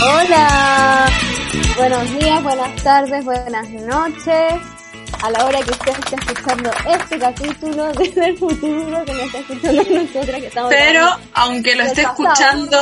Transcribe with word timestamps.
Hola, 0.00 1.06
buenos 1.76 2.10
días, 2.18 2.42
buenas 2.42 2.82
tardes, 2.82 3.24
buenas 3.24 3.70
noches. 3.70 4.54
A 5.22 5.30
la 5.30 5.44
hora 5.44 5.60
que 5.62 5.70
usted 5.70 5.92
esté 5.92 6.16
escuchando 6.16 6.70
este 6.86 7.18
capítulo 7.18 7.92
desde 7.98 8.26
el 8.26 8.38
futuro, 8.38 9.04
que 9.04 9.12
nos 9.12 9.22
está 9.22 9.38
escuchando 9.38 9.82
nosotras 9.82 10.40
que 10.40 10.46
estamos. 10.46 10.70
Pero, 10.70 11.16
aunque 11.32 11.74
lo 11.74 11.82
esté 11.84 12.02
escuchando 12.02 12.78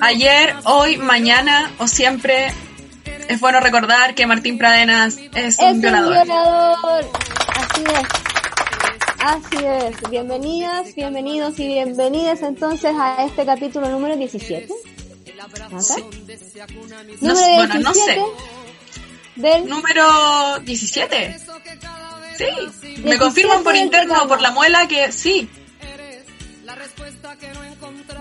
ayer, 0.00 0.54
hoy, 0.64 0.96
mañana 0.98 1.70
o 1.78 1.86
siempre, 1.86 2.52
es 3.32 3.40
bueno 3.40 3.60
recordar 3.60 4.14
que 4.14 4.26
Martín 4.26 4.58
Pradenas 4.58 5.16
es, 5.34 5.58
un 5.58 5.80
violador. 5.80 6.16
Un 6.18 6.22
violador. 6.24 7.10
Así 7.56 7.84
es. 7.84 8.08
Así 9.24 9.64
es. 9.64 10.10
Bienvenidas, 10.10 10.94
bienvenidos 10.94 11.58
y 11.58 11.66
bienvenidas 11.68 12.42
entonces 12.42 12.92
a 12.98 13.24
este 13.24 13.44
capítulo 13.46 13.88
número 13.88 14.16
17. 14.16 14.68
Sí. 15.80 16.04
Número 17.20 17.34
No- 17.34 17.56
bueno, 17.56 17.74
no 17.80 17.92
17 17.92 18.14
sé. 18.14 18.20
Del 19.36 19.68
Número 19.68 20.58
17. 20.60 21.38
Sí. 22.36 22.44
Me 22.44 22.92
17 22.94 23.18
confirman 23.18 23.62
por 23.64 23.76
interno 23.76 24.14
programa. 24.14 24.28
por 24.28 24.40
la 24.42 24.50
muela 24.50 24.88
que 24.88 25.10
sí. 25.12 25.48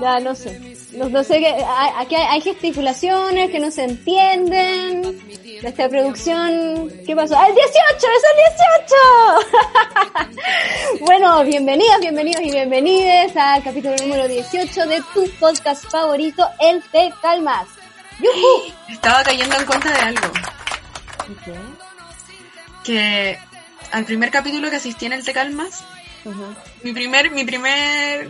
Ya, 0.01 0.19
no 0.19 0.35
sé. 0.35 0.77
No, 0.93 1.09
no 1.09 1.23
sé 1.23 1.39
que 1.39 1.47
hay, 1.47 1.91
aquí 1.97 2.15
hay, 2.15 2.27
hay 2.27 2.41
gesticulaciones 2.41 3.51
que 3.51 3.59
no 3.59 3.71
se 3.71 3.83
entienden. 3.83 5.21
Nuestra 5.61 5.87
producción, 5.89 6.89
¿qué 7.05 7.15
pasó? 7.15 7.37
¡Ah, 7.37 7.47
el 7.47 7.55
18! 7.55 7.67
¡Es 7.97 8.23
el 8.31 8.37
18! 10.25 11.05
bueno, 11.05 11.43
bienvenidas, 11.43 11.99
bienvenidos 11.99 12.41
y 12.41 12.51
bienvenides 12.51 13.37
al 13.37 13.63
capítulo 13.63 13.95
número 13.97 14.27
18 14.27 14.87
de 14.87 15.03
tu 15.13 15.29
podcast 15.39 15.85
favorito, 15.89 16.49
El 16.59 16.81
Te 16.83 17.13
Calmas. 17.21 17.67
¡Yujú! 18.19 18.73
Estaba 18.89 19.23
cayendo 19.23 19.55
en 19.55 19.65
cuenta 19.65 19.91
de 19.91 19.99
algo. 19.99 20.27
Ok. 21.29 21.55
Que 22.83 23.37
al 23.91 24.05
primer 24.05 24.31
capítulo 24.31 24.69
que 24.69 24.77
asistí 24.77 25.05
en 25.05 25.13
el 25.13 25.23
Te 25.23 25.33
Calmas, 25.33 25.83
Mi 26.83 26.93
primer, 26.93 27.31
mi 27.31 27.43
primer 27.45 28.29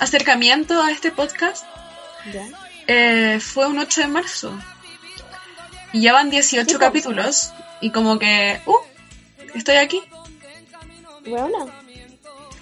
acercamiento 0.00 0.80
a 0.80 0.90
este 0.90 1.10
podcast 1.10 1.64
eh, 2.86 3.38
fue 3.40 3.66
un 3.66 3.78
8 3.78 4.02
de 4.02 4.06
marzo. 4.08 4.52
Y 5.92 6.02
ya 6.02 6.12
van 6.12 6.30
18 6.30 6.64
Sí, 6.64 6.74
pues. 6.74 6.78
capítulos. 6.78 7.52
Y 7.80 7.90
como 7.90 8.18
que, 8.18 8.60
uh, 8.66 8.76
estoy 9.54 9.76
aquí. 9.76 10.02
Buena. 11.26 11.66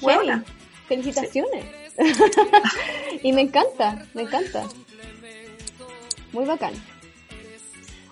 Buena. 0.01 0.45
Felicitaciones. 0.89 1.65
y 3.23 3.33
me 3.33 3.43
encanta, 3.43 4.05
me 4.15 4.23
encanta. 4.23 4.65
Muy 6.33 6.45
bacán. 6.45 6.73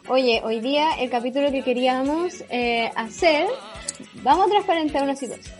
Oye, 0.09 0.41
hoy 0.45 0.61
día 0.61 0.93
el 0.99 1.09
capítulo 1.11 1.51
que 1.51 1.63
queríamos 1.63 2.45
eh, 2.51 2.91
hacer, 2.97 3.47
vamos 4.23 4.47
a 4.47 4.51
transparentar 4.51 5.03
una 5.03 5.17
situación. 5.17 5.60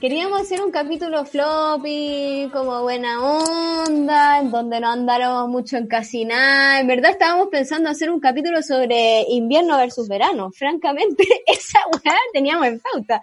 Queríamos 0.00 0.40
hacer 0.40 0.62
un 0.62 0.70
capítulo 0.70 1.26
floppy, 1.26 2.48
como 2.54 2.80
buena 2.80 3.22
onda, 3.22 4.38
en 4.38 4.50
donde 4.50 4.80
no 4.80 4.88
andáramos 4.88 5.50
mucho 5.50 5.76
en 5.76 5.88
casi 5.88 6.24
nada. 6.24 6.80
En 6.80 6.86
verdad 6.86 7.10
estábamos 7.10 7.48
pensando 7.48 7.90
hacer 7.90 8.10
un 8.10 8.18
capítulo 8.18 8.62
sobre 8.62 9.26
invierno 9.28 9.76
versus 9.76 10.08
verano. 10.08 10.52
Francamente, 10.52 11.22
esa 11.46 11.80
weá 11.92 12.16
teníamos 12.32 12.68
en 12.68 12.80
pauta. 12.80 13.20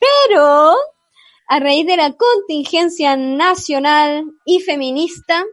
Pero, 0.00 0.74
a 1.46 1.60
raíz 1.60 1.86
de 1.86 1.96
la 1.96 2.12
contingencia 2.14 3.16
nacional 3.16 4.24
y 4.44 4.58
feminista, 4.58 5.44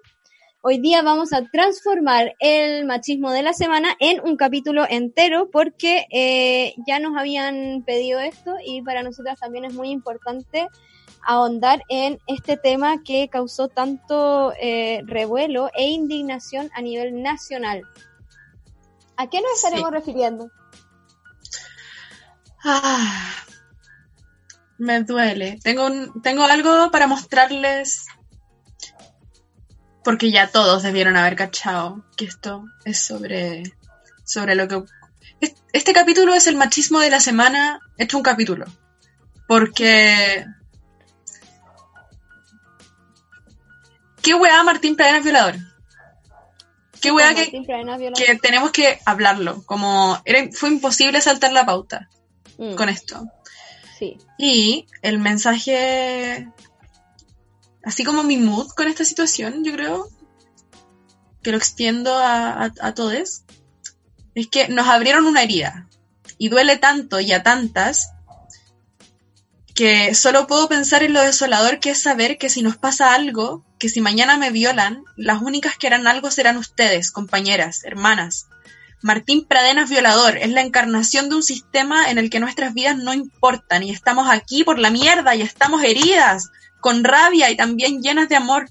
hoy 0.65 0.79
día 0.79 1.01
vamos 1.01 1.33
a 1.33 1.43
transformar 1.51 2.35
el 2.39 2.85
machismo 2.85 3.31
de 3.31 3.43
la 3.43 3.51
semana 3.53 3.97
en 3.99 4.21
un 4.21 4.37
capítulo 4.37 4.85
entero 4.89 5.49
porque 5.51 6.07
eh, 6.09 6.73
ya 6.87 6.99
nos 6.99 7.17
habían 7.17 7.83
pedido 7.85 8.21
esto 8.21 8.55
y 8.65 8.81
para 8.81 9.03
nosotras 9.03 9.37
también 9.37 9.65
es 9.65 9.73
muy 9.73 9.89
importante 9.89 10.69
ahondar 11.21 11.83
en 11.89 12.17
este 12.27 12.55
tema 12.55 13.03
que 13.03 13.27
causó 13.27 13.67
tanto 13.67 14.53
eh, 14.53 15.01
revuelo 15.05 15.69
e 15.75 15.89
indignación 15.89 16.69
a 16.73 16.81
nivel 16.81 17.21
nacional. 17.21 17.83
¿A 19.17 19.29
qué 19.29 19.41
nos 19.41 19.59
Sí. 19.59 19.65
estaremos 19.65 19.91
refiriendo? 19.91 20.49
Ah, 22.63 23.33
me 24.77 25.03
duele. 25.03 25.59
Tengo, 25.61 25.87
un, 25.87 26.21
tengo 26.21 26.43
algo 26.43 26.89
para 26.89 27.05
mostrarles. 27.07 28.05
Porque 30.03 30.31
ya 30.31 30.47
todos 30.51 30.83
debieron 30.83 31.15
haber 31.15 31.35
cachado 31.35 32.03
que 32.17 32.25
esto 32.25 32.65
es 32.85 32.99
sobre, 32.99 33.63
sobre 34.25 34.55
lo 34.55 34.67
que... 34.67 34.83
es- 35.39 35.55
Este 35.71 35.93
capítulo 35.93 36.33
es 36.33 36.47
el 36.47 36.55
machismo 36.57 36.99
de 36.99 37.09
la 37.09 37.19
semana 37.19 37.79
hecho 37.97 38.17
un 38.17 38.23
capítulo. 38.23 38.65
Porque... 39.47 40.45
¿Qué 44.21 44.33
weá 44.33 44.63
Martín 44.63 44.95
Pradena 44.95 45.17
es 45.19 45.23
violador? 45.23 45.55
¿Qué 47.01 47.11
weá 47.11 47.35
que, 47.35 47.51
que 48.15 48.35
tenemos 48.41 48.71
que 48.71 48.99
hablarlo? 49.05 49.63
Como 49.65 50.21
era, 50.23 50.49
fue 50.53 50.69
imposible 50.69 51.19
saltar 51.21 51.51
la 51.51 51.65
pauta 51.65 52.09
Mm, 52.57 52.75
con 52.75 52.87
esto. 52.87 53.23
sí. 53.97 54.15
Y 54.37 54.85
el 55.01 55.17
mensaje, 55.17 56.47
así 57.83 58.03
como 58.03 58.23
mi 58.23 58.37
mood 58.37 58.69
con 58.69 58.87
esta 58.87 59.05
situación, 59.05 59.63
yo 59.63 59.73
creo, 59.73 60.09
que 61.41 61.51
lo 61.51 61.57
extiendo 61.57 62.15
a, 62.15 62.65
a, 62.65 62.71
a 62.81 62.93
todos, 62.93 63.43
es 64.35 64.47
que 64.47 64.67
nos 64.69 64.87
abrieron 64.87 65.25
una 65.25 65.43
herida. 65.43 65.87
Y 66.37 66.49
duele 66.49 66.77
tanto 66.77 67.19
y 67.19 67.31
a 67.31 67.43
tantas 67.43 68.13
que 69.75 70.13
solo 70.13 70.47
puedo 70.47 70.69
pensar 70.69 71.03
en 71.03 71.13
lo 71.13 71.21
desolador 71.21 71.79
que 71.79 71.91
es 71.91 72.01
saber 72.01 72.37
que 72.37 72.49
si 72.49 72.61
nos 72.61 72.77
pasa 72.77 73.13
algo, 73.13 73.65
que 73.79 73.89
si 73.89 74.01
mañana 74.01 74.37
me 74.37 74.51
violan, 74.51 75.03
las 75.15 75.41
únicas 75.41 75.77
que 75.77 75.87
harán 75.87 76.07
algo 76.07 76.31
serán 76.31 76.57
ustedes, 76.57 77.11
compañeras, 77.11 77.83
hermanas. 77.83 78.47
Martín 79.01 79.45
Pradenas 79.45 79.89
violador 79.89 80.37
es 80.37 80.49
la 80.49 80.61
encarnación 80.61 81.27
de 81.27 81.35
un 81.35 81.43
sistema 81.43 82.09
en 82.09 82.17
el 82.17 82.29
que 82.29 82.39
nuestras 82.39 82.73
vidas 82.73 82.97
no 82.97 83.13
importan 83.13 83.83
y 83.83 83.91
estamos 83.91 84.29
aquí 84.29 84.63
por 84.63 84.79
la 84.79 84.91
mierda 84.91 85.35
y 85.35 85.41
estamos 85.41 85.83
heridas, 85.83 86.51
con 86.83 87.05
rabia 87.05 87.49
y 87.49 87.55
también 87.55 88.03
llenas 88.03 88.27
de 88.27 88.35
amor, 88.35 88.69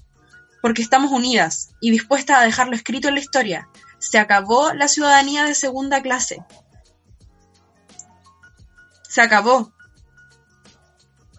porque 0.61 0.83
estamos 0.83 1.11
unidas 1.11 1.71
y 1.81 1.89
dispuestas 1.89 2.37
a 2.37 2.45
dejarlo 2.45 2.75
escrito 2.75 3.07
en 3.07 3.15
la 3.15 3.19
historia. 3.19 3.67
Se 3.97 4.19
acabó 4.19 4.71
la 4.73 4.87
ciudadanía 4.87 5.45
de 5.45 5.55
segunda 5.55 6.01
clase. 6.03 6.43
Se 9.09 9.19
acabó. 9.19 9.73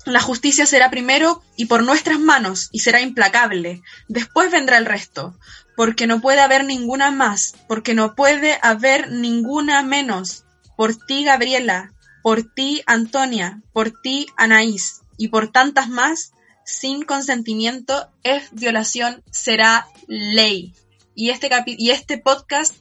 La 0.05 0.21
justicia 0.21 0.67
será 0.67 0.91
primero 0.91 1.45
y 1.57 1.67
por 1.67 1.85
nuestras 1.85 2.19
manos 2.19 2.71
y 2.73 2.81
será 2.81 3.01
implacable. 3.01 3.81
Después 4.09 4.51
vendrá 4.51 4.77
el 4.77 4.85
resto, 4.85 5.39
porque 5.77 6.09
no 6.09 6.21
puede 6.21 6.41
haber 6.41 6.65
ninguna 6.65 7.13
más, 7.13 7.55
porque 7.69 7.95
no 7.95 8.17
puede 8.17 8.59
haber 8.63 9.13
ninguna 9.13 9.83
menos. 9.85 10.45
Por 10.77 10.97
ti, 10.97 11.25
Gabriela, 11.25 11.93
por 12.25 12.43
ti, 12.43 12.83
Antonia, 12.87 13.63
por 13.73 13.93
ti, 13.93 14.27
Anaís, 14.37 15.03
y 15.17 15.29
por 15.29 15.53
tantas 15.53 15.89
más, 15.89 16.33
sin 16.65 17.03
consentimiento 17.05 18.09
es 18.23 18.51
violación, 18.53 19.23
será 19.31 19.87
ley. 20.07 20.75
Y 21.15 21.31
este, 21.31 21.51
capi- 21.51 21.77
y 21.79 21.91
este 21.91 22.19
podcast 22.19 22.75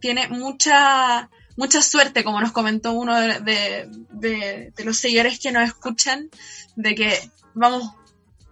tiene 0.00 0.28
mucha, 0.28 1.30
mucha 1.56 1.82
suerte, 1.82 2.24
como 2.24 2.40
nos 2.40 2.52
comentó 2.52 2.92
uno 2.92 3.14
de, 3.20 3.40
de- 3.40 3.88
de- 4.10 4.72
de 4.76 4.84
los 4.84 4.96
seguidores 4.98 5.38
que 5.38 5.52
nos 5.52 5.64
escuchan, 5.64 6.30
de 6.76 6.94
que 6.94 7.30
vamos, 7.54 7.90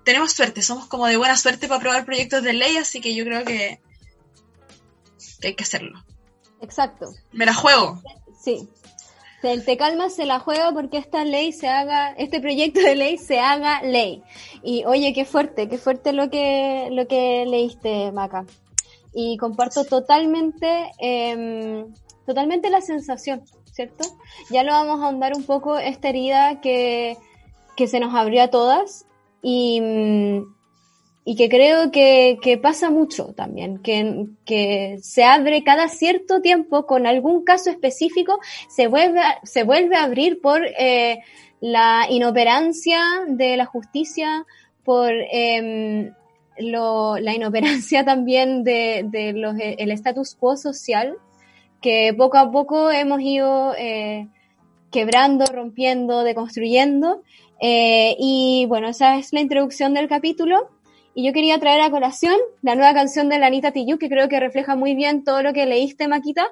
tenemos 0.05 0.33
suerte, 0.33 0.63
somos 0.63 0.87
como 0.87 1.07
de 1.07 1.17
buena 1.17 1.37
suerte 1.37 1.67
para 1.67 1.79
aprobar 1.79 2.05
proyectos 2.05 2.43
de 2.43 2.53
ley, 2.53 2.77
así 2.77 3.01
que 3.01 3.15
yo 3.15 3.25
creo 3.25 3.45
que, 3.45 3.81
que 5.41 5.49
hay 5.49 5.55
que 5.55 5.65
hacerlo. 5.65 6.05
exacto. 6.61 7.13
Me 7.33 7.47
la 7.47 7.55
juego. 7.55 8.03
Sí. 8.43 8.69
Se- 9.45 9.61
Te 9.61 9.77
calma, 9.77 10.09
se 10.09 10.25
la 10.25 10.41
juega 10.41 10.73
porque 10.73 10.97
esta 10.97 11.23
ley 11.23 11.53
se 11.53 11.69
haga, 11.69 12.13
este 12.13 12.41
proyecto 12.41 12.81
de 12.81 12.97
ley 12.97 13.19
se 13.19 13.41
haga 13.41 13.83
ley. 13.83 14.23
Y 14.63 14.85
oye, 14.87 15.13
qué 15.13 15.27
fuerte, 15.27 15.69
qué 15.69 15.77
fuerte 15.77 16.15
lo 16.15 16.31
que, 16.31 16.89
lo 16.91 17.07
que 17.07 17.45
leíste, 17.47 18.11
Maca. 18.11 18.47
Y 19.13 19.37
comparto 19.37 19.85
totalmente, 19.85 20.91
em, 20.99 21.93
totalmente 22.25 22.71
la 22.71 22.81
sensación, 22.81 23.43
¿cierto? 23.71 24.05
Ya 24.51 24.63
lo 24.63 24.73
vamos 24.73 25.01
a 25.03 25.07
ahondar 25.09 25.35
un 25.37 25.45
poco 25.45 25.79
esta 25.79 26.09
herida 26.09 26.63
que, 26.63 27.19
que 27.77 27.87
se 27.87 28.01
nos 28.01 28.15
abrió 28.15 28.45
a 28.45 28.49
todas 28.49 29.05
y, 29.43 29.79
mm, 29.83 30.55
y 31.25 31.37
que 31.37 31.49
creo 31.49 31.91
que, 31.91 32.39
que 32.43 32.59
pasa 32.59 32.91
mucho 32.91 33.33
también, 33.35 33.79
que, 33.79 34.27
que 34.45 34.99
se 35.03 35.25
abre 35.25 35.63
cada 35.65 35.89
cierto 35.89 36.41
tiempo 36.43 36.87
con 36.87 37.07
algún 37.07 37.45
caso 37.45 37.71
específico, 37.71 38.39
se 38.69 38.89
vuelve, 38.89 39.21
se 39.43 39.63
vuelve 39.65 39.97
a 39.97 40.05
abrir 40.05 40.41
por 40.43 40.61
eh, 40.79 41.21
la 41.61 42.07
inoperancia 42.11 43.01
de 43.27 43.57
la 43.57 43.65
justicia, 43.65 44.45
por 44.85 45.11
em, 45.31 46.13
lo- 46.59 47.17
la 47.19 47.35
inoperancia 47.35 48.05
también 48.13 48.63
de, 48.63 49.07
de 49.09 49.33
los, 49.33 49.55
el 49.59 49.91
status 49.93 50.35
quo 50.35 50.57
social, 50.59 51.17
que 51.81 52.15
poco 52.17 52.37
a 52.39 52.51
poco 52.51 52.91
hemos 52.91 53.21
ido 53.23 53.75
eh, 53.79 54.29
quebrando, 54.91 55.47
rompiendo, 55.47 56.23
deconstruyendo. 56.23 57.23
Eh, 57.61 58.15
y 58.19 58.67
bueno, 58.69 58.89
esa 58.89 59.17
es 59.19 59.33
la 59.33 59.41
introducción 59.41 59.95
del 59.95 60.09
capítulo. 60.09 60.69
Y 61.15 61.25
yo 61.25 61.33
quería 61.33 61.61
traer 61.61 61.81
a 61.81 61.91
colación 61.91 62.37
la 62.63 62.75
nueva 62.75 62.93
canción 62.93 63.29
de 63.29 63.39
la 63.39 63.47
Anita 63.47 63.71
Tijoux, 63.71 63.99
que 63.99 64.09
creo 64.09 64.29
que 64.29 64.41
refleja 64.41 64.75
muy 64.75 64.97
bien 64.97 65.23
todo 65.23 65.43
lo 65.43 65.53
que 65.53 65.65
leíste, 65.65 66.09
Maquita, 66.09 66.49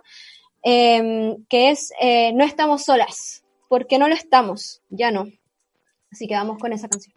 eh, 0.62 1.36
que 1.48 1.70
es 1.70 1.92
eh, 2.00 2.32
No 2.32 2.44
estamos 2.44 2.84
solas, 2.84 3.42
porque 3.68 3.98
no 3.98 4.08
lo 4.08 4.14
estamos, 4.14 4.80
ya 4.88 5.10
no. 5.10 5.26
Así 6.12 6.28
que 6.28 6.34
vamos 6.34 6.58
con 6.58 6.72
esa 6.72 6.88
canción. 6.88 7.14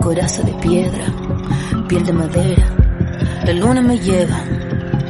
Coraza 0.00 0.42
de 0.42 0.52
piedra, 0.54 1.04
piel 1.88 2.04
de 2.04 2.12
madera. 2.12 2.76
La 3.44 3.52
luna 3.54 3.80
me 3.80 3.98
lleva, 3.98 4.44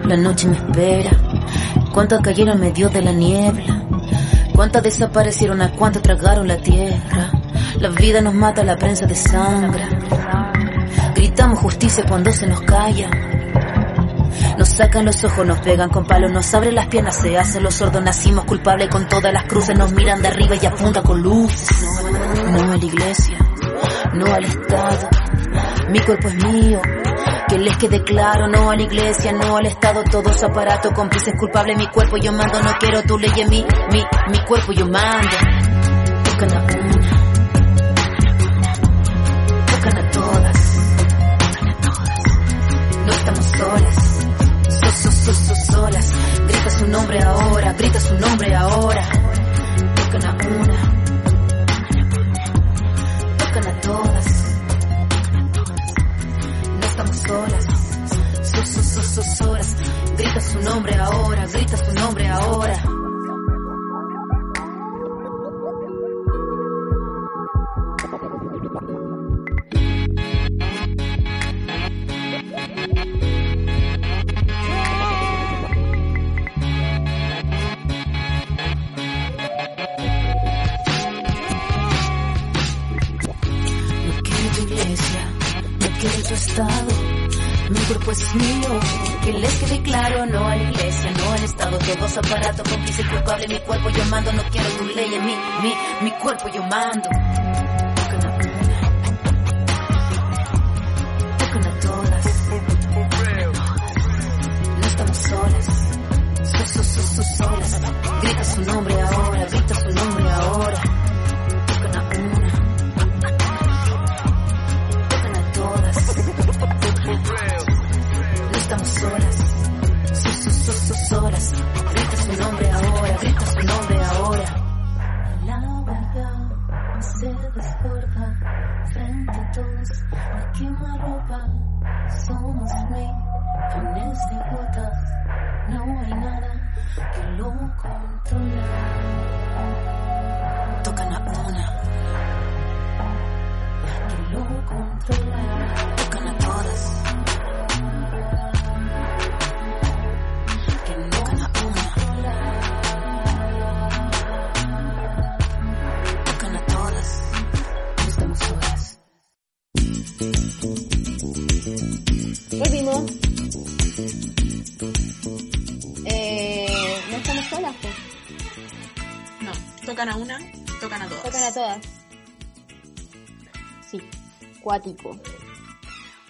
la 0.07 0.17
noche 0.17 0.49
me 0.49 0.57
espera. 0.57 1.11
Cuántas 1.93 2.23
cayeron 2.23 2.55
en 2.55 2.61
medio 2.61 2.89
de 2.89 3.03
la 3.03 3.13
niebla. 3.13 3.80
Cuántas 4.61 4.83
desaparecieron, 4.83 5.63
a 5.63 5.73
cuántas 5.73 6.03
tragaron 6.03 6.47
la 6.47 6.59
tierra. 6.59 7.31
La 7.79 7.89
vida 7.89 8.21
nos 8.21 8.35
mata, 8.35 8.63
la 8.63 8.77
prensa 8.77 9.07
de 9.07 9.15
sangre. 9.15 9.89
Gritamos 11.15 11.61
justicia 11.61 12.05
cuando 12.07 12.31
se 12.31 12.47
nos 12.47 12.61
calla. 12.61 13.09
Nos 14.59 14.69
sacan 14.69 15.07
los 15.07 15.25
ojos, 15.25 15.47
nos 15.47 15.61
pegan 15.61 15.89
con 15.89 16.05
palos, 16.05 16.31
nos 16.31 16.53
abren 16.53 16.75
las 16.75 16.89
piernas, 16.89 17.17
se 17.17 17.39
hacen 17.39 17.63
los 17.63 17.75
sordos, 17.75 18.03
nacimos 18.03 18.45
culpables 18.45 18.91
con 18.91 19.09
todas 19.09 19.33
las 19.33 19.45
cruces, 19.45 19.79
nos 19.79 19.93
miran 19.93 20.21
de 20.21 20.29
arriba 20.29 20.55
y 20.61 20.67
apuntan 20.67 21.05
con 21.05 21.23
luces. 21.23 22.03
No 22.51 22.73
a 22.73 22.77
la 22.77 22.85
iglesia, 22.85 23.39
no 24.13 24.27
al 24.27 24.45
Estado, 24.45 25.09
mi 25.89 26.01
cuerpo 26.01 26.29
es 26.29 26.35
mío, 26.35 26.83
que 27.51 27.59
les 27.59 27.77
quede 27.79 28.03
claro, 28.05 28.47
no 28.47 28.71
a 28.71 28.77
la 28.77 28.83
iglesia, 28.83 29.33
no 29.33 29.57
al 29.57 29.67
Estado, 29.67 30.05
todos 30.05 30.41
aparatos, 30.45 30.93
cómplices 30.93 31.35
culpables, 31.37 31.77
mi 31.77 31.89
cuerpo 31.89 32.17
yo 32.17 32.33
mando, 32.33 32.63
no 32.63 32.71
quiero 32.79 33.03
tu 33.03 33.19
ley 33.19 33.33
en 33.37 33.51
mí, 33.51 33.67
mi, 33.93 34.05
mi 34.31 34.39
cuerpo 34.45 34.73
yo 34.73 34.87
mando. 34.87 35.37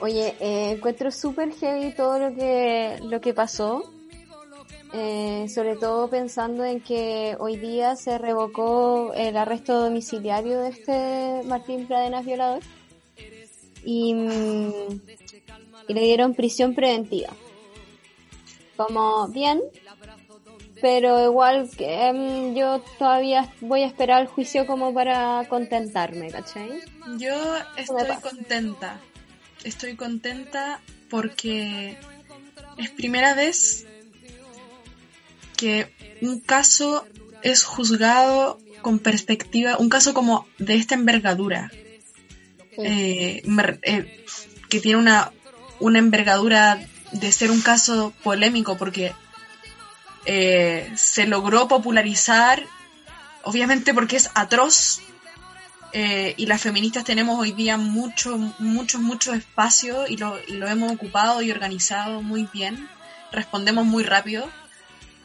Oye, 0.00 0.34
eh, 0.40 0.70
encuentro 0.72 1.10
súper 1.10 1.52
heavy 1.52 1.94
todo 1.94 2.18
lo 2.18 2.34
que, 2.34 2.98
lo 3.02 3.20
que 3.20 3.34
pasó. 3.34 3.92
Eh, 4.92 5.46
sobre 5.48 5.76
todo 5.76 6.10
pensando 6.10 6.64
en 6.64 6.80
que 6.80 7.36
hoy 7.38 7.56
día 7.56 7.94
se 7.94 8.18
revocó 8.18 9.12
el 9.14 9.36
arresto 9.36 9.78
domiciliario 9.78 10.60
de 10.60 10.70
este 10.70 11.42
Martín 11.46 11.86
Pradenas 11.86 12.26
violador 12.26 12.60
y, 13.84 14.14
mm, 14.14 15.00
y 15.86 15.94
le 15.94 16.00
dieron 16.00 16.34
prisión 16.34 16.74
preventiva. 16.74 17.28
Como 18.76 19.28
bien, 19.28 19.60
pero 20.80 21.24
igual 21.24 21.68
que 21.76 22.06
em, 22.08 22.54
yo 22.54 22.82
todavía 22.98 23.52
voy 23.60 23.82
a 23.82 23.86
esperar 23.86 24.22
el 24.22 24.28
juicio 24.28 24.66
como 24.66 24.92
para 24.92 25.44
contentarme, 25.48 26.30
¿cachai? 26.30 26.80
Yo 27.18 27.56
estoy 27.76 28.16
contenta. 28.22 29.00
Estoy 29.64 29.96
contenta 29.96 30.80
porque 31.10 31.96
es 32.78 32.90
primera 32.90 33.34
vez 33.34 33.86
que 35.56 35.92
un 36.22 36.40
caso 36.40 37.04
es 37.42 37.64
juzgado 37.64 38.58
con 38.80 38.98
perspectiva, 38.98 39.76
un 39.76 39.90
caso 39.90 40.14
como 40.14 40.46
de 40.58 40.76
esta 40.76 40.94
envergadura. 40.94 41.70
eh, 42.82 43.42
eh, 43.82 44.24
que 44.70 44.80
tiene 44.80 44.98
una, 44.98 45.32
una 45.80 45.98
envergadura 45.98 46.80
de 47.12 47.32
ser 47.32 47.50
un 47.50 47.60
caso 47.60 48.14
polémico 48.22 48.78
porque 48.78 49.12
eh, 50.24 50.92
se 50.96 51.26
logró 51.26 51.68
popularizar, 51.68 52.64
obviamente 53.42 53.94
porque 53.94 54.16
es 54.16 54.30
atroz, 54.34 55.00
y 55.92 56.46
las 56.46 56.62
feministas 56.62 57.02
tenemos 57.02 57.36
hoy 57.36 57.50
día 57.50 57.76
mucho, 57.76 58.38
mucho, 58.60 59.00
mucho 59.00 59.34
espacio 59.34 60.06
y 60.06 60.16
lo, 60.16 60.38
y 60.46 60.52
lo 60.52 60.68
hemos 60.68 60.92
ocupado 60.92 61.42
y 61.42 61.50
organizado 61.50 62.22
muy 62.22 62.48
bien, 62.52 62.88
respondemos 63.32 63.84
muy 63.86 64.04
rápido, 64.04 64.48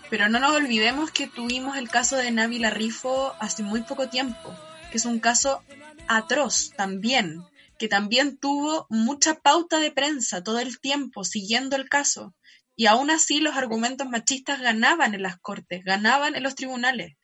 pero 0.10 0.30
no 0.30 0.40
nos 0.40 0.52
olvidemos 0.52 1.12
que 1.12 1.28
tuvimos 1.28 1.78
el 1.78 1.90
caso 1.90 2.16
de 2.16 2.32
Navi 2.32 2.64
Rifo 2.70 3.34
hace 3.40 3.64
muy 3.64 3.82
poco 3.82 4.10
tiempo, 4.10 4.56
que 4.92 4.98
es 4.98 5.06
un 5.06 5.20
caso 5.20 5.64
atroz 6.08 6.72
también, 6.76 7.44
que 7.78 7.88
también 7.88 8.38
tuvo 8.38 8.86
mucha 8.90 9.36
pauta 9.36 9.80
de 9.80 9.92
prensa 9.92 10.44
todo 10.44 10.60
el 10.60 10.80
tiempo 10.80 11.24
siguiendo 11.24 11.76
el 11.76 11.90
caso. 11.90 12.34
Y 12.76 12.88
aún 12.88 13.10
así 13.10 13.40
los 13.40 13.56
argumentos 13.56 14.08
machistas 14.10 14.62
ganaban 14.62 15.14
en 15.14 15.22
las 15.22 15.40
cortes, 15.40 15.84
ganaban 15.84 16.36
en 16.36 16.44
los 16.44 16.56
tribunales. 16.56 17.16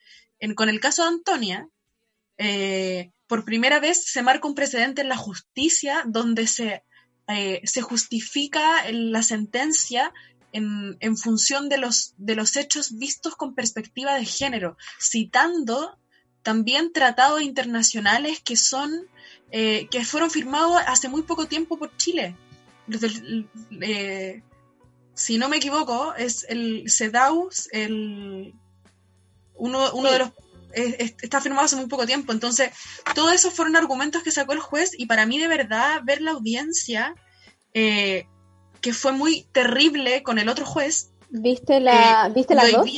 con 0.56 0.68
el 0.68 0.80
caso 0.80 1.02
de 1.02 1.08
Antonia, 1.08 1.68
eh, 2.38 3.10
por 3.26 3.44
primera 3.44 3.78
vez 3.78 4.04
se 4.04 4.22
marca 4.22 4.48
un 4.48 4.54
precedente 4.54 5.02
en 5.02 5.08
la 5.08 5.16
justicia 5.16 6.02
donde 6.06 6.46
se, 6.46 6.82
eh, 7.28 7.60
se 7.64 7.82
justifica 7.82 8.90
la 8.90 9.22
sentencia 9.22 10.12
en, 10.52 10.96
en, 11.00 11.16
función 11.16 11.68
de 11.68 11.78
los, 11.78 12.14
de 12.16 12.34
los 12.34 12.56
hechos 12.56 12.98
vistos 12.98 13.36
con 13.36 13.54
perspectiva 13.54 14.14
de 14.14 14.24
género, 14.24 14.76
citando 15.00 15.98
también 16.42 16.92
tratados 16.92 17.42
internacionales 17.42 18.40
que 18.44 18.56
son 18.56 19.06
eh, 19.54 19.86
que 19.90 20.02
fueron 20.02 20.30
firmados 20.30 20.80
hace 20.86 21.10
muy 21.10 21.22
poco 21.22 21.46
tiempo 21.46 21.78
por 21.78 21.94
Chile. 21.98 22.34
Eh, 23.82 24.42
si 25.14 25.38
no 25.38 25.48
me 25.48 25.58
equivoco, 25.58 26.14
es 26.14 26.46
el 26.48 26.84
CEDAW, 26.88 27.50
el, 27.72 28.54
uno, 29.54 29.92
uno 29.94 30.10
de 30.10 30.18
los 30.18 30.30
está 30.74 31.40
firmado 31.40 31.64
hace 31.64 31.76
muy 31.76 31.86
poco 31.86 32.06
tiempo. 32.06 32.32
Entonces, 32.32 32.70
todos 33.14 33.32
esos 33.32 33.52
fueron 33.52 33.76
argumentos 33.76 34.22
que 34.22 34.30
sacó 34.30 34.52
el 34.52 34.60
juez 34.60 34.92
y 34.96 35.06
para 35.06 35.26
mí 35.26 35.38
de 35.38 35.48
verdad 35.48 36.00
ver 36.04 36.22
la 36.22 36.32
audiencia, 36.32 37.14
eh, 37.74 38.26
que 38.80 38.92
fue 38.92 39.12
muy 39.12 39.46
terrible 39.52 40.22
con 40.22 40.38
el 40.38 40.48
otro 40.48 40.66
juez. 40.66 41.10
¿Viste 41.30 41.80
la, 41.80 42.30
¿viste 42.34 42.54
la 42.54 42.68
dos? 42.68 42.88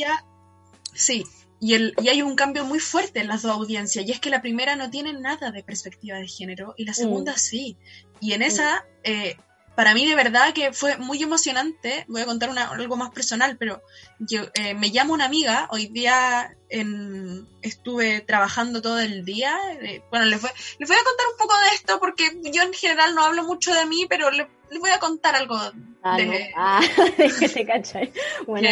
sí, 0.93 1.25
y, 1.59 1.73
el, 1.73 1.93
y 2.01 2.09
hay 2.09 2.21
un 2.21 2.35
cambio 2.35 2.65
muy 2.65 2.79
fuerte 2.79 3.19
en 3.19 3.27
las 3.27 3.43
dos 3.43 3.51
audiencias, 3.53 4.05
y 4.05 4.11
es 4.11 4.19
que 4.19 4.29
la 4.29 4.41
primera 4.41 4.75
no 4.75 4.89
tiene 4.89 5.13
nada 5.13 5.51
de 5.51 5.63
perspectiva 5.63 6.17
de 6.17 6.27
género, 6.27 6.73
y 6.77 6.85
la 6.85 6.93
segunda 6.93 7.33
mm. 7.33 7.37
sí. 7.37 7.77
Y 8.19 8.33
en 8.33 8.41
esa, 8.41 8.85
eh, 9.03 9.37
para 9.75 9.93
mí 9.93 10.07
de 10.07 10.15
verdad 10.15 10.53
que 10.53 10.71
fue 10.71 10.97
muy 10.97 11.21
emocionante, 11.21 12.05
voy 12.07 12.21
a 12.21 12.25
contar 12.25 12.49
una, 12.49 12.69
algo 12.69 12.95
más 12.95 13.11
personal, 13.11 13.57
pero 13.57 13.81
yo 14.19 14.43
eh, 14.53 14.73
me 14.73 14.89
llamo 14.89 15.13
una 15.13 15.25
amiga, 15.25 15.67
hoy 15.71 15.87
día 15.87 16.55
en, 16.69 17.47
estuve 17.61 18.21
trabajando 18.21 18.81
todo 18.81 18.99
el 18.99 19.25
día, 19.25 19.53
eh, 19.81 20.01
bueno, 20.09 20.25
les 20.25 20.41
voy, 20.41 20.51
les 20.79 20.89
voy 20.89 20.97
a 20.97 21.03
contar 21.03 21.25
un 21.31 21.37
poco 21.37 21.53
de 21.59 21.75
esto, 21.75 21.99
porque 21.99 22.23
yo 22.51 22.63
en 22.63 22.73
general 22.73 23.15
no 23.15 23.23
hablo 23.23 23.43
mucho 23.43 23.73
de 23.73 23.85
mí, 23.85 24.05
pero 24.09 24.31
les, 24.31 24.47
voy 24.79 24.91
a 24.91 24.99
contar 24.99 25.35
algo 25.35 25.57
ah, 26.03 26.17
de... 26.17 26.25
No. 26.25 26.33
Ah, 26.55 26.81
que 27.39 27.49
te 27.49 27.65
cachai. 27.65 28.13
Bueno, 28.47 28.69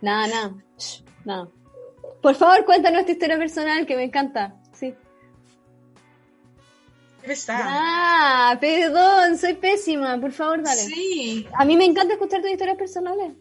nada, 0.00 0.26
nada, 0.28 0.54
nada. 1.24 1.48
Por 2.22 2.34
favor, 2.34 2.64
cuéntanos 2.66 3.06
tu 3.06 3.12
historia 3.12 3.38
personal, 3.38 3.86
que 3.86 3.96
me 3.96 4.04
encanta. 4.04 4.59
Ah, 7.48 8.56
perdón, 8.60 9.38
soy 9.38 9.54
pésima. 9.54 10.20
Por 10.20 10.32
favor, 10.32 10.62
dale. 10.62 10.80
Sí. 10.80 11.46
A 11.54 11.64
mí 11.64 11.76
me 11.76 11.84
encanta 11.84 12.14
escuchar 12.14 12.40
tus 12.40 12.50
historias 12.50 12.76
personales. 12.76 13.32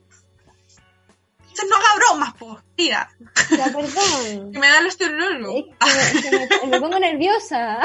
no 1.70 1.76
haga 1.76 1.96
bromas, 1.98 2.34
po, 2.36 2.62
tía. 2.76 3.10
Ya, 3.50 3.66
perdón. 3.66 4.52
que 4.54 4.60
me 4.60 4.68
da 4.68 4.82
los 4.82 4.98
terrores. 4.98 5.42
me, 5.42 6.68
me, 6.68 6.80
pongo 6.80 7.00
nerviosa. 7.00 7.80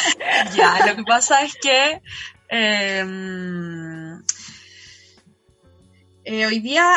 ya, 0.56 0.86
lo 0.86 0.96
que 0.96 1.04
pasa 1.04 1.42
es 1.42 1.56
que 1.56 2.00
em, 2.48 4.22
eh, 6.24 6.46
hoy 6.46 6.60
día 6.60 6.94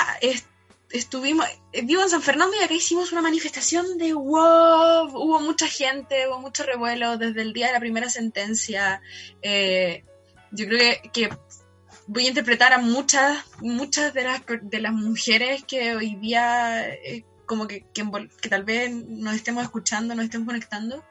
estuvimos, 0.96 1.46
eh, 1.72 1.82
vivo 1.84 2.02
en 2.02 2.10
San 2.10 2.22
Fernando 2.22 2.56
y 2.60 2.64
acá 2.64 2.74
hicimos 2.74 3.12
una 3.12 3.22
manifestación 3.22 3.98
de 3.98 4.14
wow, 4.14 5.10
hubo 5.14 5.40
mucha 5.40 5.68
gente, 5.68 6.28
hubo 6.28 6.40
mucho 6.40 6.64
revuelo 6.64 7.18
desde 7.18 7.42
el 7.42 7.54
día 7.54 7.68
de 7.68 7.74
la 7.74 7.80
primera 7.80 8.10
sentencia. 8.10 9.02
Eh, 9.42 10.04
yo 10.52 10.68
creo 10.68 10.96
que, 11.14 11.30
voy 12.08 12.26
a 12.26 12.30
interpretar 12.30 12.74
a 12.74 12.78
muchas, 12.78 13.44
muchas 13.62 14.14
de 14.14 14.24
las, 14.24 14.42
de 14.62 14.80
las 14.80 14.94
mujeres 14.94 15.64
que 15.66 15.96
hoy 15.96 16.16
día 16.16 16.88
eh, 16.88 17.26
como 17.46 17.68
que, 17.68 17.86
que, 17.94 18.50
tal 18.50 18.64
vez 18.64 18.92
nos 18.92 19.36
estemos 19.36 19.64
escuchando, 19.64 20.16
nos 20.16 20.26
estemos 20.26 20.48
conectando, 20.48 21.04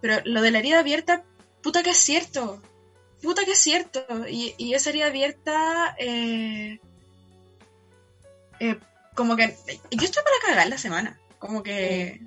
pero 0.00 0.20
lo 0.24 0.42
de 0.42 0.50
la 0.50 0.58
herida 0.58 0.80
abierta, 0.80 1.24
puta 1.62 1.82
que 1.82 1.90
es 1.90 1.98
cierto, 1.98 2.60
puta 3.22 3.44
que 3.44 3.52
es 3.52 3.58
cierto, 3.58 4.04
y, 4.28 4.54
y 4.58 4.74
esa 4.74 4.90
herida 4.90 5.06
abierta... 5.06 5.96
como 9.14 9.36
que 9.36 9.56
yo 9.90 10.04
estuve 10.04 10.24
para 10.24 10.46
cagar 10.46 10.68
la 10.68 10.78
semana, 10.78 11.18
como 11.38 11.62
que 11.62 12.20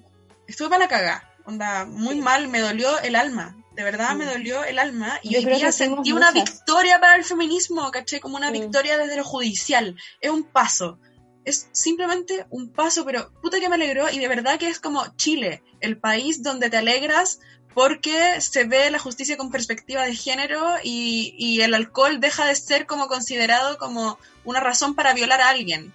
estuve 0.48 0.70
para 0.70 0.88
cagar, 0.88 1.36
onda, 1.46 1.86
muy 1.86 2.20
mal, 2.22 2.48
me 2.48 2.60
dolió 2.60 3.00
el 3.00 3.15
alma, 3.15 3.56
de 3.74 3.84
verdad 3.84 4.15
me 4.15 4.25
dolió 4.25 4.63
el 4.63 4.79
alma 4.79 5.20
y 5.22 5.36
hoy 5.36 5.46
día 5.46 5.72
sentí 5.72 6.12
una 6.12 6.32
victoria 6.32 7.00
para 7.00 7.15
el 7.15 7.24
feminismo, 7.24 7.91
caché, 7.91 8.20
como 8.20 8.38
una 8.38 8.51
victoria 8.51 8.98
desde 8.98 9.17
lo 9.17 9.24
judicial, 9.24 9.96
es 10.20 10.32
un 10.32 10.44
paso, 10.44 11.00
es 11.46 11.70
simplemente 11.72 12.46
un 12.50 12.72
paso, 12.72 13.06
pero 13.06 13.32
puta 13.41 13.60
que 13.60 13.70
me 13.70 13.75
alegró 13.75 14.10
y 14.10 14.20
de 14.20 14.27
verdad 14.27 14.58
que 14.58 14.67
es 14.67 14.79
como 14.79 15.06
Chile, 15.15 15.63
el 15.79 15.98
país 15.98 16.41
donde 16.41 16.70
te 16.70 16.77
alegras 16.77 17.39
porque 17.74 18.41
se 18.41 18.63
ve 18.63 18.89
la 18.89 18.98
justicia 18.98 19.38
con 19.38 19.51
perspectiva 19.51 20.03
de 20.03 20.15
género 20.15 20.63
y, 20.84 21.36
y 21.38 21.62
el 21.62 21.75
alcohol 21.75 22.20
deja 22.20 22.46
de 22.46 22.56
ser 22.56 22.88
como 22.88 23.08
considerado 23.08 23.77
como 23.77 24.17
una 24.44 24.60
razón 24.60 24.96
para 24.96 25.13
violar 25.13 25.41
a 25.41 25.50
alguien 25.50 25.94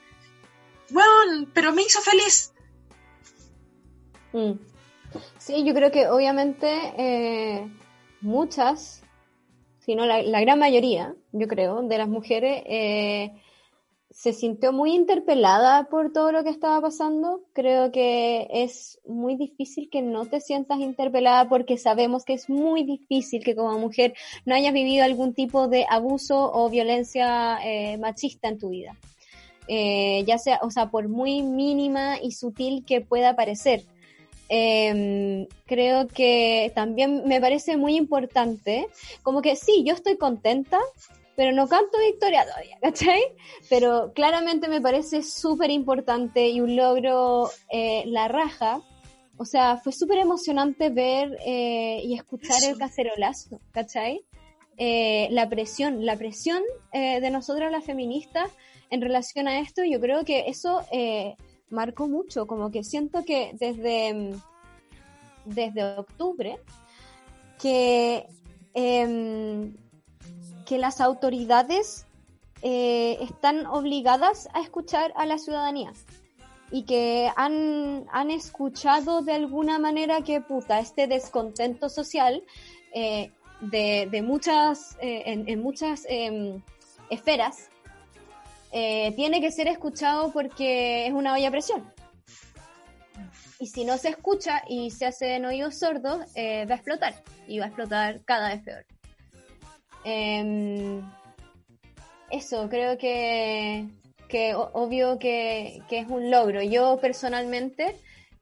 bueno, 0.92 1.48
pero 1.54 1.72
me 1.72 1.82
hizo 1.82 2.00
feliz. 2.00 2.52
Mm. 4.32 4.52
Sí, 5.38 5.64
yo 5.64 5.74
creo 5.74 5.90
que 5.90 6.08
obviamente 6.08 6.68
eh, 6.96 7.68
muchas, 8.20 9.02
si 9.80 9.94
no 9.94 10.06
la, 10.06 10.40
gran 10.40 10.58
mayoría, 10.58 11.14
yo 11.32 11.46
creo, 11.48 11.82
de 11.82 11.98
las 11.98 12.08
mujeres 12.08 12.62
eh, 12.66 13.32
se 14.10 14.32
sintió 14.32 14.72
muy 14.72 14.94
interpelada 14.94 15.88
por 15.88 16.12
todo 16.12 16.32
lo 16.32 16.44
que 16.44 16.50
estaba 16.50 16.80
pasando. 16.80 17.40
Creo 17.52 17.90
que 17.90 18.46
es 18.50 19.00
muy 19.06 19.36
difícil 19.36 19.88
que 19.90 20.02
no 20.02 20.26
te 20.26 20.40
sientas 20.40 20.80
interpelada 20.80 21.48
porque 21.48 21.78
sabemos 21.78 22.24
que 22.24 22.34
es 22.34 22.48
muy 22.48 22.84
difícil 22.84 23.42
que 23.42 23.56
como 23.56 23.78
mujer 23.78 24.14
no 24.44 24.54
hayas 24.54 24.72
vivido 24.72 25.04
algún 25.04 25.34
tipo 25.34 25.68
de 25.68 25.86
abuso 25.88 26.52
o 26.52 26.68
violencia 26.68 27.58
eh, 27.64 27.96
machista 27.98 28.48
en 28.48 28.58
tu 28.58 28.70
vida. 28.70 28.96
Eh, 29.68 30.24
ya 30.26 30.38
sea, 30.38 30.58
o 30.62 30.70
sea, 30.70 30.90
por 30.90 31.08
muy 31.08 31.42
mínima 31.42 32.18
y 32.20 32.32
sutil 32.32 32.84
que 32.84 33.00
pueda 33.00 33.36
parecer. 33.36 33.84
Em, 34.48 35.46
creo 35.66 36.08
que 36.08 36.72
también 36.74 37.22
me 37.26 37.40
parece 37.40 37.76
muy 37.76 37.96
importante, 37.96 38.88
como 39.22 39.40
que 39.40 39.56
sí, 39.56 39.82
yo 39.86 39.94
estoy 39.94 40.18
contenta, 40.18 40.78
pero 41.36 41.52
no 41.52 41.68
canto 41.68 41.98
victoria 41.98 42.44
todavía, 42.44 42.76
¿cachai? 42.82 43.22
Pero 43.70 44.12
claramente 44.14 44.68
me 44.68 44.80
parece 44.80 45.22
súper 45.22 45.70
importante 45.70 46.48
y 46.48 46.60
un 46.60 46.76
logro 46.76 47.48
eh, 47.70 48.02
la 48.06 48.28
raja. 48.28 48.82
O 49.38 49.44
sea, 49.44 49.78
fue 49.78 49.92
súper 49.92 50.18
emocionante 50.18 50.90
ver 50.90 51.38
eh, 51.46 52.02
y 52.04 52.14
escuchar 52.14 52.62
el 52.64 52.76
cacerolazo, 52.78 53.60
¿cachai? 53.70 54.24
la 54.78 55.48
presión, 55.48 56.04
la 56.04 56.16
presión 56.16 56.60
de 56.92 57.30
nosotros 57.30 57.70
las 57.70 57.84
feministas 57.84 58.50
en 58.92 59.00
relación 59.00 59.48
a 59.48 59.58
esto, 59.58 59.82
yo 59.84 59.98
creo 60.00 60.22
que 60.22 60.44
eso 60.48 60.82
eh, 60.92 61.34
marcó 61.70 62.08
mucho, 62.08 62.46
como 62.46 62.70
que 62.70 62.84
siento 62.84 63.24
que 63.24 63.52
desde, 63.54 64.12
mm, 64.12 64.42
desde 65.46 65.98
octubre, 65.98 66.58
que, 67.58 68.26
em, 68.74 69.74
que 70.66 70.76
las 70.76 71.00
autoridades 71.00 72.06
eh, 72.60 73.16
están 73.22 73.64
obligadas 73.66 74.50
a 74.52 74.60
escuchar 74.60 75.12
a 75.16 75.24
la 75.24 75.38
ciudadanía 75.38 75.94
y 76.70 76.82
que 76.82 77.32
han, 77.34 78.04
han 78.12 78.30
escuchado 78.30 79.22
de 79.22 79.32
alguna 79.32 79.78
manera 79.78 80.20
que 80.20 80.42
puta, 80.42 80.80
este 80.80 81.06
descontento 81.06 81.88
social 81.88 82.44
eh, 82.94 83.30
de, 83.62 84.06
de, 84.10 84.20
muchas, 84.20 84.98
en, 85.00 85.62
muchas 85.62 86.04
em, 86.10 86.62
esferas 87.08 87.71
eh, 88.72 89.12
tiene 89.16 89.40
que 89.40 89.52
ser 89.52 89.68
escuchado 89.68 90.32
porque 90.32 91.06
es 91.06 91.12
una 91.12 91.34
olla 91.34 91.48
a 91.48 91.50
presión. 91.50 91.92
Y 93.58 93.66
si 93.66 93.84
no 93.84 93.96
se 93.96 94.08
escucha 94.08 94.62
y 94.68 94.90
se 94.90 95.06
hace 95.06 95.36
en 95.36 95.44
oídos 95.44 95.78
sordos, 95.78 96.24
eh, 96.34 96.66
va 96.66 96.74
a 96.74 96.76
explotar. 96.78 97.14
Y 97.46 97.58
va 97.58 97.66
a 97.66 97.68
explotar 97.68 98.22
cada 98.24 98.48
vez 98.48 98.62
peor. 98.62 98.84
em, 100.04 101.00
eso, 102.30 102.68
creo 102.68 102.98
que, 102.98 103.86
que 104.28 104.54
obvio 104.54 105.18
que, 105.18 105.82
que 105.88 105.98
es 106.00 106.08
un 106.08 106.30
logro. 106.30 106.62
Yo 106.62 106.98
personalmente, 107.00 107.94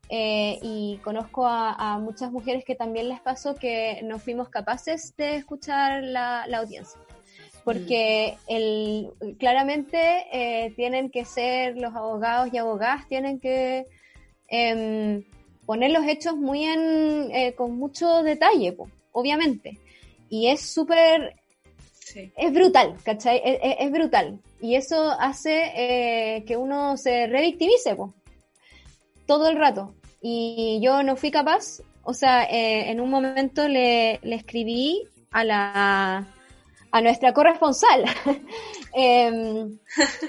eh, 0.08 0.58
y 0.62 0.98
conozco 1.04 1.44
a, 1.46 1.72
a 1.72 1.98
muchas 1.98 2.30
mujeres 2.32 2.64
que 2.64 2.74
también 2.76 3.08
les 3.08 3.20
pasó 3.20 3.56
que 3.56 4.00
no 4.04 4.18
fuimos 4.18 4.48
capaces 4.48 5.14
de 5.16 5.36
escuchar 5.36 6.02
la, 6.02 6.46
la 6.46 6.58
audiencia. 6.58 7.00
Porque 7.64 8.36
el, 8.48 9.10
claramente 9.38 9.98
eh, 10.32 10.72
tienen 10.76 11.10
que 11.10 11.24
ser 11.24 11.76
los 11.76 11.94
abogados 11.94 12.48
y 12.52 12.58
abogadas, 12.58 13.06
tienen 13.08 13.38
que 13.38 13.84
em, 14.48 15.22
poner 15.66 15.90
los 15.92 16.06
hechos 16.06 16.36
muy 16.36 16.64
en, 16.64 17.30
eh, 17.32 17.54
con 17.54 17.76
mucho 17.76 18.22
detalle, 18.22 18.72
po, 18.72 18.88
obviamente. 19.12 19.78
Y 20.28 20.48
es 20.48 20.60
súper 20.60 21.36
Sí. 21.92 22.32
es 22.36 22.52
brutal, 22.52 22.96
¿cachai? 23.04 23.40
Es, 23.44 23.58
es- 23.62 23.76
es 23.80 23.90
brutal. 23.92 24.40
Y 24.60 24.74
eso 24.74 25.10
hace 25.20 25.62
eh, 25.76 26.44
que 26.44 26.56
uno 26.56 26.96
se 26.96 27.28
revictimice, 27.28 27.94
po, 27.94 28.12
todo 29.26 29.48
el 29.48 29.56
rato. 29.56 29.94
Y 30.20 30.80
yo 30.82 31.02
no 31.04 31.14
fui 31.16 31.30
capaz, 31.30 31.80
o 32.02 32.12
sea, 32.12 32.44
eh, 32.44 32.90
en 32.90 33.00
un 33.00 33.10
momento 33.10 33.68
le, 33.68 34.18
le 34.22 34.34
escribí 34.34 35.02
a 35.30 35.44
la 35.44 36.26
a 36.92 37.00
nuestra 37.00 37.32
corresponsal 37.32 38.04
em, 38.94 39.78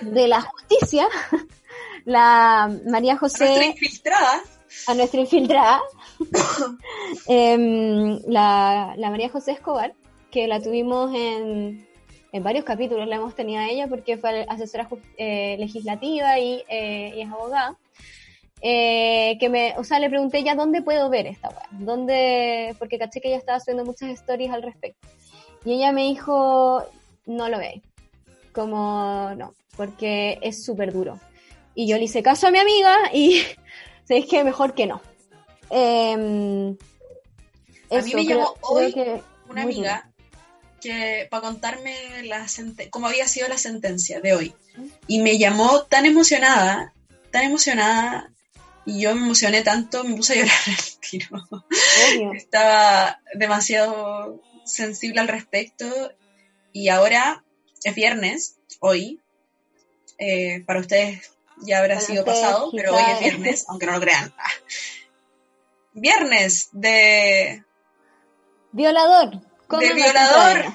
de 0.02 0.28
la 0.28 0.42
justicia, 0.42 1.08
la 2.06 2.70
María 2.90 3.14
A 3.14 3.20
nuestra 3.20 3.48
José, 3.48 3.66
infiltrada. 3.68 4.42
a 4.88 4.94
nuestra 4.94 5.20
infiltrada, 5.22 5.82
em, 7.28 8.20
la, 8.28 8.94
la 8.98 9.10
María 9.10 9.30
José 9.30 9.52
Escobar, 9.54 9.94
que 10.30 10.48
la 10.48 10.62
tuvimos 10.62 11.14
en, 11.16 11.88
en 12.32 12.44
varios 12.44 12.64
capítulos, 12.66 13.08
la 13.08 13.18
hemos 13.18 13.36
tenido 13.36 13.62
a 13.62 13.70
ella 13.70 13.88
porque 13.88 14.18
fue 14.18 14.46
asesora 14.48 14.88
eh, 15.18 15.58
legislativa 15.60 16.40
y, 16.40 16.64
eh, 16.70 17.14
y 17.16 17.22
es 17.22 17.30
abogada. 17.32 17.78
Eh, 18.64 19.38
que 19.40 19.50
me, 19.50 19.74
o 19.78 19.84
sea, 19.84 19.98
le 20.00 20.08
pregunté 20.08 20.44
ya 20.44 20.54
dónde 20.54 20.84
puedo 20.84 21.10
ver 21.10 21.26
esta 21.26 21.50
weá, 21.50 21.68
dónde, 21.72 22.76
porque 22.78 23.00
caché 23.00 23.20
que 23.20 23.30
ella 23.30 23.38
estaba 23.38 23.58
haciendo 23.58 23.84
muchas 23.84 24.12
stories 24.12 24.52
al 24.52 24.62
respecto. 24.62 25.08
Y 25.64 25.74
ella 25.74 25.92
me 25.92 26.04
dijo, 26.04 26.86
no 27.26 27.50
lo 27.50 27.60
veis, 27.60 27.82
como 28.54 29.32
no, 29.36 29.54
porque 29.76 30.40
es 30.42 30.64
súper 30.64 30.92
duro. 30.92 31.20
Y 31.76 31.88
yo 31.88 31.98
le 31.98 32.06
hice 32.06 32.24
caso 32.24 32.48
a 32.48 32.52
mi 32.52 32.60
amiga 32.60 32.96
y 33.14 33.42
sabéis 34.08 34.26
que 34.26 34.44
mejor 34.44 34.74
que 34.74 34.88
no. 34.88 35.02
Em, 35.70 36.76
A 37.90 38.02
mí 38.02 38.14
me 38.14 38.26
llamó 38.26 38.56
hoy 38.62 38.94
que 38.94 39.22
Una 39.50 39.64
amiga 39.64 40.12
que 40.82 41.28
para 41.30 41.44
contarme 41.44 41.96
la 42.24 42.46
cómo 42.90 43.08
había 43.08 43.28
sido 43.28 43.48
la 43.48 43.58
sentencia 43.58 44.20
de 44.20 44.34
hoy. 44.34 44.54
Y 45.08 45.20
me 45.22 45.38
llamó 45.38 45.84
tan 45.84 46.06
emocionada, 46.06 46.94
tan 47.30 47.44
emocionada, 47.44 48.32
y 48.86 49.02
yo 49.02 49.14
me 49.16 49.22
emocioné 49.22 49.62
tanto, 49.62 50.04
me 50.04 50.16
puse 50.16 50.34
a 50.34 50.36
llorar 50.38 50.58
al 50.68 51.10
tiro. 51.10 51.28
obvio. 51.52 52.34
Estaba 52.34 53.22
demasiado 53.36 54.42
sensible 54.66 55.22
al 55.22 55.28
respecto. 55.28 55.86
Y 56.74 56.90
ahora 56.90 57.44
es 57.84 57.96
viernes, 57.96 58.58
hoy. 58.80 59.20
Eh, 60.18 60.64
para 60.66 60.80
ustedes 60.80 61.32
ya 61.58 61.80
habrá 61.80 61.96
Para 61.96 62.06
sido 62.06 62.26
pasado, 62.26 62.72
pero 62.76 62.96
hoy 62.96 63.04
es 63.14 63.20
viernes, 63.20 63.66
aunque 63.68 63.86
no 63.86 63.94
lo 63.94 64.00
crean. 64.00 64.34
Viernes 65.94 66.70
de 66.72 67.66
Violador. 68.72 69.42
¿Cómo 69.68 69.82
de 69.82 69.94
violador. 69.94 70.66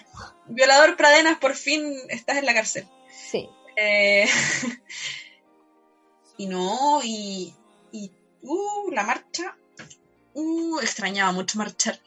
Violador 0.47 0.97
Pradenas, 0.97 1.39
por 1.39 1.55
fin 1.55 1.95
estás 2.09 2.37
en 2.37 2.47
la 2.47 2.55
cárcel. 2.55 2.87
Sí. 3.31 3.49
Eh, 3.77 4.27
y 6.37 6.47
no, 6.47 7.01
y, 7.03 7.55
y 7.93 8.13
uh, 8.43 8.91
la 8.91 9.05
marcha. 9.05 9.57
Uh, 10.35 10.79
extrañaba 10.81 11.33
mucho 11.33 11.59
marchar. 11.59 11.99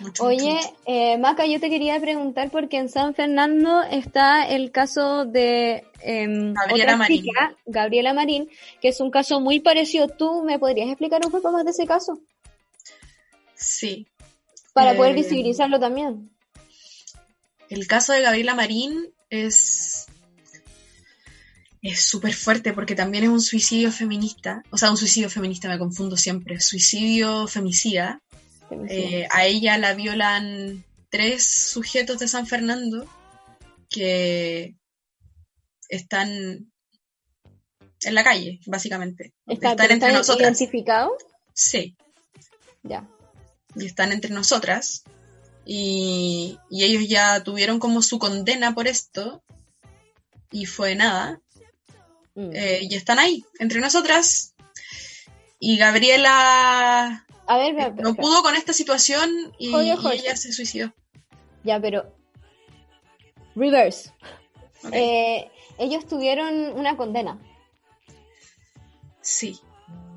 Mucho, 0.00 0.24
Oye, 0.24 0.54
mucho. 0.54 0.76
eh, 0.86 1.18
Maca, 1.18 1.46
yo 1.46 1.60
te 1.60 1.70
quería 1.70 2.00
preguntar 2.00 2.50
porque 2.50 2.78
en 2.78 2.88
San 2.88 3.14
Fernando 3.14 3.82
está 3.82 4.46
el 4.48 4.70
caso 4.72 5.24
de 5.24 5.84
em, 6.00 6.52
Gabriela 6.52 6.96
Marín. 6.96 7.22
chica, 7.22 7.56
Gabriela 7.66 8.12
Marín, 8.12 8.48
que 8.80 8.88
es 8.88 9.00
un 9.00 9.10
caso 9.10 9.40
muy 9.40 9.60
parecido. 9.60 10.08
¿Tú 10.08 10.42
me 10.44 10.58
podrías 10.58 10.88
explicar 10.88 11.20
un 11.24 11.30
poco 11.30 11.52
más 11.52 11.64
de 11.64 11.70
ese 11.70 11.86
caso? 11.86 12.18
Sí. 13.54 14.06
Para 14.72 14.92
Eh, 14.92 14.96
poder 14.96 15.14
visibilizarlo 15.14 15.78
también. 15.78 16.30
El 17.70 17.86
caso 17.86 18.12
de 18.12 18.20
Gabriela 18.22 18.54
Marín 18.54 19.10
es. 19.30 20.06
Es 21.80 22.00
súper 22.06 22.32
fuerte 22.32 22.72
porque 22.72 22.94
también 22.94 23.24
es 23.24 23.30
un 23.30 23.42
suicidio 23.42 23.92
feminista. 23.92 24.62
O 24.70 24.78
sea, 24.78 24.90
un 24.90 24.96
suicidio 24.96 25.28
feminista, 25.28 25.68
me 25.68 25.78
confundo 25.78 26.16
siempre. 26.16 26.58
Suicidio 26.60 27.46
femicida. 27.46 28.22
Eh, 28.88 29.26
a 29.30 29.44
ella 29.46 29.78
la 29.78 29.94
violan 29.94 30.84
tres 31.10 31.44
sujetos 31.70 32.18
de 32.18 32.28
San 32.28 32.46
Fernando 32.46 33.06
que 33.88 34.74
están 35.88 36.28
en 38.02 38.14
la 38.14 38.24
calle, 38.24 38.60
básicamente. 38.66 39.32
Está- 39.46 39.70
están 39.72 39.90
entre 39.90 40.08
¿está 40.08 40.12
nosotras. 40.18 40.48
identificado? 40.48 41.12
Sí, 41.52 41.96
Ya. 42.82 43.08
y 43.76 43.86
están 43.86 44.12
entre 44.12 44.32
nosotras. 44.32 45.04
Y, 45.66 46.58
y 46.68 46.84
ellos 46.84 47.08
ya 47.08 47.42
tuvieron 47.42 47.78
como 47.78 48.02
su 48.02 48.18
condena 48.18 48.74
por 48.74 48.86
esto. 48.88 49.42
Y 50.50 50.66
fue 50.66 50.94
nada. 50.94 51.40
Mm. 52.34 52.50
Eh, 52.52 52.78
y 52.82 52.94
están 52.94 53.18
ahí, 53.18 53.44
entre 53.58 53.80
nosotras. 53.80 54.54
Y 55.58 55.78
Gabriela 55.78 57.24
A 57.46 57.58
ver, 57.58 57.70
espera, 57.70 57.88
no 58.02 58.10
espera. 58.10 58.14
pudo 58.14 58.42
con 58.42 58.54
esta 58.56 58.72
situación 58.72 59.30
y, 59.58 59.74
ella 59.74 60.36
se 60.36 60.52
suicidó. 60.52 60.92
Ya, 61.62 61.80
pero. 61.80 62.14
Reverse. 63.54 64.12
Eh, 64.92 65.50
ellos 65.78 66.06
tuvieron 66.06 66.54
una 66.78 66.96
condena. 66.96 67.38
Sí. 69.20 69.58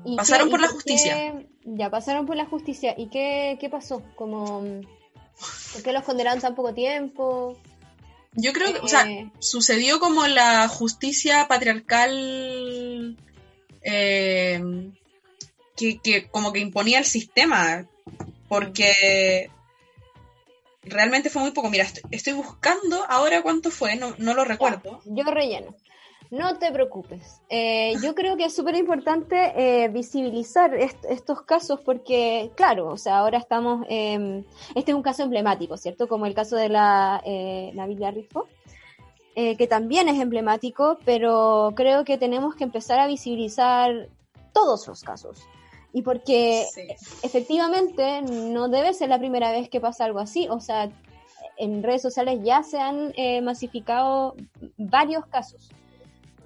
¿Y 0.04 0.16
Pasaron 0.16 0.48
qué- 0.48 0.50
por 0.50 0.60
y 0.60 0.62
la 0.62 0.68
qué- 0.68 0.74
justicia. 0.74 1.42
ya, 1.64 1.90
pasaron 1.90 2.26
por 2.26 2.36
la 2.36 2.46
justicia. 2.46 2.94
¿Y 2.96 3.08
qué, 3.08 3.56
qué 3.60 3.68
pasó? 3.70 4.02
Como, 4.16 4.60
¿Por 5.72 5.82
qué 5.82 5.92
los 5.92 6.02
condenaron 6.04 6.40
tan 6.40 6.54
poco 6.54 6.74
tiempo? 6.74 7.56
Yo 8.34 8.52
creo 8.52 8.72
que, 8.72 8.80
o 8.80 8.88
sea, 8.88 9.08
Eh, 9.08 9.30
sucedió 9.38 9.98
como 10.00 10.26
la 10.26 10.68
justicia 10.68 11.46
patriarcal 11.48 13.16
eh, 13.82 14.60
que, 15.78 15.98
que 15.98 16.28
como 16.28 16.52
que 16.52 16.58
imponía 16.58 16.98
el 16.98 17.04
sistema, 17.04 17.86
porque 18.48 19.50
realmente 20.82 21.30
fue 21.30 21.42
muy 21.42 21.52
poco. 21.52 21.70
Mira, 21.70 21.84
est- 21.84 22.04
estoy 22.10 22.32
buscando 22.34 23.04
ahora 23.08 23.42
cuánto 23.42 23.70
fue, 23.70 23.96
no, 23.96 24.14
no 24.18 24.34
lo 24.34 24.44
recuerdo. 24.44 25.00
yo 25.04 25.24
relleno. 25.24 25.74
No 26.30 26.58
te 26.58 26.70
preocupes. 26.70 27.40
Eh, 27.48 27.94
yo 28.02 28.14
creo 28.14 28.36
que 28.36 28.44
es 28.44 28.54
súper 28.54 28.74
importante 28.74 29.52
eh, 29.56 29.88
visibilizar 29.88 30.74
est- 30.74 31.06
estos 31.08 31.40
casos 31.42 31.80
porque, 31.80 32.50
claro, 32.54 32.88
o 32.88 32.98
sea, 32.98 33.18
ahora 33.18 33.38
estamos... 33.38 33.86
eh, 33.88 34.44
este 34.74 34.90
es 34.90 34.94
un 34.94 35.02
caso 35.02 35.22
emblemático, 35.22 35.78
¿cierto? 35.78 36.06
Como 36.06 36.26
el 36.26 36.34
caso 36.34 36.54
de 36.56 36.68
la 36.68 37.22
eh, 37.24 37.70
Navilia 37.72 38.10
Rifo, 38.10 38.46
eh, 39.36 39.56
que 39.56 39.66
también 39.66 40.06
es 40.08 40.20
emblemático, 40.20 40.98
pero 41.06 41.72
creo 41.74 42.04
que 42.04 42.18
tenemos 42.18 42.54
que 42.56 42.64
empezar 42.64 43.00
a 43.00 43.06
visibilizar 43.06 44.08
todos 44.52 44.86
los 44.86 45.02
casos. 45.02 45.46
Y 45.92 46.02
porque 46.02 46.66
Sí. 46.72 46.82
efectivamente 47.22 48.22
no 48.22 48.68
debe 48.68 48.92
ser 48.94 49.08
la 49.08 49.18
primera 49.18 49.50
vez 49.52 49.68
que 49.68 49.80
pasa 49.80 50.04
algo 50.04 50.18
así. 50.20 50.46
O 50.48 50.60
sea, 50.60 50.90
en 51.56 51.82
redes 51.82 52.02
sociales 52.02 52.40
ya 52.44 52.62
se 52.62 52.78
han 52.78 53.12
eh, 53.16 53.40
masificado 53.40 54.36
varios 54.76 55.26
casos. 55.26 55.70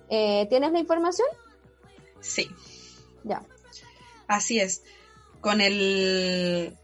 Eh, 0.08 0.46
¿Tienes 0.48 0.72
la 0.72 0.78
información? 0.78 1.26
Sí, 2.20 2.48
Ya. 3.24 3.42
así 4.28 4.60
es. 4.60 4.82
Con 5.40 5.60
el, 5.60 6.76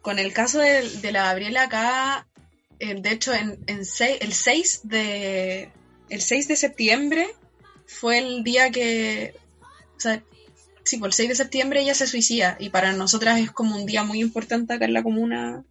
con 0.00 0.18
el 0.18 0.32
caso 0.32 0.58
de, 0.60 0.88
de 0.88 1.12
la 1.12 1.24
Gabriela 1.26 1.64
acá, 1.64 2.26
eh, 2.78 2.94
de 2.94 3.10
hecho, 3.12 3.34
en, 3.34 3.58
en 3.66 3.80
sei- 3.80 4.16
el 4.20 4.32
6 4.32 4.80
de 4.84 5.70
el 6.08 6.20
6 6.22 6.48
de 6.48 6.56
septiembre 6.56 7.26
fue 7.86 8.18
el 8.18 8.44
día 8.44 8.70
que, 8.70 9.34
o 9.96 10.00
sea, 10.00 10.22
sí, 10.86 10.98
por 10.98 11.08
el 11.08 11.12
6 11.12 11.28
de 11.30 11.34
septiembre 11.34 11.80
ella 11.82 11.94
se 11.94 12.06
suicida 12.06 12.56
y 12.58 12.70
para 12.70 12.92
nosotras 12.92 13.40
es 13.40 13.50
como 13.50 13.76
un 13.76 13.86
día 13.86 14.04
muy 14.04 14.20
importante 14.20 14.72
acá 14.72 14.84
en 14.84 14.94
la 14.94 15.02
comuna. 15.02 15.64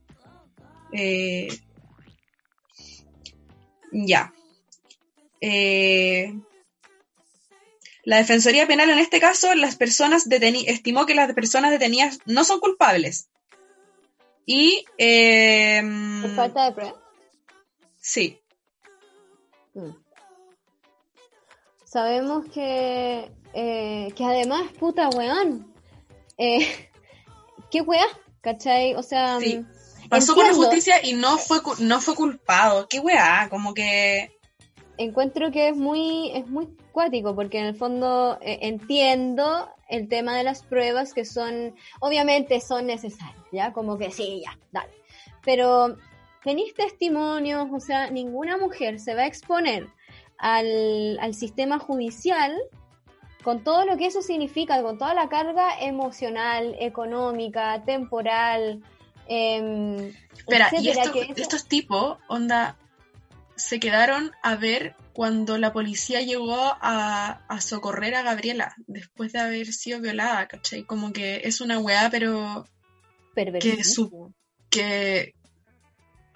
Eh, 0.91 1.47
ya. 3.91 4.33
Eh, 5.41 6.33
la 8.03 8.17
Defensoría 8.17 8.67
Penal 8.67 8.89
en 8.89 8.99
este 8.99 9.19
caso, 9.19 9.55
las 9.55 9.77
personas 9.77 10.27
estimó 10.29 11.05
que 11.05 11.15
las 11.15 11.33
personas 11.33 11.71
detenidas 11.71 12.19
no 12.25 12.43
son 12.43 12.59
culpables. 12.59 13.29
Y 14.45 14.85
eh, 14.97 15.81
Por 16.21 16.35
falta 16.35 16.65
de 16.65 16.71
prueba. 16.73 17.01
Sí. 17.99 18.39
Mm. 19.73 19.89
Sabemos 21.85 22.45
que, 22.53 23.31
eh, 23.55 24.11
que 24.15 24.23
además, 24.25 24.63
puta 24.77 25.09
weón, 25.09 25.73
eh, 26.37 26.67
¿qué 27.71 27.81
weá? 27.81 28.05
¿Cachai? 28.41 28.93
O 28.95 29.01
sea, 29.01 29.39
Sí. 29.39 29.57
mm, 29.57 30.09
Pasó 30.09 30.35
por 30.35 30.45
la 30.45 30.53
justicia 30.53 31.03
y 31.03 31.13
no 31.13 31.37
fue, 31.37 31.59
no 31.79 31.99
fue 31.99 32.13
culpado. 32.13 32.87
Qué 32.87 32.99
weá, 32.99 33.47
como 33.49 33.73
que... 33.73 34.29
encuentro 34.97 35.51
que 35.51 35.69
es 35.69 35.75
muy, 35.75 36.29
es 36.31 36.47
muy 36.47 36.67
cuático, 36.91 37.33
porque 37.33 37.57
en 37.59 37.65
el 37.65 37.75
fondo 37.75 38.37
eh, 38.41 38.59
entiendo 38.61 39.67
el 39.89 40.07
tema 40.07 40.37
de 40.37 40.43
las 40.43 40.61
pruebas 40.63 41.13
que 41.13 41.25
son, 41.25 41.75
obviamente 42.01 42.61
son 42.61 42.85
necesarias, 42.85 43.43
¿ya? 43.51 43.73
Como 43.73 43.97
que 43.97 44.11
sí, 44.11 44.43
ya, 44.45 44.57
dale. 44.71 44.93
Pero 45.43 45.97
tenéis 46.43 46.73
testimonios, 46.75 47.67
o 47.73 47.79
sea, 47.79 48.09
ninguna 48.11 48.57
mujer 48.57 48.99
se 48.99 49.15
va 49.15 49.23
a 49.23 49.27
exponer 49.27 49.87
al, 50.37 51.17
al 51.19 51.33
sistema 51.33 51.79
judicial 51.79 52.55
con 53.45 53.63
todo 53.63 53.85
lo 53.85 53.95
que 53.95 54.07
eso 54.07 54.21
significa, 54.21 54.81
con 54.81 54.97
toda 54.97 55.13
la 55.13 55.29
carga 55.29 55.79
emocional, 55.79 56.75
económica, 56.79 57.83
temporal, 57.85 58.81
em, 59.27 60.11
Espera, 60.37 60.69
y 60.71 60.75
etcétera, 60.89 61.03
esto- 61.03 61.13
que 61.13 61.21
eso- 61.21 61.33
estos 61.43 61.67
tipos, 61.67 62.17
onda, 62.27 62.75
se 63.55 63.79
quedaron 63.79 64.31
a 64.43 64.55
ver 64.55 64.95
cuando 65.13 65.57
la 65.57 65.71
policía 65.71 66.21
llegó 66.21 66.57
a, 66.81 67.41
a 67.47 67.61
socorrer 67.61 68.15
a 68.15 68.23
Gabriela 68.23 68.73
después 68.87 69.31
de 69.31 69.39
haber 69.39 69.67
sido 69.73 70.01
violada, 70.01 70.47
¿cachai? 70.47 70.83
Como 70.83 71.13
que 71.13 71.41
es 71.45 71.61
una 71.61 71.79
weá, 71.79 72.09
pero 72.09 72.67
perversidísimo. 73.33 74.33
que, 74.69 75.33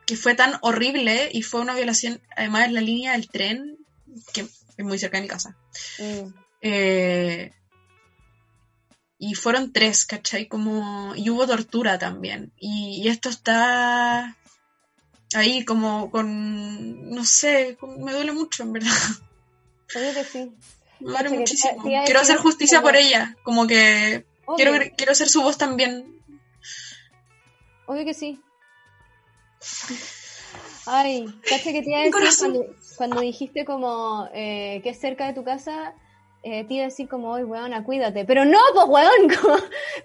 que 0.05 0.15
fue 0.15 0.35
tan 0.35 0.53
horrible 0.61 1.29
y 1.33 1.41
fue 1.41 1.59
una 1.61 1.73
violación, 1.75 2.21
además 2.37 2.67
en 2.67 2.73
la 2.75 2.81
línea 2.81 3.11
del 3.13 3.27
tren, 3.29 3.77
que 4.33 4.41
es 4.41 4.85
muy 4.85 4.97
cerca 4.99 5.17
de 5.17 5.23
mi 5.23 5.27
casa. 5.29 5.57
Mm. 5.99 6.33
Eh, 6.61 7.51
y 9.17 9.33
fueron 9.35 9.73
tres, 9.73 10.05
¿cachai? 10.05 10.47
Como, 10.47 11.13
y 11.15 11.29
hubo 11.29 11.45
tortura 11.45 11.99
también. 11.99 12.53
Y, 12.57 13.01
y 13.03 13.09
esto 13.09 13.29
está 13.29 14.37
ahí 15.35 15.65
como 15.65 16.09
con, 16.09 17.09
no 17.11 17.25
sé, 17.25 17.77
me 17.99 18.13
duele 18.13 18.31
mucho, 18.31 18.63
en 18.63 18.73
verdad. 18.73 18.91
Obvio 19.95 20.13
que 20.13 20.23
sí. 20.23 20.51
Me 20.99 21.11
duele 21.11 21.29
muchísimo. 21.29 21.83
Quiero 21.83 22.19
hacer 22.19 22.37
justicia 22.37 22.81
por 22.81 22.95
ella, 22.95 23.35
como 23.43 23.67
que 23.67 24.25
Obvio, 24.45 24.71
quiero, 24.71 24.95
quiero 24.97 25.15
ser 25.15 25.29
su 25.29 25.41
voz 25.41 25.57
también. 25.57 26.15
obvio 27.85 28.05
que 28.05 28.13
sí. 28.13 28.41
Ay, 30.85 31.25
cacha 31.47 31.71
que 31.71 31.81
te 31.81 31.89
iba 31.89 31.99
a 31.99 32.03
decir 32.03 32.29
cuando, 32.39 32.65
cuando 32.97 33.21
dijiste 33.21 33.65
como 33.65 34.27
eh, 34.33 34.79
que 34.83 34.89
es 34.89 34.99
cerca 34.99 35.27
de 35.27 35.33
tu 35.33 35.43
casa, 35.43 35.93
eh, 36.43 36.63
te 36.63 36.73
iba 36.75 36.83
a 36.83 36.87
decir 36.87 37.09
como, 37.09 37.31
oye, 37.31 37.43
weona, 37.43 37.83
cuídate. 37.83 38.23
Pero 38.25 38.45
no, 38.45 38.59
pues, 38.73 38.85
weón, 38.87 39.29
como, 39.41 39.55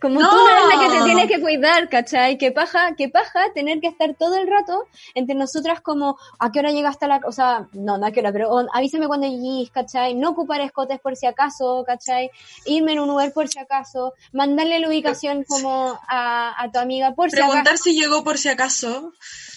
como 0.00 0.20
tú 0.20 0.36
no 0.36 0.48
eres 0.48 0.64
la 0.74 0.80
que 0.82 0.90
te 0.90 0.98
No. 0.98 1.04
tienes 1.04 1.26
que 1.28 1.40
cuidar, 1.40 1.88
¿cachai? 1.88 2.38
Que 2.38 2.50
paja, 2.50 2.94
que 2.96 3.08
paja 3.08 3.52
tener 3.54 3.80
que 3.80 3.86
estar 3.86 4.14
todo 4.14 4.36
el 4.36 4.46
rato 4.48 4.86
entre 5.14 5.34
nosotras 5.36 5.80
como, 5.80 6.18
¿a 6.38 6.50
qué 6.50 6.58
hora 6.58 6.70
llegaste 6.72 7.04
a 7.04 7.08
la... 7.08 7.20
O 7.26 7.32
sea, 7.32 7.68
no, 7.72 7.98
no 7.98 8.06
a 8.06 8.10
qué 8.10 8.20
hora, 8.20 8.32
pero 8.32 8.50
oh, 8.50 8.66
avísame 8.72 9.06
cuando 9.06 9.26
llegues, 9.28 9.70
¿cachai? 9.70 10.14
No 10.14 10.30
ocupar 10.30 10.60
escotes 10.60 10.98
por 11.00 11.14
si 11.16 11.26
acaso, 11.26 11.84
¿cachai? 11.86 12.30
Irme 12.66 12.92
en 12.92 13.00
un 13.00 13.10
Uber 13.10 13.32
por 13.32 13.48
si 13.48 13.58
acaso, 13.58 14.14
mandarle 14.32 14.80
la 14.80 14.88
ubicación 14.88 15.44
como 15.44 15.98
a, 16.08 16.60
a 16.62 16.70
tu 16.72 16.78
amiga 16.78 17.12
por 17.14 17.30
si 17.30 17.36
acaso 17.36 17.50
Preguntar 17.52 17.78
si 17.78 17.94
llegó 17.94 18.24
por 18.24 18.38
si 18.38 18.48
acaso. 18.48 19.12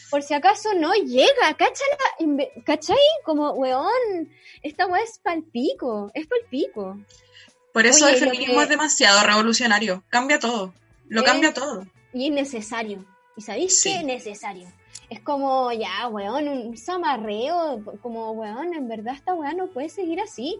Por 0.10 0.24
si 0.24 0.34
acaso 0.34 0.74
no 0.76 0.94
llega, 0.94 1.54
cáchala, 1.58 2.48
¿cachai? 2.66 2.98
Como, 3.26 3.52
weón, 3.52 4.30
esta 4.64 4.86
weá 4.88 5.02
es 5.04 5.20
palpico, 5.20 6.12
es 6.14 6.28
palpico. 6.28 6.98
Por 7.74 7.86
eso 7.86 8.06
Oye, 8.06 8.16
el 8.16 8.20
feminismo 8.20 8.56
que- 8.58 8.64
es 8.64 8.70
demasiado 8.70 9.22
revolucionario. 9.26 10.04
Cambia 10.10 10.40
todo. 10.40 10.74
Lo 11.10 11.24
cambia 11.24 11.54
todo. 11.54 11.86
Y 12.14 12.28
es 12.28 12.34
necesario. 12.34 13.06
¿Y 13.36 13.42
sabéis 13.42 13.80
Sí. 13.82 13.90
qué? 13.92 13.98
Es 13.98 14.04
necesario. 14.04 14.68
Es 15.10 15.22
como, 15.22 15.72
ya, 15.72 16.08
weón, 16.10 16.48
un 16.48 16.78
zamarreo, 16.78 17.82
como, 18.02 18.32
weón, 18.32 18.74
en 18.74 18.88
verdad 18.88 19.14
esta 19.14 19.34
weá 19.34 19.54
no 19.54 19.68
puede 19.68 19.90
seguir 19.90 20.20
así. 20.20 20.60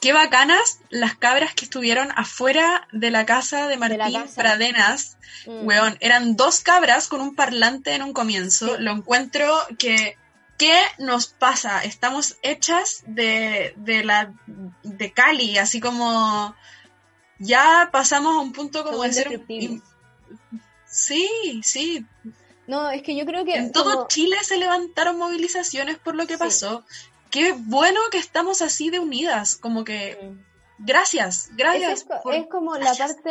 Qué 0.00 0.12
bacanas 0.12 0.80
las 0.90 1.16
cabras 1.16 1.54
que 1.54 1.64
estuvieron 1.64 2.10
afuera 2.14 2.86
de 2.92 3.10
la 3.10 3.24
casa 3.24 3.68
de 3.68 3.76
Martín 3.78 3.98
casa. 4.22 4.34
Pradenas. 4.34 5.16
Mm. 5.46 5.66
Weón, 5.66 5.96
eran 6.00 6.36
dos 6.36 6.60
cabras 6.60 7.08
con 7.08 7.20
un 7.20 7.34
parlante 7.34 7.94
en 7.94 8.02
un 8.02 8.12
comienzo. 8.12 8.76
Sí. 8.76 8.82
Lo 8.82 8.92
encuentro 8.92 9.56
que. 9.78 10.16
¿Qué 10.56 10.78
nos 10.98 11.26
pasa? 11.26 11.82
Estamos 11.82 12.36
hechas 12.42 13.02
de, 13.08 13.74
de 13.76 14.04
la 14.04 14.32
de 14.84 15.12
Cali, 15.12 15.58
así 15.58 15.80
como 15.80 16.54
ya 17.40 17.88
pasamos 17.90 18.36
a 18.36 18.40
un 18.40 18.52
punto 18.52 18.84
como 18.84 18.98
Somos 18.98 19.06
de 19.08 19.12
ser 19.14 19.26
un- 19.28 19.32
indestructibles. 19.32 19.82
Sí, 20.86 21.60
sí. 21.64 22.06
No, 22.68 22.88
es 22.90 23.02
que 23.02 23.16
yo 23.16 23.26
creo 23.26 23.44
que 23.44 23.56
En 23.56 23.72
todo 23.72 23.94
como- 23.94 24.08
Chile 24.08 24.36
se 24.42 24.56
levantaron 24.56 25.18
movilizaciones 25.18 25.98
por 25.98 26.14
lo 26.14 26.26
que 26.26 26.34
Sí. 26.34 26.38
pasó. 26.38 26.84
Qué 27.34 27.52
bueno 27.66 27.98
que 28.12 28.18
estamos 28.18 28.62
así 28.62 28.90
de 28.90 29.00
unidas, 29.00 29.56
como 29.56 29.82
que 29.82 30.16
gracias, 30.78 31.50
gracias. 31.56 32.02
Es, 32.02 32.04
co- 32.04 32.20
por- 32.22 32.34
es 32.34 32.46
como 32.46 32.70
gracias. 32.74 32.98
la 33.08 33.14
parte 33.16 33.30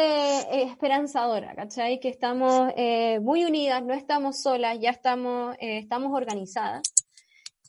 eh, 0.57 0.63
esperanzadora, 0.63 1.55
¿cachai? 1.55 2.01
Que 2.01 2.09
estamos 2.09 2.73
eh, 2.75 3.21
muy 3.21 3.45
unidas, 3.45 3.81
no 3.81 3.93
estamos 3.93 4.41
solas, 4.41 4.77
ya 4.81 4.89
estamos, 4.89 5.55
eh, 5.61 5.77
estamos 5.77 6.11
organizadas. 6.13 6.81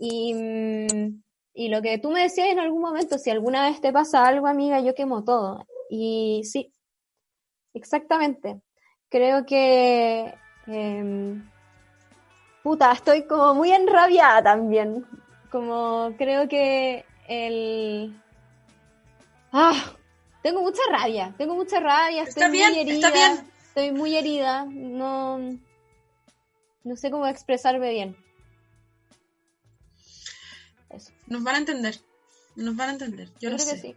Y, 0.01 0.35
mm, 0.35 1.23
y 1.55 1.68
lo 1.68 1.81
que 1.83 1.99
tú 1.99 2.11
me 2.11 2.23
decías 2.23 2.49
en 2.49 2.59
algún 2.59 2.83
momento, 2.83 3.16
si 3.16 3.31
alguna 3.31 3.68
vez 3.68 3.81
te 3.81 3.92
pasa 3.92 4.27
algo, 4.27 4.49
amiga, 4.49 4.81
yo 4.81 4.92
quemo 4.92 5.23
todo. 5.23 5.64
Y 5.88 6.40
sí, 6.42 6.73
exactamente. 7.75 8.61
Creo 9.09 9.47
que... 9.47 10.35
em, 10.66 11.49
puta, 12.64 12.90
estoy 12.92 13.25
como 13.29 13.55
muy 13.55 13.70
enrabiada 13.70 14.42
también. 14.42 15.07
Como 15.54 16.12
creo 16.18 16.48
que 16.48 17.04
el... 17.28 18.20
Ah, 19.52 19.94
tengo 20.42 20.62
mucha 20.62 20.82
rabia, 20.90 21.32
tengo 21.38 21.54
mucha 21.54 21.78
rabia, 21.78 22.24
estoy 22.24 22.42
Está 22.42 22.48
bien, 22.48 22.72
muy 22.72 22.80
herida, 22.80 22.94
está 22.96 23.10
bien. 23.12 23.50
estoy 23.68 23.92
muy 23.92 24.16
herida, 24.16 24.64
no, 24.64 25.38
no 26.82 26.96
sé 26.96 27.08
cómo 27.12 27.28
expresarme 27.28 27.90
bien. 27.90 28.16
Eso, 30.90 31.12
Nos 31.28 31.44
van 31.44 31.54
a 31.54 31.58
entender, 31.58 32.00
nos 32.56 32.74
van 32.74 32.88
a 32.88 32.92
entender, 32.94 33.28
yo, 33.34 33.38
yo 33.38 33.50
lo 33.50 33.56
creo 33.58 33.68
sé. 33.68 33.74
que 33.76 33.80
sí. 33.80 33.96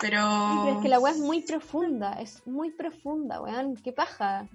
Pero... 0.00 0.76
Es 0.78 0.82
que 0.82 0.88
la 0.88 0.98
weá 0.98 1.12
es 1.12 1.18
muy 1.18 1.42
profunda, 1.42 2.14
es 2.22 2.40
muy 2.46 2.70
profunda, 2.70 3.42
weón, 3.42 3.76
qué 3.76 3.92
paja. 3.92 4.48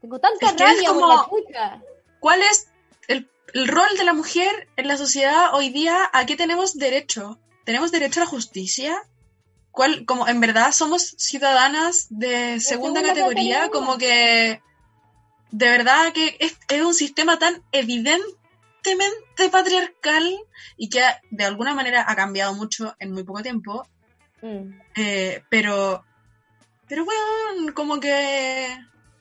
Tengo 0.00 0.18
tanta 0.20 0.46
Es 0.46 0.52
que 0.54 0.64
es 0.64 0.70
rabia 0.70 0.88
por 0.88 1.00
como- 1.02 1.14
la 1.14 1.28
chucha. 1.28 1.82
¿Cuál 2.18 2.40
es 2.40 2.68
el, 3.08 3.28
el 3.54 3.68
rol 3.68 3.88
de 3.96 4.04
la 4.04 4.12
mujer 4.12 4.68
en 4.76 4.88
la 4.88 4.96
sociedad 4.96 5.54
hoy 5.54 5.70
día? 5.70 6.10
¿A 6.12 6.26
qué 6.26 6.36
tenemos 6.36 6.76
derecho? 6.76 7.38
¿Tenemos 7.64 7.90
derecho 7.92 8.20
a 8.20 8.24
la 8.24 8.30
justicia? 8.30 9.02
¿Cuál, 9.70 10.04
como 10.04 10.26
en 10.28 10.40
verdad 10.40 10.72
somos 10.72 11.14
ciudadanas 11.18 12.06
de 12.10 12.60
segunda 12.60 13.02
categoría? 13.02 13.60
categoría. 13.60 13.70
Como 13.70 13.98
que 13.98 14.62
de 15.50 15.68
verdad 15.68 16.12
que 16.12 16.36
es, 16.40 16.56
es 16.68 16.82
un 16.82 16.94
sistema 16.94 17.38
tan 17.38 17.62
evidentemente 17.72 18.38
patriarcal 19.50 20.38
y 20.76 20.88
que 20.88 21.02
de 21.30 21.44
alguna 21.44 21.74
manera 21.74 22.04
ha 22.06 22.16
cambiado 22.16 22.54
mucho 22.54 22.94
en 22.98 23.12
muy 23.12 23.24
poco 23.24 23.42
tiempo. 23.42 23.86
Mm. 24.42 24.80
Eh, 24.96 25.42
pero, 25.48 26.04
pero 26.88 27.04
bueno, 27.04 27.74
como 27.74 28.00
que 28.00 28.68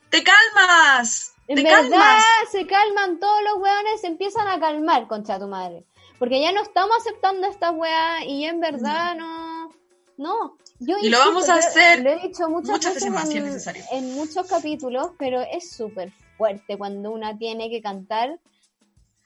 te 0.10 0.24
calmas. 0.24 1.34
En 1.48 1.56
te 1.58 1.64
verdad 1.64 1.90
calmas. 1.90 2.24
se 2.52 2.68
calman 2.68 3.20
todos 3.20 3.42
los 3.44 3.62
weones, 3.62 4.02
se 4.02 4.08
empiezan 4.08 4.48
a 4.48 4.60
calmar, 4.60 5.08
concha 5.08 5.40
tu 5.40 5.48
madre. 5.48 5.86
Porque 6.20 6.42
ya 6.42 6.52
no 6.52 6.62
estamos 6.62 6.98
aceptando 7.00 7.48
esta 7.48 7.72
weá 7.72 8.26
y 8.26 8.46
en 8.46 8.60
verdad 8.60 9.16
no. 9.16 9.72
No. 10.18 10.58
Yo 10.80 10.98
Y 11.02 11.10
lo 11.10 11.20
vamos 11.20 11.48
a 11.50 11.56
hacer 11.56 12.02
Lo 12.04 12.12
he 12.12 12.20
dicho 12.28 12.50
muchas, 12.50 12.72
muchas 12.72 12.94
veces 12.96 13.12
más, 13.12 13.28
si 13.30 13.38
es 13.38 13.44
en, 13.44 13.46
necesario. 13.46 13.84
en 13.92 14.16
muchos 14.16 14.48
capítulos, 14.48 15.12
pero 15.18 15.42
es 15.42 15.72
súper 15.72 16.12
fuerte 16.38 16.78
cuando 16.78 17.12
una 17.12 17.38
tiene 17.38 17.70
que 17.70 17.82
cantar. 17.82 18.40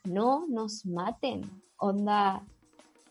No 0.03 0.45
nos 0.49 0.85
maten. 0.85 1.49
Onda. 1.77 2.41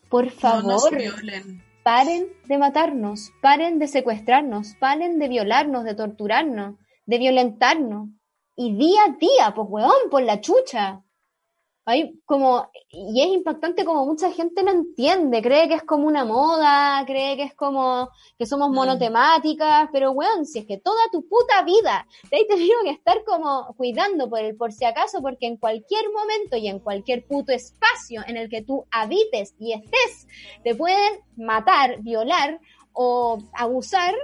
Por 0.08 0.26
No 0.26 0.30
favor 0.32 0.64
nos 0.64 0.90
violen. 0.90 1.64
paren 1.82 2.28
de 2.46 2.58
matarnos, 2.58 3.30
paren 3.40 3.78
de 3.78 3.88
secuestrarnos, 3.88 4.74
paren 4.78 5.18
de 5.18 5.28
violarnos, 5.28 5.84
de 5.84 5.94
torturarnos, 5.94 6.74
de 7.10 7.18
violentarnos. 7.18 8.08
Y 8.56 8.74
día 8.76 9.00
a 9.04 9.12
día, 9.18 9.52
pues 9.54 9.66
weón, 9.68 10.10
por 10.10 10.22
la 10.22 10.40
chucha. 10.40 11.02
hay 11.86 12.20
como, 12.24 12.70
y 12.90 13.20
es 13.20 13.28
impactante 13.28 13.84
como 13.84 14.06
mucha 14.06 14.30
gente 14.30 14.62
no 14.62 14.70
entiende, 14.70 15.42
cree 15.42 15.66
que 15.66 15.74
es 15.74 15.82
como 15.82 16.06
una 16.06 16.24
moda, 16.24 17.02
cree 17.04 17.36
que 17.36 17.42
es 17.44 17.54
como 17.54 18.10
que 18.38 18.46
somos 18.46 18.68
Mm. 18.70 18.74
monotemáticas, 18.74 19.88
pero 19.92 20.12
weón, 20.12 20.46
si 20.46 20.60
es 20.60 20.66
que 20.66 20.78
toda 20.78 21.00
tu 21.10 21.26
puta 21.26 21.62
vida 21.64 22.06
te 22.28 22.36
has 22.36 22.46
tenido 22.46 22.76
que 22.84 22.90
estar 22.90 23.24
como 23.24 23.74
cuidando 23.76 24.28
por 24.30 24.38
el 24.40 24.56
por 24.56 24.72
si 24.72 24.84
acaso, 24.84 25.20
porque 25.20 25.46
en 25.46 25.56
cualquier 25.56 26.04
momento 26.12 26.56
y 26.56 26.68
en 26.68 26.78
cualquier 26.78 27.26
puto 27.26 27.50
espacio 27.50 28.22
en 28.28 28.36
el 28.36 28.48
que 28.48 28.62
tú 28.62 28.84
habites 28.92 29.56
y 29.58 29.72
estés, 29.72 30.28
te 30.62 30.76
pueden 30.76 31.12
matar, 31.36 32.00
violar 32.02 32.60
o 32.92 33.38
abusar, 33.54 34.14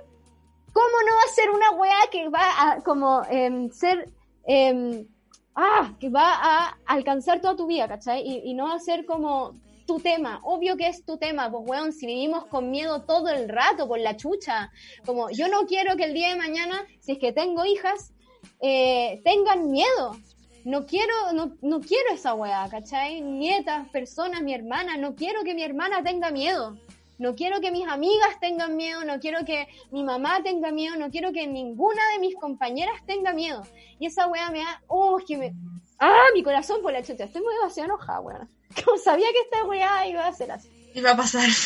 ¿cómo 0.76 0.96
no 1.08 1.16
va 1.16 1.22
a 1.24 1.34
ser 1.34 1.50
una 1.50 1.70
weá 1.70 2.00
que 2.12 2.28
va 2.28 2.46
a 2.62 2.80
como 2.82 3.22
em, 3.30 3.70
ser... 3.70 4.10
em, 4.44 5.06
ah, 5.54 5.94
que 5.98 6.10
va 6.10 6.28
a 6.34 6.78
alcanzar 6.84 7.40
toda 7.40 7.56
tu 7.56 7.66
vida, 7.66 7.88
¿cachai? 7.88 8.20
Y, 8.44 8.52
no 8.52 8.64
va 8.64 8.74
a 8.74 8.78
ser 8.78 9.06
como 9.06 9.54
tu 9.86 9.98
tema, 10.00 10.40
obvio 10.44 10.76
que 10.76 10.88
es 10.88 11.02
tu 11.04 11.16
tema, 11.16 11.50
pues 11.50 11.62
weón, 11.66 11.92
si 11.92 12.06
vivimos 12.06 12.44
con 12.46 12.70
miedo 12.70 13.02
todo 13.04 13.28
el 13.30 13.48
rato 13.48 13.88
por 13.88 13.98
la 14.00 14.16
chucha, 14.16 14.70
como 15.06 15.30
yo 15.30 15.48
no 15.48 15.66
quiero 15.66 15.96
que 15.96 16.04
el 16.04 16.12
día 16.12 16.28
de 16.28 16.36
mañana, 16.36 16.84
si 17.00 17.12
es 17.12 17.18
que 17.18 17.32
tengo 17.32 17.64
hijas, 17.64 18.12
eh, 18.60 19.22
tengan 19.24 19.70
miedo. 19.70 20.16
No 20.64 20.84
quiero, 20.84 21.14
no, 21.32 21.56
no 21.62 21.80
quiero 21.80 22.12
esa 22.12 22.34
weá, 22.34 22.68
¿cachai? 22.68 23.22
Nietas, 23.22 23.88
personas, 23.90 24.42
mi 24.42 24.52
hermana, 24.52 24.96
no 24.98 25.14
quiero 25.14 25.42
que 25.42 25.54
mi 25.54 25.62
hermana 25.62 26.02
tenga 26.02 26.30
miedo. 26.32 26.76
No 27.18 27.34
quiero 27.34 27.60
que 27.60 27.70
mis 27.70 27.86
amigas 27.88 28.38
tengan 28.40 28.76
miedo, 28.76 29.04
no 29.04 29.18
quiero 29.20 29.44
que 29.44 29.68
mi 29.90 30.04
mamá 30.04 30.42
tenga 30.42 30.70
miedo, 30.70 30.96
no 30.96 31.10
quiero 31.10 31.32
que 31.32 31.46
ninguna 31.46 32.02
de 32.12 32.18
mis 32.20 32.34
compañeras 32.36 33.04
tenga 33.06 33.32
miedo. 33.32 33.62
Y 33.98 34.06
esa 34.06 34.26
weá 34.26 34.50
me 34.50 34.58
da, 34.58 34.82
oh, 34.88 35.18
que 35.26 35.38
me, 35.38 35.54
ah, 35.98 36.26
mi 36.34 36.42
corazón 36.42 36.82
por 36.82 36.92
la 36.92 37.02
chucha, 37.02 37.24
estoy 37.24 37.42
muy 37.42 37.54
demasiado 37.54 37.88
enojada, 37.90 38.20
weón. 38.20 38.50
Como 38.84 38.98
sabía 38.98 39.28
que 39.32 39.40
esta 39.40 39.64
weá 39.64 40.06
iba 40.06 40.26
a 40.26 40.32
ser 40.32 40.50
así. 40.52 40.68
Va 41.04 41.12
a 41.12 41.16
pasar. 41.16 41.48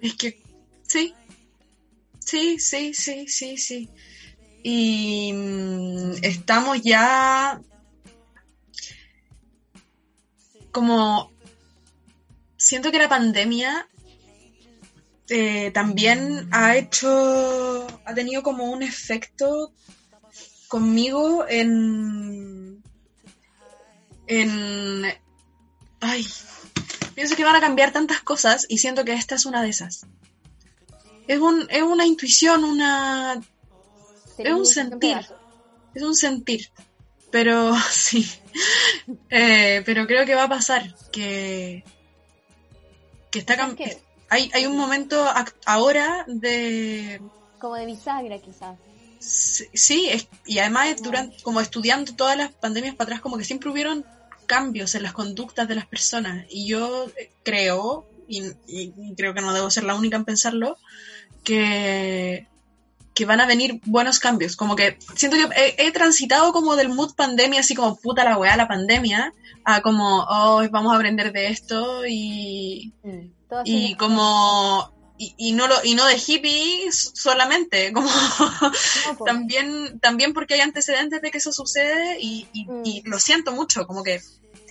Es 0.00 0.14
que 0.14 0.40
sí. 0.82 1.12
Sí, 2.20 2.60
sí, 2.60 2.94
sí, 2.94 3.26
sí, 3.26 3.56
sí. 3.56 3.90
Y 4.62 5.32
mm, 5.32 6.12
estamos 6.22 6.80
ya 6.82 7.60
como 10.70 11.32
siento 12.56 12.92
que 12.92 12.98
la 12.98 13.08
pandemia 13.08 13.88
eh, 15.28 15.70
también 15.72 16.48
ha 16.52 16.76
hecho, 16.76 17.86
ha 18.04 18.14
tenido 18.14 18.42
como 18.42 18.64
un 18.70 18.82
efecto 18.82 19.72
conmigo 20.68 21.44
en, 21.48 22.82
en, 24.26 25.04
ay, 26.00 26.26
pienso 27.14 27.36
que 27.36 27.44
van 27.44 27.56
a 27.56 27.60
cambiar 27.60 27.92
tantas 27.92 28.20
cosas 28.20 28.66
y 28.68 28.78
siento 28.78 29.04
que 29.04 29.12
esta 29.14 29.34
es 29.34 29.46
una 29.46 29.62
de 29.62 29.70
esas. 29.70 30.06
Es, 31.26 31.38
un, 31.40 31.66
es 31.70 31.82
una 31.82 32.06
intuición, 32.06 32.64
una, 32.64 33.40
Sería 34.36 34.56
un 34.56 34.64
sentir. 34.66 35.18
es 35.94 36.02
un 36.02 36.14
sentir. 36.14 36.70
Pero 37.30 37.74
sí, 37.90 38.26
Eh, 39.30 39.82
pero 39.86 40.06
creo 40.06 40.24
que 40.26 40.34
va 40.34 40.44
a 40.44 40.48
pasar, 40.48 40.94
que, 41.12 41.84
que 43.30 43.38
está 43.38 43.56
¿Sabes 43.56 43.74
cam- 43.74 43.76
qué? 43.76 44.02
Hay, 44.28 44.50
hay 44.54 44.66
un 44.66 44.76
momento 44.76 45.24
ahora 45.66 46.24
de 46.28 47.20
Como 47.58 47.74
de 47.76 47.86
bisagra, 47.86 48.38
quizás. 48.38 48.76
Sí, 49.20 50.08
es- 50.10 50.28
y 50.46 50.58
además 50.60 50.88
es 50.88 51.02
durante, 51.02 51.42
como 51.42 51.60
estudiando 51.60 52.14
todas 52.14 52.36
las 52.36 52.52
pandemias 52.54 52.94
para 52.94 53.06
atrás, 53.08 53.20
como 53.20 53.36
que 53.36 53.44
siempre 53.44 53.70
hubieron 53.70 54.04
cambios 54.46 54.94
en 54.94 55.02
las 55.02 55.12
conductas 55.12 55.66
de 55.68 55.74
las 55.74 55.86
personas. 55.86 56.46
Y 56.50 56.68
yo 56.68 57.06
eh, 57.18 57.30
creo, 57.42 58.06
y, 58.28 58.42
y- 58.66 58.92
y 58.96 59.14
creo 59.16 59.34
que 59.34 59.40
no 59.40 59.52
debo 59.52 59.70
ser 59.70 59.84
la 59.84 59.94
única 59.96 60.16
en 60.16 60.24
pensarlo, 60.24 60.78
que, 61.44 62.46
que 63.14 63.24
van 63.24 63.40
a 63.40 63.46
venir 63.46 63.80
buenos 63.86 64.18
cambios. 64.20 64.54
Como 64.56 64.76
que 64.76 64.98
siento 65.16 65.36
que 65.36 65.74
he, 65.76 65.86
he 65.86 65.92
transitado 65.92 66.52
como 66.52 66.76
del 66.76 66.88
mood 66.90 67.14
pandemia, 67.14 67.60
así 67.60 67.74
como 67.74 67.96
puta 67.96 68.24
la 68.24 68.38
weá, 68.38 68.56
la 68.56 68.68
pandemia, 68.68 69.32
a 69.64 69.80
como, 69.82 70.24
oh, 70.28 70.62
vamos 70.70 70.92
a 70.92 70.96
aprender 70.96 71.32
de 71.32 71.48
esto 71.48 72.02
y, 72.06 72.92
Mm, 73.02 73.32
todo 73.48 73.62
y 73.64 73.94
como 73.96 74.92
y, 75.16 75.34
y 75.36 75.52
no 75.52 75.66
lo 75.66 75.74
y 75.84 75.94
no 75.94 76.06
de 76.06 76.16
hippies 76.18 77.10
solamente 77.14 77.92
como 77.94 78.08
No, 78.08 79.16
po. 79.18 79.24
también 79.24 79.98
también 80.00 80.32
porque 80.32 80.54
hay 80.54 80.60
antecedentes 80.60 81.20
de 81.22 81.30
que 81.30 81.38
eso 81.38 81.52
sucede 81.52 82.18
y, 82.20 82.46
y- 82.52 82.66
Mm. 82.66 82.82
y 82.84 83.02
lo 83.04 83.18
siento 83.18 83.52
mucho 83.52 83.86
como 83.86 84.02
que 84.02 84.20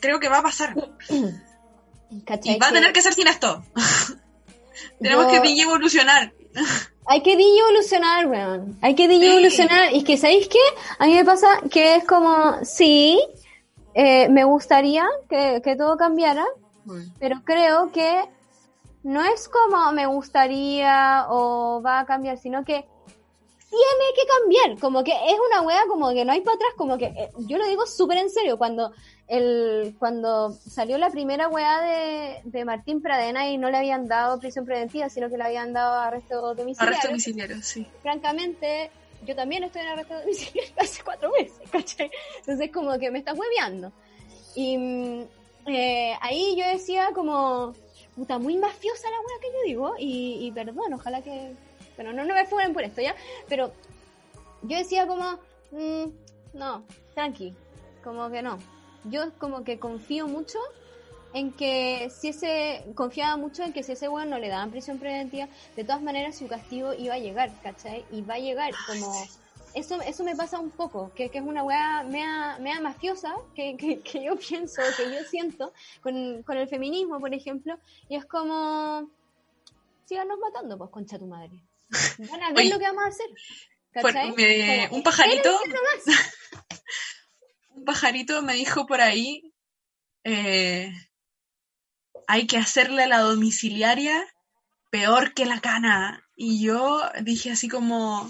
creo 0.01 0.19
que 0.19 0.29
va 0.29 0.37
a 0.39 0.43
pasar 0.43 0.75
¿Cachai? 2.25 2.55
y 2.55 2.59
va 2.59 2.67
a 2.67 2.71
tener 2.71 2.93
que 2.93 3.01
ser 3.01 3.13
sin 3.13 3.27
esto 3.27 3.63
tenemos 5.01 5.25
Yo- 5.31 5.41
que 5.41 5.61
evolucionar 5.61 6.31
Hay 7.09 7.21
que 7.23 7.33
evolucionar, 7.33 8.27
weón. 8.27 8.77
Hay 8.81 8.93
que 8.95 9.05
evolucionar. 9.05 9.93
Y 9.93 9.99
es 9.99 10.03
que, 10.03 10.17
¿sabéis 10.17 10.47
qué? 10.49 10.59
A 10.99 11.05
mí 11.05 11.13
me 11.13 11.23
pasa 11.23 11.47
que 11.71 11.95
es 11.95 12.03
como, 12.03 12.57
sí, 12.65 13.17
eh, 13.93 14.27
me 14.29 14.43
gustaría 14.43 15.05
que, 15.29 15.61
que 15.63 15.75
todo 15.77 15.95
cambiara, 15.95 16.45
pero 17.19 17.41
creo 17.45 17.91
que 17.93 18.23
no 19.07 19.23
es 19.23 19.47
como 19.47 19.93
me 19.93 20.05
gustaría 20.05 21.27
o 21.29 21.81
va 21.81 22.01
a 22.01 22.05
cambiar, 22.05 22.37
sino 22.37 22.65
que 22.65 22.85
tiene 23.69 24.05
que 24.15 24.27
cambiar. 24.27 24.79
Como 24.81 25.01
que 25.01 25.13
es 25.13 25.35
una 25.49 25.61
wea 25.61 25.83
como 25.87 26.09
que 26.11 26.25
no 26.25 26.33
hay 26.33 26.41
para 26.41 26.55
atrás, 26.55 26.71
como 26.75 26.97
que 26.97 27.05
eh, 27.05 27.31
yo 27.39 27.57
lo 27.57 27.65
digo 27.67 27.87
súper 27.87 28.17
en 28.17 28.29
serio. 28.29 28.57
Cuando 28.57 28.91
el 29.29 29.95
cuando 29.97 30.51
salió 30.51 30.97
la 30.97 31.09
primera 31.09 31.47
wea 31.47 31.81
de, 31.81 32.41
de 32.43 32.65
Martín 32.65 33.01
Pradena 33.01 33.47
y 33.49 33.57
no 33.57 33.69
le 33.69 33.77
habían 33.77 34.09
dado 34.09 34.39
prisión 34.39 34.65
preventiva, 34.65 35.07
sino 35.07 35.29
que 35.29 35.37
le 35.37 35.43
habían 35.45 35.71
dado 35.71 35.93
arresto 36.01 36.53
domiciliario 36.53 36.89
arresto 36.89 37.07
domiciliario 37.07 37.61
sí 37.61 37.87
francamente, 38.01 38.91
yo 39.25 39.35
también 39.35 39.63
estoy 39.63 39.83
en 39.83 39.87
arresto 39.87 40.19
domiciliario 40.19 40.73
hace 40.81 41.01
cuatro 41.03 41.31
meses, 41.31 41.61
¿cachai? 41.71 42.11
Entonces 42.39 42.71
como 42.73 42.99
que 42.99 43.09
me 43.09 43.19
estás 43.19 43.37
hueveando. 43.37 43.93
Y 44.53 44.77
mm, 44.77 45.23
eh, 45.67 46.13
ahí 46.21 46.55
yo 46.57 46.67
decía 46.67 47.11
como, 47.13 47.73
puta, 48.17 48.39
muy 48.39 48.57
mafiosa 48.57 49.09
la 49.11 49.19
wea 49.19 49.39
que 49.39 49.47
yo 49.47 49.63
digo, 49.65 49.95
y, 49.99 50.47
y 50.47 50.51
perdón, 50.51 50.93
ojalá 50.93 51.21
que... 51.21 51.53
Bueno, 51.95 52.13
no, 52.13 52.25
no 52.25 52.33
me 52.33 52.45
fueran 52.45 52.73
por 52.73 52.83
esto 52.83 53.01
ya, 53.01 53.15
pero 53.47 53.71
yo 54.63 54.77
decía 54.77 55.07
como, 55.07 55.39
mm, 55.71 56.09
no, 56.53 56.83
tranqui, 57.13 57.53
como 58.03 58.29
que 58.29 58.41
no. 58.41 58.57
Yo 59.05 59.31
como 59.37 59.63
que 59.63 59.79
confío 59.79 60.27
mucho 60.27 60.59
en 61.33 61.51
que 61.51 62.09
si 62.09 62.29
ese, 62.29 62.85
confiaba 62.95 63.37
mucho 63.37 63.63
en 63.63 63.71
que 63.71 63.83
si 63.83 63.91
ese 63.91 64.09
weón 64.09 64.29
no 64.29 64.39
le 64.39 64.49
daban 64.49 64.71
prisión 64.71 64.97
preventiva, 64.97 65.47
de 65.75 65.83
todas 65.83 66.01
maneras 66.01 66.37
su 66.37 66.47
castigo 66.47 66.93
iba 66.93 67.13
a 67.13 67.19
llegar, 67.19 67.51
¿cachai? 67.61 68.05
Y 68.11 68.21
va 68.21 68.35
a 68.35 68.39
llegar 68.39 68.73
como... 68.87 69.13
Eso, 69.73 70.01
eso 70.01 70.23
me 70.23 70.35
pasa 70.35 70.59
un 70.59 70.71
poco, 70.71 71.11
que, 71.13 71.29
que 71.29 71.37
es 71.37 71.43
una 71.43 71.63
weá 71.63 72.03
mea, 72.03 72.57
mea 72.59 72.81
mafiosa 72.81 73.35
que, 73.53 73.77
que, 73.77 73.99
que 74.01 74.23
yo 74.23 74.35
pienso, 74.35 74.81
que 74.95 75.03
yo 75.03 75.23
siento 75.29 75.73
con, 76.01 76.41
con 76.43 76.57
el 76.57 76.67
feminismo, 76.67 77.19
por 77.19 77.33
ejemplo, 77.33 77.77
y 78.09 78.15
es 78.15 78.25
como, 78.25 79.09
síganos 80.05 80.39
matando, 80.39 80.77
pues, 80.77 80.89
concha 80.89 81.19
tu 81.19 81.27
madre. 81.27 81.61
Van 82.17 82.43
a 82.43 82.49
ver 82.49 82.57
Oye, 82.57 82.69
lo 82.69 82.79
que 82.79 82.85
vamos 82.85 83.03
a 83.03 83.07
hacer. 83.07 83.27
Un 84.91 85.03
pajarito 85.03 85.49
espérense 85.49 85.67
nomás. 85.67 86.33
un 87.69 87.85
pajarito 87.85 88.41
me 88.41 88.53
dijo 88.53 88.85
por 88.85 89.01
ahí 89.01 89.53
eh, 90.23 90.91
hay 92.27 92.47
que 92.47 92.57
hacerle 92.57 93.07
la 93.07 93.19
domiciliaria 93.19 94.23
peor 94.91 95.33
que 95.33 95.45
la 95.45 95.61
cana 95.61 96.27
y 96.35 96.61
yo 96.61 97.01
dije 97.21 97.51
así 97.51 97.67
como 97.67 98.29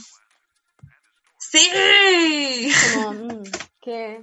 sí 1.51 2.71
Como, 2.93 3.13
mm, 3.13 3.43
que 3.81 4.21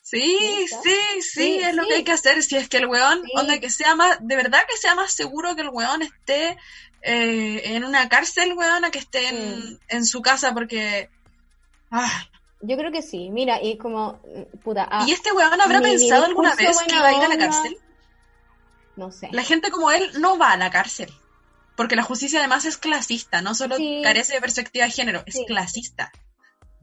Sí, 0.00 0.38
sí, 0.68 0.76
sí, 1.20 1.20
Sí, 1.20 1.60
es 1.60 1.74
lo 1.74 1.82
sí. 1.82 1.88
que 1.88 1.94
hay 1.96 2.04
que 2.04 2.12
hacer. 2.12 2.42
Si 2.42 2.56
es 2.56 2.66
que 2.70 2.78
el 2.78 2.86
weón, 2.86 3.20
Sí. 3.24 3.32
onda, 3.36 3.58
que 3.60 3.68
sea 3.68 3.94
más, 3.94 4.16
de 4.22 4.36
verdad 4.36 4.60
que 4.66 4.76
sea 4.78 4.94
más 4.94 5.12
seguro 5.12 5.54
que 5.54 5.60
el 5.60 5.68
weón 5.68 6.00
esté 6.00 6.56
eh, 7.02 7.60
en 7.74 7.84
una 7.84 8.08
cárcel, 8.08 8.54
weón, 8.54 8.86
a 8.86 8.90
que 8.90 9.00
esté 9.00 9.28
en, 9.28 9.78
en 9.88 10.06
su 10.06 10.22
casa, 10.22 10.54
porque. 10.54 11.10
ah, 11.90 12.24
yo 12.62 12.76
creo 12.78 12.90
que 12.90 13.02
sí, 13.02 13.28
mira, 13.30 13.62
y 13.62 13.76
como, 13.76 14.22
mm, 14.24 14.58
puta, 14.64 14.88
ah, 14.90 15.04
¿Y 15.06 15.12
este 15.12 15.30
weón 15.30 15.60
habrá 15.60 15.78
mi- 15.80 15.88
mi 15.90 15.98
pensado 15.98 16.24
alguna 16.24 16.54
vez 16.54 16.78
que 16.86 16.94
iba 16.94 17.06
a 17.06 17.12
ir 17.12 17.22
a 17.24 17.28
la 17.28 17.38
cárcel? 17.38 17.76
no 18.96 19.12
sé. 19.12 19.28
La 19.32 19.42
gente 19.44 19.70
como 19.70 19.90
él 19.90 20.10
no 20.20 20.38
va 20.38 20.52
a 20.52 20.56
la 20.56 20.70
cárcel. 20.70 21.12
Porque 21.76 21.96
la 21.96 22.02
justicia 22.02 22.38
además 22.40 22.64
es 22.64 22.78
clasista, 22.78 23.42
no 23.42 23.54
solo 23.54 23.76
carece 24.02 24.32
de 24.32 24.40
perspectiva 24.40 24.86
de 24.86 24.90
género, 24.90 25.22
es 25.26 25.38
clasista. 25.46 26.10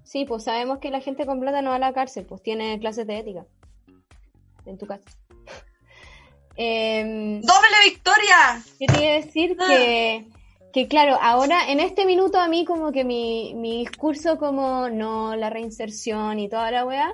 Sí, 0.05 0.23
pues 0.23 0.43
sabemos 0.43 0.77
que 0.77 0.91
la 0.91 1.01
gente 1.01 1.25
con 1.25 1.39
plata 1.39 1.61
no 1.61 1.71
va 1.71 1.77
a 1.77 1.79
la 1.79 1.93
cárcel, 1.93 2.25
pues 2.25 2.41
tiene 2.41 2.79
clases 2.79 3.07
de 3.07 3.17
ética. 3.17 3.45
En 4.65 4.77
tu 4.77 4.85
casa. 4.85 5.03
Em, 6.57 7.41
¡Doble 7.41 7.77
victoria! 7.83 8.63
¿Qué 8.79 8.85
te 8.87 9.03
iba 9.03 9.11
a 9.11 9.15
decir? 9.15 9.57
Ah. 9.59 9.65
Que, 9.67 10.25
que 10.71 10.87
claro, 10.87 11.17
ahora 11.21 11.69
en 11.69 11.81
este 11.81 12.05
minuto 12.05 12.39
a 12.39 12.47
mí 12.47 12.63
como 12.63 12.93
que 12.93 13.03
mi, 13.03 13.53
mi 13.55 13.79
discurso 13.79 14.37
como 14.37 14.87
no, 14.87 15.35
la 15.35 15.49
reinserción 15.49 16.39
y 16.39 16.47
toda 16.47 16.71
la 16.71 16.85
weá, 16.85 17.13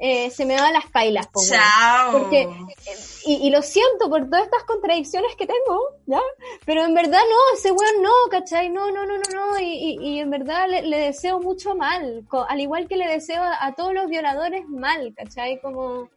eh, 0.00 0.30
se 0.30 0.44
me 0.46 0.56
van 0.56 0.72
las 0.72 0.86
pailas. 0.86 1.28
Po. 1.28 1.40
Chao. 1.46 2.12
Porque, 2.12 2.42
eh, 2.42 2.96
y, 3.26 3.46
y 3.46 3.50
lo 3.50 3.62
siento 3.62 4.08
por 4.08 4.24
todas 4.28 4.44
estas 4.44 4.64
contradicciones 4.64 5.36
que 5.36 5.46
tengo, 5.46 5.78
¿ya? 6.06 6.20
Pero 6.64 6.84
en 6.84 6.94
verdad 6.94 7.20
no, 7.30 7.56
ese 7.56 7.70
weón 7.70 8.02
no, 8.02 8.10
¿cachai? 8.30 8.70
No, 8.70 8.90
no, 8.90 9.04
no, 9.04 9.18
no, 9.18 9.22
no. 9.34 9.60
Y, 9.60 9.98
y, 10.00 10.08
y 10.08 10.18
en 10.18 10.30
verdad 10.30 10.66
le, 10.68 10.82
le 10.82 10.98
deseo 10.98 11.38
mucho 11.38 11.74
mal. 11.74 12.24
Al 12.48 12.60
igual 12.60 12.88
que 12.88 12.96
le 12.96 13.06
deseo 13.06 13.42
a, 13.42 13.64
a 13.64 13.74
todos 13.74 13.94
los 13.94 14.08
violadores 14.08 14.66
mal, 14.68 15.14
¿cachai? 15.14 15.60
Como, 15.60 16.08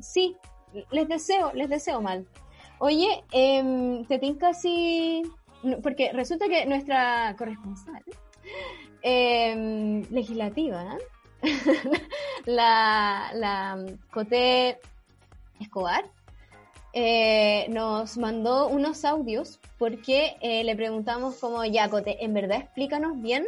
sí, 0.00 0.36
les 0.90 1.08
deseo, 1.08 1.52
les 1.52 1.68
deseo 1.68 2.00
mal. 2.00 2.26
Oye, 2.78 3.24
eh, 3.32 4.04
te 4.08 4.18
tinca 4.18 4.54
si... 4.54 5.22
Porque 5.82 6.12
resulta 6.12 6.46
que 6.46 6.64
nuestra 6.66 7.34
corresponsal 7.36 8.04
eh, 9.02 10.04
legislativa, 10.10 10.96
la, 12.46 13.30
la 13.34 13.84
Coté 14.12 14.78
Escobar, 15.60 16.04
eh, 16.92 17.66
nos 17.70 18.16
mandó 18.16 18.68
unos 18.68 19.04
audios 19.04 19.60
porque 19.78 20.36
eh, 20.40 20.64
le 20.64 20.76
preguntamos 20.76 21.36
como, 21.36 21.64
ya 21.64 21.88
Coté, 21.88 22.24
en 22.24 22.34
verdad 22.34 22.58
explícanos 22.58 23.20
bien 23.20 23.44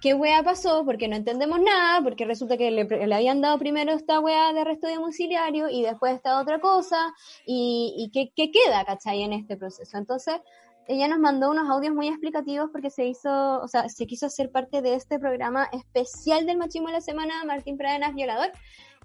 qué 0.00 0.14
wea 0.14 0.42
pasó, 0.42 0.84
porque 0.84 1.06
no 1.06 1.14
entendemos 1.14 1.60
nada, 1.60 2.02
porque 2.02 2.24
resulta 2.24 2.56
que 2.56 2.70
le, 2.72 3.14
habían 3.14 3.40
dado 3.40 3.56
primero 3.58 3.92
esta 3.92 4.18
wea 4.18 4.52
de 4.52 4.60
arresto 4.60 4.88
domiciliario 4.88 5.68
y 5.68 5.82
después 5.82 6.14
esta 6.14 6.40
otra 6.40 6.60
cosa, 6.60 7.14
y, 7.46 7.94
y 7.96 8.10
qué, 8.10 8.32
qué 8.34 8.50
queda, 8.50 8.84
¿cachai? 8.84 9.22
En 9.22 9.32
este 9.32 9.56
proceso. 9.56 9.96
Entonces, 9.96 10.40
ella 10.88 11.08
nos 11.08 11.18
mandó 11.18 11.50
unos 11.50 11.68
audios 11.70 11.94
muy 11.94 12.08
explicativos 12.08 12.70
porque 12.72 12.90
se 12.90 13.06
hizo, 13.06 13.60
o 13.60 13.68
sea, 13.68 13.88
se 13.88 14.06
quiso 14.06 14.26
hacer 14.26 14.50
parte 14.50 14.82
de 14.82 14.94
este 14.94 15.18
programa 15.18 15.68
especial 15.72 16.46
del 16.46 16.58
machismo 16.58 16.88
de 16.88 16.94
la 16.94 17.00
semana, 17.00 17.44
Martín 17.44 17.76
Pradenas 17.76 18.14
Violador. 18.14 18.50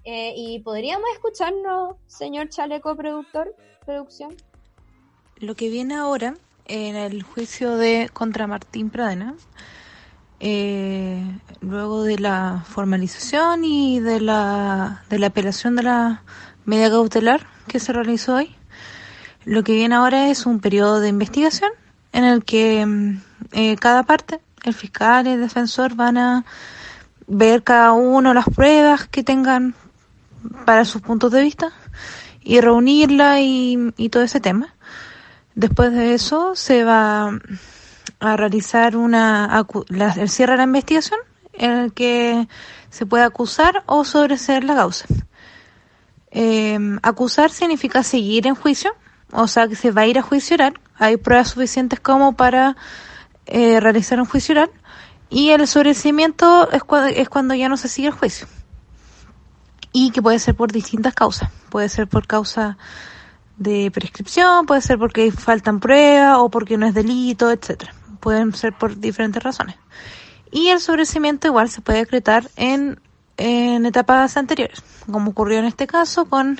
Eh, 0.04 0.32
y 0.36 0.60
podríamos 0.60 1.04
escucharnos, 1.14 1.96
señor 2.06 2.48
Chaleco, 2.48 2.96
productor, 2.96 3.54
producción. 3.84 4.34
Lo 5.36 5.54
que 5.54 5.68
viene 5.68 5.94
ahora 5.94 6.34
en 6.66 6.96
el 6.96 7.22
juicio 7.22 7.76
de 7.76 8.10
contra 8.12 8.46
Martín 8.46 8.90
Pradena, 8.90 9.34
eh, 10.40 11.22
luego 11.60 12.02
de 12.02 12.18
la 12.18 12.64
formalización 12.66 13.64
y 13.64 14.00
de 14.00 14.20
la, 14.20 15.04
de 15.10 15.18
la 15.18 15.28
apelación 15.28 15.76
de 15.76 15.82
la 15.84 16.22
medida 16.64 16.90
cautelar 16.90 17.46
que 17.66 17.80
se 17.80 17.92
realizó 17.92 18.36
hoy, 18.36 18.54
lo 19.48 19.64
que 19.64 19.72
viene 19.72 19.94
ahora 19.94 20.28
es 20.28 20.44
un 20.44 20.60
periodo 20.60 21.00
de 21.00 21.08
investigación 21.08 21.70
en 22.12 22.24
el 22.24 22.44
que 22.44 22.84
mm, 22.84 23.20
eh, 23.52 23.76
cada 23.76 24.02
parte, 24.02 24.40
el 24.64 24.74
fiscal 24.74 25.26
y 25.26 25.30
el 25.30 25.40
defensor, 25.40 25.94
van 25.94 26.18
a 26.18 26.44
ver 27.26 27.62
cada 27.62 27.92
uno 27.92 28.34
las 28.34 28.44
pruebas 28.44 29.08
que 29.08 29.22
tengan 29.22 29.74
para 30.66 30.84
sus 30.84 31.00
puntos 31.00 31.32
de 31.32 31.40
vista 31.40 31.72
y 32.42 32.60
reunirla 32.60 33.40
y, 33.40 34.08
todo 34.10 34.22
ese 34.22 34.38
tema. 34.38 34.74
Después 35.54 35.92
de 35.92 36.12
eso 36.12 36.54
se 36.54 36.84
va 36.84 37.30
a 38.20 38.36
realizar 38.36 38.96
una 38.96 39.64
el 39.88 40.28
cierre 40.28 40.52
de 40.52 40.58
la 40.58 40.64
investigación 40.64 41.20
en 41.54 41.70
el 41.72 41.92
que 41.94 42.46
se 42.90 43.06
puede 43.06 43.24
acusar 43.24 43.82
o 43.86 44.04
sobreseer 44.04 44.64
la 44.64 44.74
causa. 44.74 45.06
Eh, 46.30 46.78
acusar 47.02 47.50
significa 47.50 48.02
seguir 48.02 48.46
en 48.46 48.54
juicio, 48.54 48.92
o 49.32 49.46
sea 49.46 49.68
que 49.68 49.76
se 49.76 49.90
va 49.90 50.02
a 50.02 50.06
ir 50.06 50.18
a 50.18 50.22
juicio 50.22 50.54
oral. 50.54 50.74
Hay 50.96 51.16
pruebas 51.16 51.50
suficientes 51.50 52.00
como 52.00 52.32
para 52.32 52.76
eh, 53.46 53.80
realizar 53.80 54.18
un 54.20 54.26
juicio 54.26 54.54
oral. 54.54 54.70
Y 55.30 55.50
el 55.50 55.66
sobreseimiento 55.66 56.70
es, 56.70 56.82
cua- 56.82 57.12
es 57.14 57.28
cuando 57.28 57.54
ya 57.54 57.68
no 57.68 57.76
se 57.76 57.88
sigue 57.88 58.08
el 58.08 58.14
juicio. 58.14 58.46
Y 59.92 60.10
que 60.10 60.22
puede 60.22 60.38
ser 60.38 60.54
por 60.54 60.72
distintas 60.72 61.14
causas. 61.14 61.50
Puede 61.70 61.88
ser 61.88 62.06
por 62.08 62.26
causa 62.26 62.78
de 63.56 63.90
prescripción, 63.90 64.66
puede 64.66 64.80
ser 64.80 64.98
porque 64.98 65.32
faltan 65.32 65.80
pruebas 65.80 66.36
o 66.38 66.48
porque 66.48 66.76
no 66.78 66.86
es 66.86 66.94
delito, 66.94 67.50
etcétera. 67.50 67.92
Pueden 68.20 68.54
ser 68.54 68.72
por 68.72 68.98
diferentes 68.98 69.42
razones. 69.42 69.76
Y 70.50 70.68
el 70.68 70.80
sobreseimiento 70.80 71.46
igual 71.46 71.68
se 71.68 71.80
puede 71.82 71.98
decretar 71.98 72.48
en, 72.56 73.00
en 73.36 73.84
etapas 73.84 74.36
anteriores, 74.36 74.82
como 75.10 75.30
ocurrió 75.32 75.58
en 75.58 75.66
este 75.66 75.86
caso 75.86 76.24
con 76.26 76.58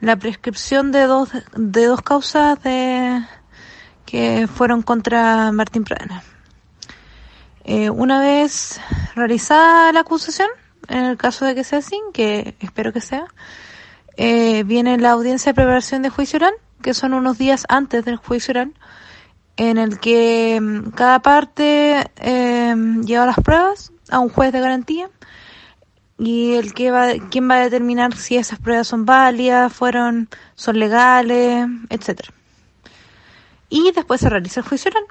la 0.00 0.16
prescripción 0.16 0.92
de 0.92 1.02
dos, 1.02 1.30
de 1.54 1.86
dos 1.86 2.02
causas 2.02 2.62
de, 2.62 3.22
que 4.06 4.48
fueron 4.48 4.82
contra 4.82 5.52
Martín 5.52 5.84
Pradena. 5.84 6.22
Eh, 7.64 7.90
una 7.90 8.20
vez 8.20 8.80
realizada 9.14 9.92
la 9.92 10.00
acusación, 10.00 10.48
en 10.88 11.04
el 11.04 11.16
caso 11.16 11.44
de 11.44 11.54
que 11.54 11.64
sea 11.64 11.80
así, 11.80 12.00
que 12.12 12.56
espero 12.60 12.92
que 12.92 13.00
sea, 13.00 13.26
eh, 14.16 14.64
viene 14.64 14.98
la 14.98 15.10
audiencia 15.10 15.52
de 15.52 15.56
preparación 15.56 16.02
de 16.02 16.08
juicio 16.08 16.38
oral, 16.38 16.54
que 16.82 16.94
son 16.94 17.14
unos 17.14 17.38
días 17.38 17.66
antes 17.68 18.04
del 18.04 18.16
juicio 18.16 18.52
oral, 18.52 18.72
en 19.56 19.76
el 19.76 20.00
que 20.00 20.58
mm, 20.60 20.90
cada 20.90 21.20
parte 21.20 22.10
eh, 22.16 22.74
lleva 23.04 23.26
las 23.26 23.36
pruebas 23.36 23.92
a 24.10 24.18
un 24.18 24.30
juez 24.30 24.52
de 24.52 24.60
garantía 24.60 25.10
y 26.20 26.52
el 26.52 26.74
que 26.74 26.90
va, 26.90 27.12
quien 27.30 27.48
va 27.48 27.56
a 27.56 27.60
determinar 27.60 28.14
si 28.14 28.36
esas 28.36 28.58
pruebas 28.58 28.86
son 28.86 29.06
válidas, 29.06 29.72
fueron, 29.72 30.28
son 30.54 30.78
legales, 30.78 31.66
etcétera. 31.88 32.28
Y 33.70 33.90
después 33.92 34.20
se 34.20 34.28
realiza 34.28 34.60
el 34.60 34.66
juicio 34.66 34.90
oral, 34.90 35.04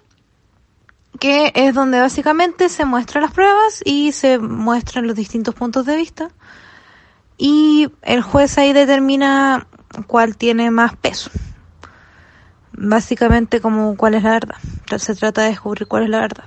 que 1.19 1.52
es 1.56 1.74
donde 1.74 2.00
básicamente 2.00 2.69
se 2.69 2.86
muestran 2.86 3.24
las 3.24 3.34
pruebas 3.34 3.82
y 3.84 4.12
se 4.12 4.38
muestran 4.38 5.08
los 5.08 5.15
distintos 5.15 5.56
puntos 5.56 5.88
de 5.88 5.95
vista 5.95 6.30
y 7.39 7.89
el 8.04 8.22
juez 8.22 8.58
ahí 8.60 8.72
determina 8.72 9.65
cuál 10.06 10.38
tiene 10.38 10.69
más 10.69 10.95
peso. 10.95 11.32
Básicamente 12.74 13.62
como 13.62 13.98
cuál 13.98 14.13
es 14.13 14.24
la 14.24 14.32
verdad. 14.32 14.58
Se 14.98 15.15
trata 15.15 15.41
de 15.41 15.50
descubrir 15.50 15.88
cuál 15.88 16.04
es 16.04 16.10
la 16.10 16.19
verdad. 16.19 16.43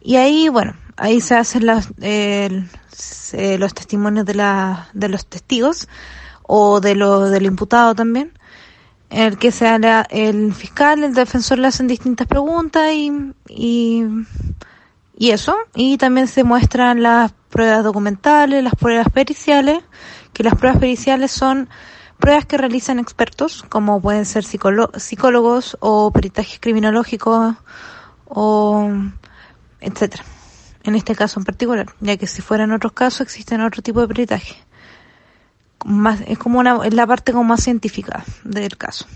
Y 0.00 0.16
ahí, 0.16 0.48
bueno, 0.48 0.74
ahí 0.96 1.20
se 1.20 1.36
hacen 1.36 1.66
las, 1.66 1.88
eh, 2.00 2.66
los 3.58 3.74
testimonios 3.74 4.26
de, 4.26 4.34
la, 4.34 4.88
de 4.92 5.08
los 5.08 5.26
testigos 5.26 5.88
o 6.42 6.80
de 6.80 6.94
lo, 6.94 7.30
del 7.30 7.46
imputado 7.46 7.94
también, 7.94 8.32
el 9.10 9.38
que 9.38 9.52
se 9.52 9.68
habla 9.68 10.06
el 10.10 10.52
fiscal, 10.52 11.04
el 11.04 11.14
defensor 11.14 11.58
le 11.58 11.68
hacen 11.68 11.86
distintas 11.86 12.26
preguntas 12.26 12.92
y, 12.92 13.12
y, 13.48 14.04
y 15.16 15.30
eso. 15.30 15.56
Y 15.74 15.98
también 15.98 16.26
se 16.26 16.42
muestran 16.44 17.02
las 17.02 17.32
pruebas 17.48 17.84
documentales, 17.84 18.64
las 18.64 18.74
pruebas 18.74 19.08
periciales, 19.10 19.82
que 20.32 20.42
las 20.42 20.56
pruebas 20.56 20.80
periciales 20.80 21.30
son 21.30 21.68
pruebas 22.18 22.46
que 22.46 22.58
realizan 22.58 22.98
expertos, 22.98 23.64
como 23.68 24.00
pueden 24.00 24.24
ser 24.24 24.44
psicólogos 24.44 25.76
o 25.80 26.10
peritajes 26.10 26.58
criminológicos 26.60 27.54
o 28.26 28.90
etcétera. 29.80 30.24
En 30.84 30.94
este 30.94 31.14
caso 31.14 31.40
en 31.40 31.44
particular, 31.44 31.86
ya 32.00 32.16
que 32.16 32.26
si 32.26 32.42
fueran 32.42 32.72
otros 32.72 32.92
casos 32.92 33.22
existen 33.22 33.62
otro 33.62 33.82
tipo 33.82 34.00
de 34.00 34.08
peritaje. 34.08 34.56
Más, 35.84 36.20
es 36.26 36.38
como 36.38 36.58
una, 36.58 36.78
es 36.84 36.94
la 36.94 37.06
parte 37.06 37.32
como 37.32 37.44
más 37.44 37.62
científica 37.62 38.24
del 38.44 38.76
caso. 38.76 39.06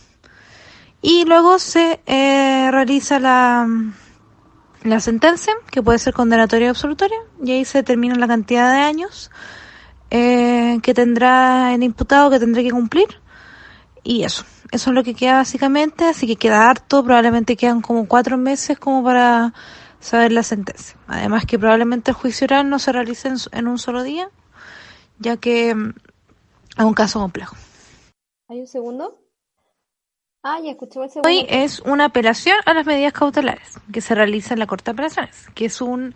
Y 1.01 1.25
luego 1.25 1.59
se 1.59 2.01
eh, 2.07 2.71
realiza 2.71 3.19
la, 3.21 3.69
la 4.83 5.01
sentencia, 5.01 5.55
que 5.71 5.83
puede 5.83 5.99
ser 5.99 6.15
condenatoria 6.15 6.69
o 6.69 6.71
absolutoria, 6.71 7.19
y 7.45 7.53
ahí 7.53 7.65
se 7.65 7.79
determina 7.79 8.17
la 8.17 8.27
cantidad 8.27 8.73
de 8.73 8.81
años 8.81 9.31
eh, 10.11 10.79
que 10.83 10.95
tendrá 10.95 11.75
el 11.75 11.83
imputado, 11.83 12.31
que 12.31 12.41
tendrá 12.41 12.63
que 12.63 12.71
cumplir. 12.71 13.09
Y 14.03 14.25
eso, 14.25 14.45
eso 14.71 14.91
es 14.91 14.95
lo 14.95 15.05
que 15.05 15.15
queda 15.15 15.37
básicamente, 15.37 16.07
así 16.07 16.27
que 16.27 16.37
queda 16.37 16.69
harto, 16.69 17.05
probablemente 17.05 17.57
quedan 17.57 17.83
como 17.83 18.07
cuatro 18.09 18.39
meses 18.39 18.79
como 18.79 19.05
para 19.05 19.53
saber 20.01 20.33
la 20.33 20.43
sentencia. 20.43 20.97
Además 21.07 21.47
que 21.47 21.59
probablemente 21.59 22.11
el 22.11 22.17
juicio 22.17 22.47
oral 22.47 22.69
no 22.69 22.79
se 22.79 22.93
realice 22.93 23.29
en, 23.29 23.37
en 23.53 23.69
un 23.69 23.79
solo 23.79 24.03
día, 24.03 24.31
ya 25.19 25.37
que 25.37 25.75
mm, 25.75 25.95
es 26.79 26.85
un 26.85 26.95
caso 26.95 27.21
complejo. 27.21 27.57
¿Hay 28.49 28.61
un 28.61 28.67
segundo? 28.67 29.19
Ah, 30.43 30.59
ya 30.63 30.71
escuché 30.71 31.03
el 31.03 31.11
segundo. 31.11 31.29
Hoy 31.29 31.47
es 31.49 31.81
una 31.81 32.07
apelación 32.07 32.57
a 32.65 32.73
las 32.73 32.87
medidas 32.87 33.13
cautelares 33.13 33.79
que 33.93 34.01
se 34.01 34.15
realiza 34.15 34.55
en 34.55 34.61
la 34.61 34.67
Corte 34.67 34.85
de 34.85 34.93
Apelaciones, 34.93 35.49
que 35.55 35.67
es 35.67 35.81
un 35.81 36.15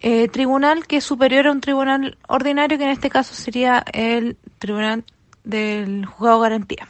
eh, 0.00 0.28
tribunal 0.28 0.86
que 0.86 0.98
es 0.98 1.04
superior 1.04 1.46
a 1.46 1.52
un 1.52 1.60
tribunal 1.60 2.18
ordinario, 2.28 2.78
que 2.78 2.84
en 2.84 2.90
este 2.90 3.10
caso 3.10 3.34
sería 3.34 3.84
el 3.92 4.36
Tribunal 4.58 5.04
del 5.44 6.06
Juzgado 6.06 6.38
de 6.38 6.48
Garantía, 6.48 6.88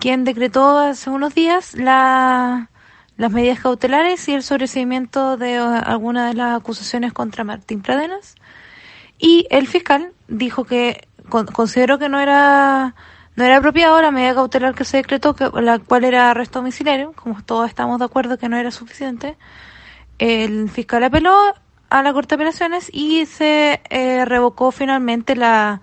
quien 0.00 0.24
decretó 0.24 0.78
hace 0.78 1.10
unos 1.10 1.34
días 1.34 1.74
la, 1.74 2.70
las 3.16 3.30
medidas 3.30 3.60
cautelares 3.60 4.28
y 4.28 4.34
el 4.34 4.42
sobreseimiento 4.42 5.36
de 5.36 5.54
eh, 5.54 5.58
algunas 5.58 6.30
de 6.30 6.36
las 6.36 6.56
acusaciones 6.56 7.12
contra 7.12 7.44
Martín 7.44 7.82
Pradenas. 7.82 8.34
Y 9.18 9.46
el 9.50 9.66
fiscal 9.68 10.12
dijo 10.28 10.64
que 10.64 11.06
con- 11.28 11.46
consideró 11.46 11.98
que 11.98 12.08
no 12.08 12.20
era 12.20 12.94
no 13.36 13.44
era 13.44 13.56
apropiado 13.56 14.00
la 14.00 14.12
medida 14.12 14.34
cautelar 14.34 14.74
que 14.74 14.84
se 14.84 14.98
decretó, 14.98 15.34
que, 15.34 15.50
la 15.60 15.80
cual 15.80 16.04
era 16.04 16.30
arresto 16.30 16.60
domiciliario, 16.60 17.12
como 17.14 17.42
todos 17.42 17.68
estamos 17.68 17.98
de 17.98 18.04
acuerdo 18.04 18.38
que 18.38 18.48
no 18.48 18.56
era 18.56 18.70
suficiente. 18.70 19.36
El 20.18 20.70
fiscal 20.70 21.02
apeló 21.02 21.36
a 21.90 22.02
la 22.02 22.12
Corte 22.12 22.36
de 22.36 22.42
Apelaciones 22.42 22.88
y 22.92 23.26
se 23.26 23.80
eh, 23.90 24.24
revocó 24.24 24.70
finalmente 24.70 25.34
la, 25.34 25.80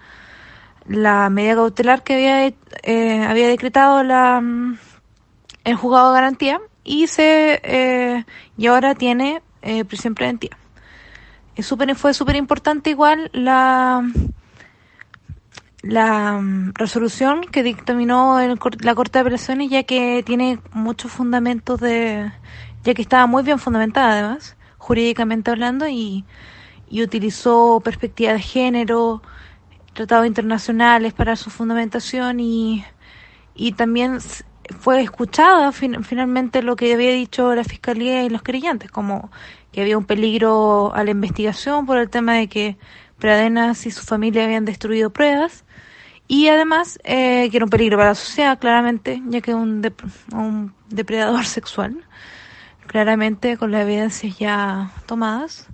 la 0.87 1.29
medida 1.29 1.55
cautelar 1.55 2.03
que 2.03 2.13
había, 2.13 2.47
eh, 2.83 3.23
había 3.25 3.49
decretado 3.49 4.01
la, 4.03 4.39
mm, 4.41 4.77
el 5.65 5.75
juzgado 5.75 6.13
de 6.13 6.15
garantía 6.21 6.61
y 6.83 7.07
se 7.07 7.59
eh, 7.63 8.25
y 8.57 8.67
ahora 8.67 8.95
tiene 8.95 9.41
eh, 9.61 9.85
prisión 9.85 10.15
preventiva. 10.15 10.57
Es 11.55 11.65
super, 11.65 11.93
fue 11.95 12.13
súper 12.13 12.35
importante 12.35 12.89
igual 12.89 13.29
la 13.33 14.03
la 15.81 16.39
mm, 16.39 16.73
resolución 16.75 17.41
que 17.41 17.63
dictaminó 17.63 18.39
el, 18.39 18.59
la 18.81 18.95
Corte 18.95 19.17
de 19.17 19.21
Apelaciones 19.21 19.69
ya 19.69 19.83
que 19.83 20.23
tiene 20.25 20.59
muchos 20.73 21.11
fundamentos 21.11 21.79
de 21.79 22.31
ya 22.83 22.93
que 22.93 23.01
estaba 23.01 23.25
muy 23.27 23.43
bien 23.43 23.59
fundamentada 23.59 24.13
además 24.13 24.55
jurídicamente 24.77 25.51
hablando 25.51 25.87
y, 25.87 26.25
y 26.89 27.03
utilizó 27.03 27.81
perspectiva 27.83 28.33
de 28.33 28.39
género 28.39 29.21
tratados 29.93 30.25
internacionales 30.25 31.13
para 31.13 31.35
su 31.35 31.49
fundamentación 31.49 32.39
y, 32.39 32.85
y 33.55 33.73
también 33.73 34.19
fue 34.71 35.01
escuchada 35.01 35.71
fin, 35.71 36.03
finalmente 36.03 36.61
lo 36.63 36.75
que 36.75 36.93
había 36.93 37.11
dicho 37.11 37.53
la 37.55 37.63
fiscalía 37.63 38.23
y 38.23 38.29
los 38.29 38.41
querellantes 38.41 38.91
como 38.91 39.31
que 39.71 39.81
había 39.81 39.97
un 39.97 40.05
peligro 40.05 40.93
a 40.93 41.03
la 41.03 41.11
investigación 41.11 41.85
por 41.85 41.97
el 41.97 42.09
tema 42.09 42.33
de 42.35 42.47
que 42.47 42.77
Pradenas 43.19 43.85
y 43.85 43.91
su 43.91 44.03
familia 44.03 44.43
habían 44.43 44.65
destruido 44.65 45.11
pruebas 45.11 45.63
y 46.31 46.47
además 46.47 46.97
eh, 47.03 47.49
que 47.51 47.57
era 47.57 47.65
un 47.65 47.69
peligro 47.69 47.97
para 47.97 48.11
la 48.11 48.15
sociedad, 48.15 48.57
claramente, 48.57 49.21
ya 49.27 49.41
que 49.41 49.53
un, 49.53 49.81
dep 49.81 50.01
un 50.31 50.73
depredador 50.87 51.45
sexual, 51.57 52.05
claramente 52.87 53.57
con 53.57 53.71
las 53.71 53.81
evidencias 53.81 54.37
ya 54.39 54.91
tomadas. 55.07 55.67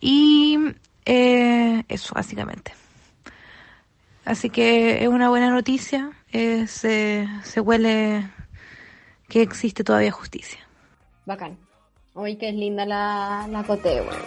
Y 0.00 0.58
eh, 1.04 1.84
eso, 1.88 2.14
básicamente. 2.14 2.72
Así 4.24 4.48
que 4.48 5.02
es 5.02 5.08
una 5.08 5.28
buena 5.28 5.50
noticia, 5.50 6.12
eh, 6.32 6.66
se, 6.66 7.26
se 7.44 7.60
huele 7.60 8.28
que 9.28 9.42
existe 9.42 9.84
todavía 9.84 10.12
justicia. 10.12 10.58
Bacán. 11.26 11.58
Hoy 12.14 12.36
que 12.36 12.48
es 12.48 12.54
linda 12.54 12.84
la, 12.84 13.46
la 13.50 13.62
Cote, 13.62 14.00
bueno. 14.00 14.22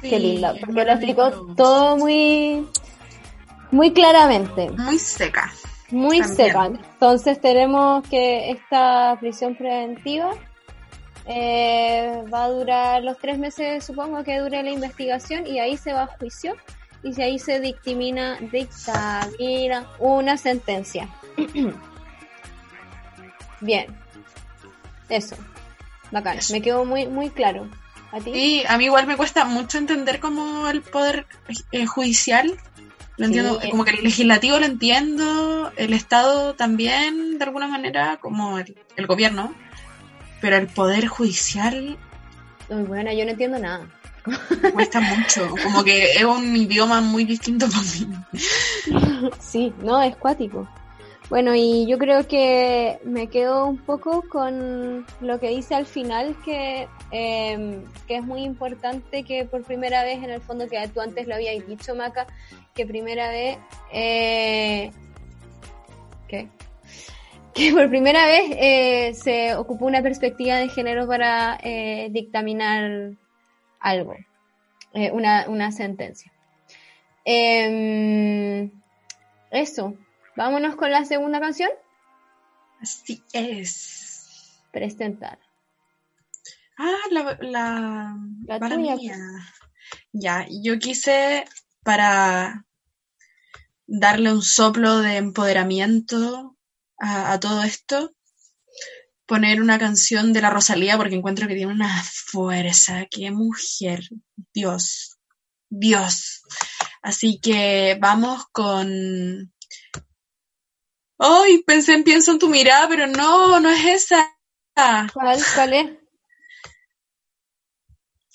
Sí, 0.00 0.10
Qué 0.10 0.18
linda, 0.18 0.54
porque 0.60 0.84
lo 0.84 0.90
explicó 0.92 1.30
todo 1.56 1.96
muy 1.96 2.66
muy 3.70 3.92
claramente. 3.92 4.70
Muy 4.70 4.98
seca. 4.98 5.52
Muy 5.90 6.20
También. 6.20 6.36
seca. 6.36 6.66
Entonces 6.66 7.40
tenemos 7.40 8.06
que 8.08 8.50
esta 8.50 9.16
prisión 9.20 9.54
preventiva 9.54 10.32
eh, 11.26 12.22
va 12.32 12.44
a 12.44 12.50
durar 12.50 13.02
los 13.02 13.18
tres 13.18 13.38
meses, 13.38 13.84
supongo 13.84 14.22
que 14.24 14.38
dure 14.38 14.62
la 14.62 14.70
investigación 14.70 15.46
y 15.46 15.58
ahí 15.58 15.76
se 15.76 15.92
va 15.92 16.02
a 16.02 16.06
juicio 16.06 16.54
y 17.02 17.14
si 17.14 17.22
ahí 17.22 17.38
se 17.38 17.60
dictamina, 17.60 18.38
dictamina 18.40 19.86
una 19.98 20.36
sentencia. 20.36 21.08
Bien. 23.60 23.86
Eso. 25.08 25.36
Bacán. 26.10 26.38
Eso. 26.38 26.52
Me 26.52 26.62
quedó 26.62 26.84
muy, 26.84 27.06
muy 27.06 27.30
claro. 27.30 27.68
¿A 28.12 28.20
ti? 28.20 28.32
Sí, 28.32 28.64
a 28.68 28.78
mí 28.78 28.84
igual 28.84 29.06
me 29.06 29.16
cuesta 29.16 29.44
mucho 29.44 29.78
entender 29.78 30.20
como 30.20 30.68
el 30.68 30.82
poder 30.82 31.26
eh, 31.72 31.86
judicial 31.86 32.58
lo 33.16 33.26
entiendo, 33.26 33.60
sí. 33.60 33.70
como 33.70 33.84
que 33.84 33.92
el 33.92 34.02
legislativo 34.02 34.58
lo 34.58 34.66
entiendo, 34.66 35.72
el 35.76 35.92
Estado 35.92 36.54
también, 36.54 37.38
de 37.38 37.44
alguna 37.44 37.68
manera, 37.68 38.18
como 38.20 38.58
el, 38.58 38.76
el 38.96 39.06
gobierno, 39.06 39.54
pero 40.40 40.56
el 40.56 40.66
poder 40.66 41.06
judicial... 41.06 41.96
Muy 42.68 42.82
buena, 42.82 43.14
yo 43.14 43.24
no 43.24 43.30
entiendo 43.30 43.58
nada. 43.58 43.86
Me 44.62 44.72
cuesta 44.72 45.00
mucho, 45.00 45.48
como 45.62 45.84
que 45.84 46.12
es 46.12 46.24
un 46.24 46.56
idioma 46.56 47.00
muy 47.00 47.24
distinto 47.24 47.66
para 47.68 47.82
mí. 47.82 49.30
Sí, 49.38 49.72
no, 49.82 50.02
es 50.02 50.16
cuático. 50.16 50.68
Bueno, 51.30 51.54
y 51.54 51.86
yo 51.86 51.98
creo 51.98 52.28
que 52.28 52.98
me 53.02 53.28
quedo 53.28 53.66
un 53.66 53.78
poco 53.78 54.22
con 54.28 55.06
lo 55.20 55.40
que 55.40 55.48
dice 55.48 55.74
al 55.74 55.86
final, 55.86 56.36
que, 56.44 56.86
eh, 57.10 57.80
que 58.06 58.16
es 58.16 58.22
muy 58.22 58.42
importante 58.42 59.24
que 59.24 59.46
por 59.46 59.62
primera 59.62 60.04
vez, 60.04 60.22
en 60.22 60.30
el 60.30 60.42
fondo, 60.42 60.68
que 60.68 60.86
tú 60.88 61.00
antes 61.00 61.26
lo 61.26 61.34
habías 61.34 61.66
dicho, 61.66 61.94
Maca, 61.94 62.26
que 62.74 62.84
primera 62.84 63.30
vez, 63.30 63.58
eh, 63.90 64.90
¿qué? 66.28 66.48
Que 67.54 67.72
por 67.72 67.88
primera 67.88 68.26
vez 68.26 68.50
eh, 68.58 69.14
se 69.14 69.54
ocupó 69.54 69.86
una 69.86 70.02
perspectiva 70.02 70.56
de 70.56 70.68
género 70.68 71.06
para 71.06 71.56
eh, 71.62 72.08
dictaminar 72.10 73.12
algo, 73.78 74.14
eh, 74.92 75.10
una, 75.12 75.46
una 75.48 75.70
sentencia. 75.70 76.32
Em, 77.24 78.70
eso, 79.50 79.94
vámonos 80.36 80.76
con 80.76 80.90
la 80.90 81.04
segunda 81.04 81.40
canción. 81.40 81.70
Así 82.80 83.22
es. 83.32 84.60
Presentar. 84.72 85.38
Ah, 86.76 86.96
la, 87.10 87.38
la, 87.40 88.16
la 88.46 88.58
para 88.58 88.76
tuya. 88.76 88.96
mía. 88.96 89.16
Ya, 90.12 90.46
yo 90.50 90.78
quise 90.78 91.44
para 91.84 92.66
darle 93.86 94.32
un 94.32 94.42
soplo 94.42 94.98
de 94.98 95.16
empoderamiento 95.16 96.56
a, 96.98 97.32
a, 97.32 97.40
todo 97.40 97.62
esto, 97.62 98.14
poner 99.26 99.60
una 99.60 99.78
canción 99.78 100.32
de 100.32 100.40
la 100.40 100.50
Rosalía 100.50 100.96
porque 100.96 101.14
encuentro 101.14 101.46
que 101.46 101.54
tiene 101.54 101.72
una 101.72 102.02
fuerza, 102.02 103.06
qué 103.10 103.30
mujer, 103.30 104.08
Dios, 104.52 105.18
Dios. 105.68 106.42
Así 107.02 107.38
que 107.40 107.98
vamos 108.00 108.46
con... 108.50 109.52
¡Ay! 111.18 111.62
pensé 111.62 111.94
en 111.94 112.04
Pienso 112.04 112.32
en 112.32 112.38
tu 112.38 112.48
mirada, 112.48 112.88
pero 112.88 113.06
no, 113.06 113.60
no 113.60 113.70
es 113.70 113.84
esa. 113.84 114.36
¿Cuál, 114.74 115.40
cuál 115.54 115.72
es? 115.72 115.90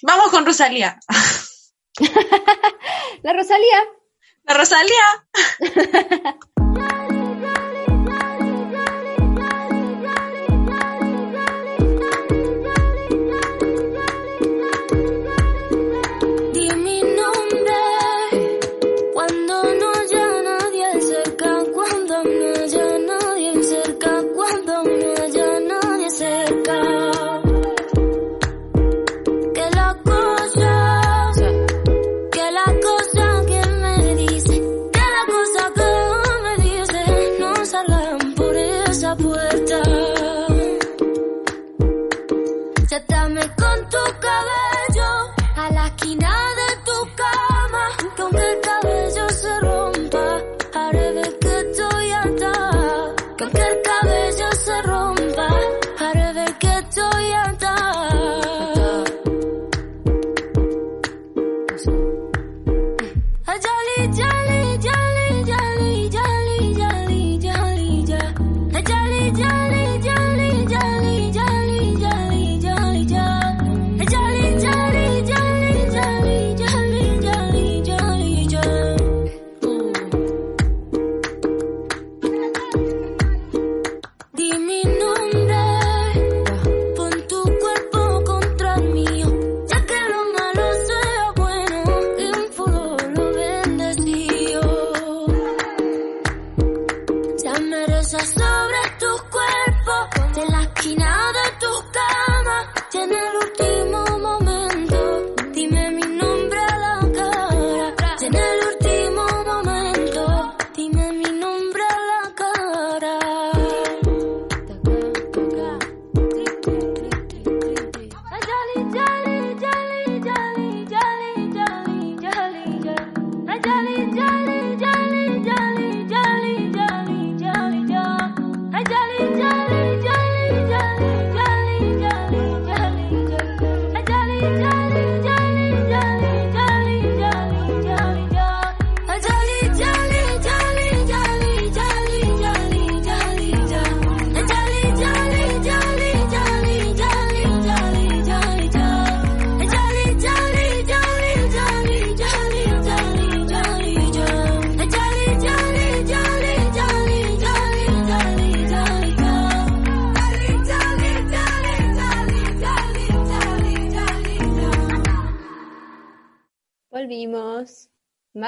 Vamos 0.02 0.32
con 0.32 0.46
Rosalía. 0.46 1.00
La 3.24 3.34
Rosalía. 3.34 3.86
La 4.44 4.54
Rosalía. 4.54 5.28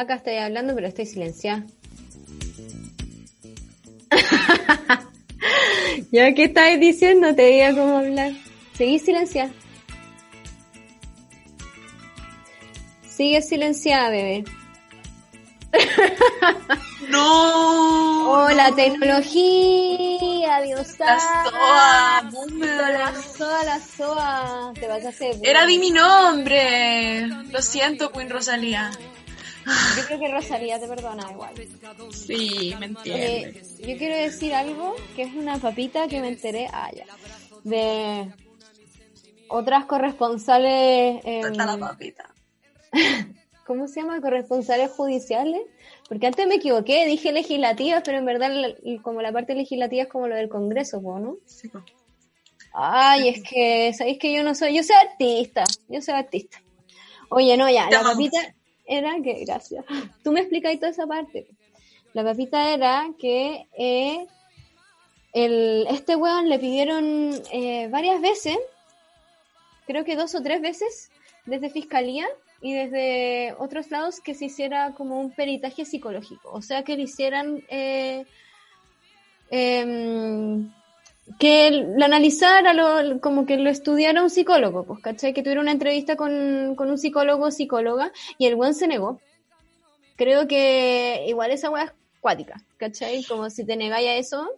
Maca, 0.01 0.15
estoy 0.15 0.37
hablando, 0.37 0.73
pero 0.73 0.87
estoy 0.87 1.05
silenciada. 1.05 1.63
¿Ya 6.11 6.33
qué 6.33 6.45
estáis 6.45 6.79
diciendo? 6.79 7.35
Te 7.35 7.45
diga 7.45 7.75
cómo 7.75 7.99
hablar. 7.99 8.31
Seguí 8.75 8.97
silenciada. 8.97 9.51
Sigue 13.07 13.43
silenciada, 13.43 14.09
bebé. 14.09 14.43
No. 17.09 18.31
Oh, 18.31 18.49
la 18.51 18.73
tecnología, 18.73 20.61
Dios 20.61 20.97
La 20.97 21.19
SOA, 21.19 21.51
La 21.51 22.29
boomer. 22.31 22.69
SOA, 23.37 23.63
la 23.65 23.79
SOA. 23.79 24.73
Te 24.79 24.87
vas 24.87 25.05
a 25.05 25.09
hacer. 25.09 25.35
Era 25.43 25.65
di 25.65 25.77
mi 25.77 25.91
nombre. 25.91 27.27
Lo 27.27 27.61
siento, 27.61 28.11
Queen 28.13 28.29
Rosalía. 28.29 28.91
Yo 29.97 30.05
creo 30.07 30.19
que 30.19 30.27
Rosalía 30.31 30.79
te 30.79 30.87
perdona 30.87 31.31
igual. 31.31 31.53
Sí, 32.11 32.73
me 32.79 32.85
Eh, 32.87 32.89
entiendes. 32.89 33.77
yo 33.79 33.97
quiero 33.97 34.15
decir 34.15 34.53
algo 34.55 34.95
que 35.15 35.23
es 35.23 35.33
una 35.33 35.57
papita 35.57 36.07
que 36.07 36.19
me 36.19 36.29
enteré 36.29 36.67
ah, 36.73 36.89
ya, 36.95 37.05
de 37.63 38.31
otras 39.47 39.85
corresponsales. 39.85 41.21
em, 41.23 41.41
Suelta 41.41 41.65
la 41.65 41.77
papita. 41.77 42.33
¿Cómo 43.65 43.87
se 43.87 44.01
llama? 44.01 44.19
Corresponsales 44.21 44.91
judiciales. 44.91 45.61
Porque 46.09 46.27
antes 46.27 46.45
me 46.45 46.55
equivoqué, 46.55 47.05
dije 47.05 47.31
legislativas, 47.31 48.01
pero 48.03 48.17
en 48.17 48.25
verdad 48.25 48.51
como 49.01 49.21
la 49.21 49.31
parte 49.31 49.55
legislativa 49.55 50.03
es 50.03 50.09
como 50.09 50.27
lo 50.27 50.35
del 50.35 50.49
Congreso, 50.49 50.99
¿no? 51.01 51.37
Sí. 51.45 51.71
Ay, 52.73 53.29
es 53.29 53.43
que, 53.43 53.93
¿sabéis 53.93 54.17
que 54.19 54.33
yo 54.33 54.43
no 54.43 54.53
soy? 54.55 54.75
Yo 54.75 54.83
soy 54.83 54.95
artista, 55.09 55.63
yo 55.87 56.01
soy 56.01 56.15
artista. 56.15 56.61
Oye, 57.29 57.55
no, 57.55 57.69
ya, 57.69 57.89
la 57.89 58.01
papita 58.01 58.39
era 58.91 59.15
que, 59.23 59.45
gracias. 59.45 59.85
Tú 60.23 60.31
me 60.31 60.41
explicáis 60.41 60.79
toda 60.79 60.91
esa 60.91 61.07
parte. 61.07 61.47
La 62.13 62.23
papita 62.23 62.73
era 62.73 63.07
que 63.17 63.67
eh, 63.77 64.27
el, 65.33 65.87
este 65.89 66.15
weón 66.17 66.49
le 66.49 66.59
pidieron 66.59 67.31
eh, 67.53 67.87
varias 67.89 68.21
veces, 68.21 68.57
creo 69.87 70.03
que 70.03 70.17
dos 70.17 70.35
o 70.35 70.43
tres 70.43 70.61
veces, 70.61 71.09
desde 71.45 71.69
fiscalía 71.69 72.27
y 72.61 72.73
desde 72.73 73.55
otros 73.57 73.89
lados 73.89 74.19
que 74.19 74.35
se 74.35 74.45
hiciera 74.45 74.93
como 74.93 75.19
un 75.19 75.31
peritaje 75.31 75.85
psicológico. 75.85 76.51
O 76.51 76.61
sea, 76.61 76.83
que 76.83 76.97
le 76.97 77.03
hicieran... 77.03 77.63
eh, 77.69 78.25
em, 79.49 80.69
que 81.39 81.71
lo 81.71 82.05
analizara, 82.05 82.73
lo, 82.73 83.19
como 83.19 83.45
que 83.45 83.57
lo 83.57 83.69
estudiara 83.69 84.23
un 84.23 84.29
psicólogo, 84.29 84.85
pues, 84.85 84.99
¿cachai? 85.01 85.33
Que 85.33 85.43
tuviera 85.43 85.61
una 85.61 85.71
entrevista 85.71 86.15
con, 86.15 86.75
con 86.75 86.89
un 86.89 86.97
psicólogo 86.97 87.45
o 87.45 87.51
psicóloga 87.51 88.11
y 88.37 88.45
el 88.45 88.55
buen 88.55 88.73
se 88.73 88.87
negó. 88.87 89.19
Creo 90.15 90.47
que 90.47 91.25
igual 91.27 91.51
esa 91.51 91.69
weá 91.69 91.85
es 91.85 91.91
cuática, 92.19 92.61
¿cachai? 92.77 93.23
Como 93.23 93.49
si 93.49 93.65
te 93.65 93.75
negáis 93.75 94.07
a 94.07 94.15
eso 94.15 94.49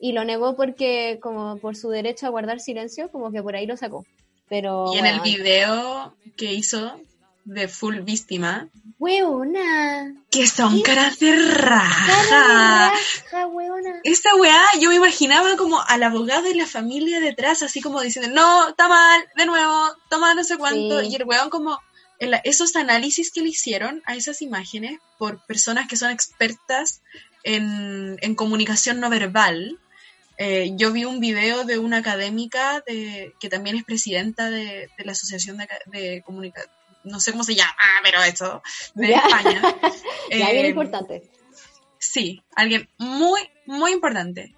y 0.00 0.12
lo 0.12 0.24
negó 0.24 0.56
porque 0.56 1.18
como 1.22 1.58
por 1.58 1.76
su 1.76 1.88
derecho 1.90 2.26
a 2.26 2.30
guardar 2.30 2.60
silencio, 2.60 3.10
como 3.10 3.30
que 3.30 3.42
por 3.42 3.54
ahí 3.54 3.66
lo 3.66 3.76
sacó. 3.76 4.04
Pero, 4.48 4.86
Y 4.94 4.98
en 4.98 5.06
el 5.06 5.20
weón, 5.20 5.24
video 5.24 6.14
que 6.36 6.52
hizo 6.52 7.00
de 7.44 7.68
Full 7.68 8.00
Víctima, 8.00 8.68
Weona, 8.98 10.14
que 10.30 10.46
son 10.46 10.80
caras 10.82 11.18
de 11.18 11.30
cara 11.30 11.54
raja. 11.54 12.22
de 12.22 12.90
raja, 13.30 13.46
weona. 13.48 14.00
Esta 14.04 14.34
weá, 14.36 14.62
yo 14.80 14.88
me 14.90 14.96
imaginaba 14.96 15.56
como 15.56 15.80
al 15.82 16.02
abogado 16.02 16.48
y 16.48 16.54
la 16.54 16.66
familia 16.66 17.20
detrás, 17.20 17.62
así 17.62 17.80
como 17.80 18.00
diciendo, 18.00 18.30
no, 18.32 18.68
está 18.68 18.88
mal, 18.88 19.24
de 19.36 19.46
nuevo, 19.46 19.96
toma 20.08 20.34
no 20.34 20.44
sé 20.44 20.56
cuánto. 20.56 21.00
Sí. 21.00 21.08
Y 21.10 21.16
el 21.16 21.24
weón 21.24 21.50
como, 21.50 21.78
el- 22.18 22.40
esos 22.44 22.76
análisis 22.76 23.32
que 23.32 23.40
le 23.42 23.48
hicieron 23.48 24.02
a 24.06 24.14
esas 24.14 24.40
imágenes 24.42 24.98
por 25.18 25.44
personas 25.46 25.88
que 25.88 25.96
son 25.96 26.10
expertas 26.10 27.02
en, 27.42 28.16
en 28.20 28.34
comunicación 28.34 29.00
no 29.00 29.10
verbal. 29.10 29.78
Eh, 30.38 30.72
yo 30.76 30.92
vi 30.92 31.04
un 31.04 31.20
video 31.20 31.64
de 31.64 31.78
una 31.78 31.98
académica 31.98 32.82
de, 32.86 33.34
que 33.38 33.48
también 33.48 33.76
es 33.76 33.84
presidenta 33.84 34.48
de, 34.50 34.88
de 34.96 35.04
la 35.04 35.12
Asociación 35.12 35.56
de, 35.58 35.68
de 35.86 36.22
Comunicación, 36.22 36.70
no 37.04 37.20
sé 37.20 37.32
cómo 37.32 37.44
se 37.44 37.54
llama, 37.54 37.74
pero 38.02 38.22
eso, 38.22 38.62
de 38.94 39.08
Ya. 39.08 39.18
España. 39.18 39.62
Bien 40.30 40.48
Eh, 40.66 40.68
importante. 40.68 41.30
Sí, 41.98 42.42
alguien 42.56 42.88
muy, 42.98 43.40
muy 43.66 43.92
importante. 43.92 44.54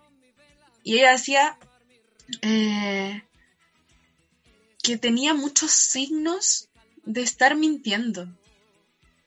Y 0.82 0.98
ella 0.98 1.12
decía 1.12 1.58
eh, 2.42 3.22
que 4.82 4.96
tenía 4.98 5.34
muchos 5.34 5.70
signos 5.72 6.68
de 7.04 7.22
estar 7.22 7.54
mintiendo. 7.54 8.28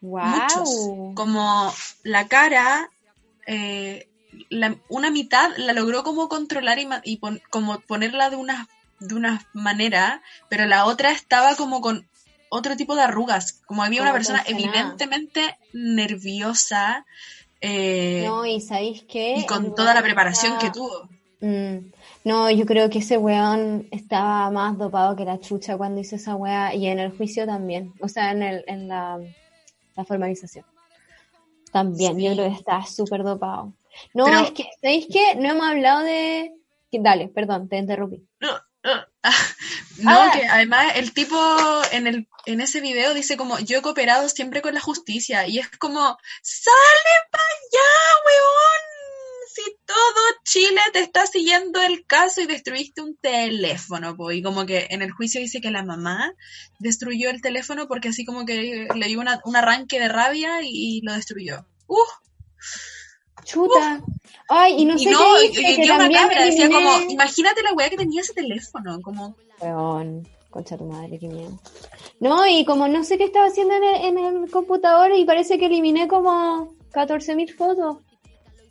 Muchos. 0.01 0.69
Wow. 0.69 1.15
Como 1.15 1.73
la 2.03 2.27
cara, 2.27 2.89
eh, 3.45 4.07
la- 4.49 4.75
una 4.89 5.09
mitad 5.09 5.51
la 5.57 5.73
logró 5.73 6.03
como 6.03 6.29
controlar 6.29 6.79
y, 6.79 6.85
ma- 6.85 7.01
y 7.03 7.17
pon- 7.17 7.41
como 7.49 7.79
ponerla 7.81 8.29
de 8.29 8.35
una, 8.35 8.67
de 8.99 9.15
una 9.15 9.47
manera, 9.53 10.21
pero 10.49 10.65
la 10.65 10.85
otra 10.85 11.11
estaba 11.11 11.55
como 11.55 11.81
con 11.81 12.07
otro 12.49 12.75
tipo 12.77 12.95
de 12.95 13.01
arrugas. 13.03 13.61
Como 13.65 13.83
había 13.83 14.01
una 14.01 14.13
persona 14.13 14.43
evidentemente 14.47 15.57
nerviosa. 15.73 17.05
eh, 17.61 18.23
No, 18.25 18.45
y 18.45 18.61
¿sabéis 18.61 19.03
qué? 19.09 19.35
y 19.37 19.45
con 19.45 19.73
toda 19.75 19.93
la 19.93 20.01
preparación 20.03 20.57
que 20.59 20.69
tuvo. 20.69 21.09
Mm, 21.41 21.91
No, 22.23 22.49
yo 22.51 22.65
creo 22.65 22.89
que 22.89 22.99
ese 22.99 23.17
weón 23.17 23.87
estaba 23.91 24.49
más 24.51 24.77
dopado 24.77 25.15
que 25.15 25.23
la 25.25 25.39
chucha 25.39 25.77
cuando 25.77 26.01
hizo 26.01 26.15
esa 26.17 26.35
weá 26.35 26.73
y 26.75 26.87
en 26.87 26.99
el 26.99 27.15
juicio 27.15 27.45
también, 27.45 27.93
o 28.01 28.07
sea, 28.09 28.31
en, 28.31 28.43
el, 28.43 28.63
en 28.67 28.87
la, 28.87 29.17
la 29.95 30.03
formalización. 30.05 30.65
También, 31.71 32.15
Sí. 32.15 32.23
yo 32.23 32.33
creo 32.33 32.49
que 32.49 32.55
estaba 32.55 32.85
súper 32.85 33.23
dopado. 33.23 33.73
No, 34.13 34.25
Pero- 34.25 34.39
es 34.39 34.51
que, 34.51 34.65
¿sabéis 34.81 35.07
qué? 35.11 35.35
No 35.35 35.49
hemos 35.49 35.67
hablado 35.67 36.03
de... 36.03 36.53
Dale, 36.91 37.27
perdón, 37.27 37.67
te 37.69 37.77
interrumpí. 37.77 38.26
No, 39.97 40.11
Ah. 40.11 40.31
que 40.31 40.45
además 40.45 40.93
el 40.95 41.11
tipo 41.13 41.37
en 41.91 42.05
el 42.07 42.27
en 42.45 42.61
ese 42.61 42.79
video 42.81 43.13
dice 43.13 43.35
como 43.35 43.57
yo 43.59 43.79
he 43.79 43.81
cooperado 43.81 44.29
siempre 44.29 44.61
con 44.61 44.73
la 44.75 44.79
justicia 44.79 45.47
y 45.47 45.59
es 45.59 45.67
como 45.79 46.17
sale 46.43 47.13
para 47.31 47.43
allá, 47.43 48.21
weón. 48.25 48.83
Si 49.55 49.75
todo 49.87 50.21
Chile 50.43 50.81
te 50.93 50.99
está 50.99 51.25
siguiendo 51.25 51.81
el 51.81 52.05
caso 52.05 52.41
y 52.41 52.45
destruiste 52.45 53.01
un 53.01 53.17
teléfono, 53.17 54.15
po. 54.15 54.31
y 54.31 54.43
como 54.43 54.67
que 54.67 54.85
en 54.91 55.01
el 55.01 55.11
juicio 55.11 55.41
dice 55.41 55.61
que 55.61 55.71
la 55.71 55.83
mamá 55.83 56.31
destruyó 56.77 57.31
el 57.31 57.41
teléfono 57.41 57.87
porque 57.87 58.09
así 58.09 58.23
como 58.23 58.45
que 58.45 58.87
le 58.93 59.07
dio 59.07 59.19
una- 59.19 59.41
un 59.45 59.55
arranque 59.55 59.99
de 59.99 60.09
rabia 60.09 60.59
y, 60.61 61.01
lo 61.03 61.13
destruyó. 61.13 61.65
Uh, 61.87 61.97
Chuta. 63.47 64.01
Ay, 64.49 64.75
y 64.81 64.85
no 64.85 64.95
y 64.95 65.03
sé 65.05 65.11
no, 65.11 65.19
qué 65.39 65.45
y, 65.45 65.47
dice, 65.49 65.61
y 65.61 65.75
que 65.75 65.83
una 65.85 65.97
también 65.99 66.21
cámara, 66.21 66.45
decía 66.45 66.69
como, 66.69 66.99
imagínate 67.09 67.63
la 67.63 67.73
weá 67.73 67.89
que 67.89 67.97
tenía 67.97 68.21
ese 68.21 68.33
teléfono, 68.33 68.99
como 69.01 69.35
Weón, 69.61 70.27
concha 70.49 70.77
tu 70.77 70.85
madre, 70.85 71.17
qué 71.19 71.27
miedo. 71.27 71.59
No, 72.19 72.45
y 72.45 72.65
como 72.65 72.87
no 72.87 73.03
sé 73.03 73.17
qué 73.17 73.23
estaba 73.25 73.47
haciendo 73.47 73.75
en 73.75 73.83
el, 73.83 73.95
en 74.05 74.17
el 74.43 74.51
computador 74.51 75.11
y 75.15 75.25
parece 75.25 75.57
que 75.57 75.65
eliminé 75.67 76.07
como 76.07 76.73
14.000 76.93 77.55
fotos. 77.55 77.97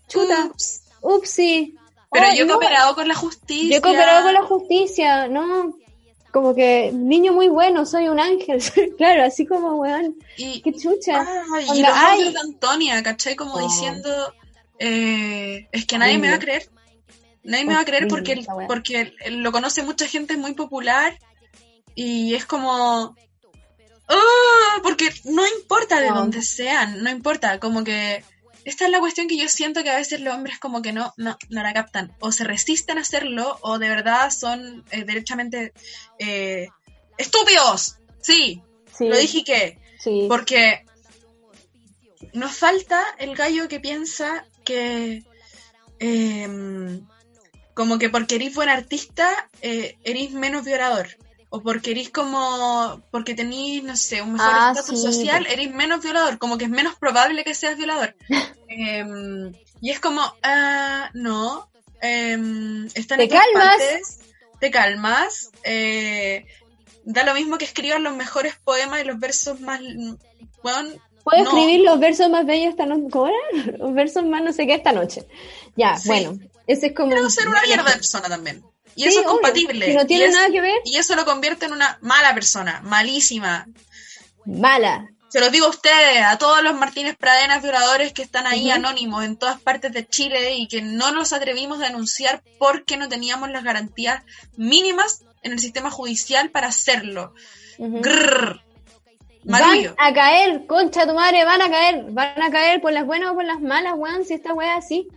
Chuta, 0.08 0.46
ups. 0.46 0.82
upsi. 1.02 1.74
Pero 2.12 2.26
Ay, 2.28 2.38
yo 2.38 2.44
he 2.44 2.46
no, 2.46 2.54
cooperado 2.54 2.94
con 2.94 3.08
la 3.08 3.14
justicia. 3.14 3.70
Yo 3.70 3.76
he 3.78 3.80
cooperado 3.80 4.24
con 4.24 4.34
la 4.34 4.42
justicia, 4.42 5.26
no. 5.28 5.74
Como 6.32 6.54
que, 6.54 6.90
niño 6.92 7.32
muy 7.32 7.48
bueno, 7.48 7.84
soy 7.86 8.08
un 8.08 8.20
ángel. 8.20 8.62
claro, 8.98 9.24
así 9.24 9.46
como, 9.46 9.74
weón, 9.76 10.16
Y, 10.36 10.60
qué 10.62 10.72
chucha. 10.72 11.26
ay, 11.54 11.64
y 11.66 11.70
Onda, 11.82 12.16
los 12.24 12.32
de 12.34 12.40
Antonia, 12.40 13.02
¿cachai? 13.02 13.34
Como 13.36 13.58
No. 13.58 13.66
diciendo, 13.66 14.32
eh, 14.78 15.68
es 15.72 15.86
que 15.86 15.98
nadie 15.98 16.18
me 16.18 16.28
va 16.30 16.36
a 16.36 16.40
creer. 16.40 16.68
Nadie 17.42 17.64
me 17.64 17.74
va 17.74 17.80
a 17.80 17.84
creer 17.84 18.08
porque, 18.08 18.44
porque 18.66 19.12
lo 19.30 19.52
conoce 19.52 19.82
mucha 19.82 20.06
gente, 20.08 20.32
es 20.34 20.38
muy 20.38 20.54
popular. 20.54 21.18
Y 21.94 22.34
es 22.34 22.44
como... 22.44 23.16
¡Ah! 24.08 24.80
porque 24.82 25.08
no 25.24 25.46
importa 25.58 26.00
de 26.00 26.10
No. 26.10 26.16
dónde 26.16 26.42
sean, 26.42 27.02
no 27.02 27.10
importa, 27.10 27.58
como 27.58 27.82
que... 27.84 28.22
Esta 28.64 28.84
es 28.86 28.90
la 28.90 28.98
cuestión 28.98 29.28
que 29.28 29.36
yo 29.36 29.48
siento 29.48 29.84
que 29.84 29.90
a 29.90 29.96
veces 29.96 30.20
los 30.20 30.34
hombres 30.34 30.58
como 30.58 30.82
que 30.82 30.92
no, 30.92 31.14
no, 31.16 31.38
no 31.50 31.62
la 31.62 31.72
captan. 31.72 32.12
O 32.18 32.32
se 32.32 32.42
resisten 32.42 32.98
a 32.98 33.02
hacerlo, 33.02 33.58
o 33.62 33.78
de 33.78 33.88
verdad 33.88 34.30
son 34.30 34.84
eh, 34.90 35.04
derechamente 35.04 35.72
eh, 36.18 36.68
estúpidos. 37.16 37.98
Sí, 38.20 38.60
Sí, 38.96 39.08
lo 39.08 39.16
dije 39.16 39.44
que... 39.44 39.78
sí. 40.00 40.26
Porque 40.28 40.84
nos 42.32 42.56
falta 42.56 43.04
el 43.18 43.36
gallo 43.36 43.68
que 43.68 43.78
piensa 43.78 44.44
que 44.66 45.22
em, 45.98 47.00
como 47.74 47.98
que 47.98 48.08
porque 48.10 48.36
eres 48.36 48.54
buen 48.54 48.68
artista, 48.68 49.28
eh, 49.62 49.96
eres 50.04 50.30
menos 50.32 50.64
violador. 50.64 51.08
O 51.48 51.62
porque 51.62 51.92
eres 51.92 52.10
como, 52.10 53.00
porque 53.12 53.34
tenés, 53.34 53.82
no 53.84 53.96
sé, 53.96 54.20
un 54.20 54.32
mejor 54.34 54.48
Ah, 54.52 54.72
estatus 54.74 55.00
sí, 55.00 55.06
social, 55.12 55.46
eres 55.46 55.70
menos 55.70 56.02
violador, 56.02 56.38
como 56.38 56.58
que 56.58 56.64
es 56.64 56.70
menos 56.70 56.96
probable 56.96 57.44
que 57.44 57.54
seas 57.54 57.76
violador. 57.76 58.14
Em, 58.68 59.52
y 59.80 59.90
es 59.90 60.00
como, 60.00 60.20
ah, 60.42 61.08
no, 61.14 61.70
em, 62.02 62.86
están 62.94 63.18
Te 63.18 63.28
calmas. 63.28 63.76
partes, 63.78 64.18
te 64.58 64.70
calmas, 64.72 65.50
eh, 65.62 66.46
da 67.04 67.22
lo 67.24 67.32
mismo 67.34 67.58
que 67.58 67.64
escriban 67.64 68.02
los 68.02 68.16
mejores 68.16 68.56
poemas 68.64 69.02
y 69.02 69.04
los 69.04 69.20
versos 69.20 69.60
más 69.60 69.80
mm, 69.80 70.14
weón, 70.64 71.00
Puedo 71.28 71.42
no. 71.44 71.50
escribir 71.50 71.80
los 71.84 71.98
versos 71.98 72.30
más 72.30 72.46
bellos 72.46 72.70
esta 72.70 72.86
noche. 72.86 73.08
¿Cómo 73.10 73.26
era? 73.26 73.76
Los 73.78 73.92
versos 73.94 74.24
más 74.24 74.42
no 74.42 74.52
sé 74.52 74.66
qué 74.66 74.74
esta 74.74 74.92
noche. 74.92 75.26
Ya, 75.76 75.96
Sí. 75.98 76.08
bueno. 76.08 76.38
Ese 76.68 76.86
es 76.86 76.94
como. 76.94 77.10
Quiero 77.12 77.28
ser 77.30 77.48
una 77.48 77.60
mierda 77.62 77.84
de 77.90 77.96
persona 77.96 78.28
también. 78.28 78.62
Y 78.94 79.02
Sí, 79.02 79.08
eso 79.08 79.20
es 79.20 79.26
obvio. 79.26 79.32
compatible. 79.34 79.86
Si 79.86 79.94
no 79.94 80.06
tiene 80.06 80.24
y, 80.24 80.28
es- 80.28 80.34
nada 80.34 80.50
que 80.50 80.60
ver. 80.60 80.78
y 80.84 80.96
eso 80.96 81.14
lo 81.16 81.24
convierte 81.24 81.66
en 81.66 81.72
una 81.72 81.98
mala 82.00 82.32
persona, 82.32 82.80
malísima. 82.84 83.66
Mala. 84.44 85.08
Se 85.28 85.40
los 85.40 85.50
digo 85.50 85.66
a 85.66 85.70
ustedes, 85.70 86.22
a 86.24 86.38
todos 86.38 86.62
los 86.62 86.74
Martínez 86.76 87.16
Pradenas 87.16 87.60
violadores 87.62 88.12
que 88.12 88.22
están 88.22 88.46
ahí 88.46 88.70
anónimos 88.70 89.24
en 89.24 89.36
todas 89.36 89.60
partes 89.60 89.92
de 89.92 90.06
Chile 90.06 90.54
y 90.54 90.68
que 90.68 90.80
no 90.82 91.10
nos 91.10 91.32
atrevimos 91.32 91.80
a 91.80 91.86
denunciar 91.86 92.42
porque 92.58 92.96
no 92.96 93.08
teníamos 93.08 93.50
las 93.50 93.64
garantías 93.64 94.22
mínimas 94.56 95.24
en 95.42 95.52
el 95.52 95.58
sistema 95.58 95.90
judicial 95.90 96.50
para 96.50 96.68
hacerlo. 96.68 97.34
Grrr. 97.78 98.62
Van 99.46 99.94
a 99.98 100.12
caer, 100.12 100.66
concha 100.66 101.06
tu 101.06 101.14
madre, 101.14 101.44
van 101.44 101.62
a 101.62 101.70
caer, 101.70 102.04
van 102.10 102.42
a 102.42 102.50
caer 102.50 102.80
por 102.80 102.92
las 102.92 103.06
buenas 103.06 103.30
o 103.30 103.34
por 103.34 103.44
las 103.44 103.60
malas, 103.60 103.94
weón, 103.96 104.24
si 104.24 104.34
esta 104.34 104.52
wea 104.54 104.78
es 104.78 104.84
así. 104.84 105.08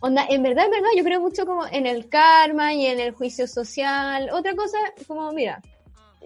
Onda, 0.00 0.26
en 0.28 0.42
verdad, 0.42 0.66
en 0.66 0.70
verdad, 0.72 0.88
yo 0.96 1.04
creo 1.04 1.20
mucho 1.20 1.46
como 1.46 1.66
en 1.66 1.86
el 1.86 2.08
karma 2.08 2.74
y 2.74 2.86
en 2.86 3.00
el 3.00 3.12
juicio 3.12 3.46
social. 3.48 4.28
Otra 4.32 4.54
cosa, 4.54 4.76
como, 5.06 5.32
mira, 5.32 5.62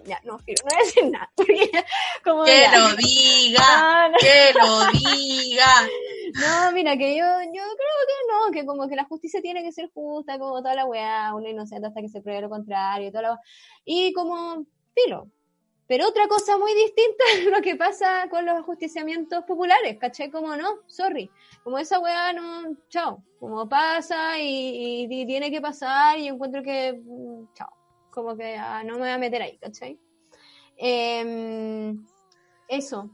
ya, 0.05 0.19
no, 0.25 0.33
no 0.33 0.39
voy 0.45 0.73
a 0.75 0.83
decir 0.83 1.05
nada, 1.09 1.31
porque, 1.35 1.71
como, 2.23 2.43
Que 2.43 2.61
ya. 2.61 2.77
lo 2.77 2.95
diga, 2.97 3.63
Ah, 3.65 4.09
no. 4.11 4.17
que 4.17 4.53
lo 4.59 4.85
diga. 4.91 5.65
No, 6.33 6.71
mira, 6.71 6.95
que 6.95 7.09
yo, 7.17 7.25
yo 7.25 7.51
creo 7.51 7.97
que 8.07 8.31
no, 8.31 8.51
que 8.53 8.65
como 8.65 8.87
que 8.87 8.95
la 8.95 9.03
justicia 9.03 9.41
tiene 9.41 9.63
que 9.63 9.73
ser 9.73 9.89
justa, 9.93 10.39
como 10.39 10.61
toda 10.61 10.75
la 10.75 10.85
weá, 10.85 11.35
uno 11.35 11.49
inocente 11.49 11.87
hasta 11.87 11.99
que 11.99 12.07
se 12.07 12.21
pruebe 12.21 12.39
lo 12.43 12.49
contrario, 12.49 13.09
y 13.09 13.11
toda 13.11 13.21
la 13.21 13.29
weá. 13.31 13.39
Y 13.83 14.13
como, 14.13 14.65
filo. 14.95 15.27
Pero 15.91 16.07
otra 16.07 16.25
cosa 16.29 16.57
muy 16.57 16.73
distinta 16.73 17.21
es 17.35 17.45
lo 17.51 17.61
que 17.61 17.75
pasa 17.75 18.29
con 18.29 18.45
los 18.45 18.55
ajusticiamientos 18.55 19.43
populares, 19.43 19.97
¿caché? 19.99 20.31
Como 20.31 20.55
no, 20.55 20.79
sorry. 20.87 21.29
Como 21.65 21.77
esa 21.79 21.99
weá 21.99 22.31
no, 22.31 22.77
chao. 22.87 23.21
Como 23.41 23.67
pasa 23.67 24.39
y, 24.39 25.05
tiene 25.27 25.51
que 25.51 25.59
pasar 25.59 26.17
y 26.17 26.29
encuentro 26.29 26.63
que, 26.63 26.93
mm, 26.93 27.53
chao. 27.55 27.73
Como 28.09 28.37
que 28.37 28.55
ah, 28.55 28.83
no 28.85 28.93
me 28.93 28.99
voy 29.01 29.09
a 29.09 29.17
meter 29.17 29.41
ahí, 29.41 29.57
¿cachai? 29.57 29.99
Em, 30.77 32.05
eso 32.69 33.09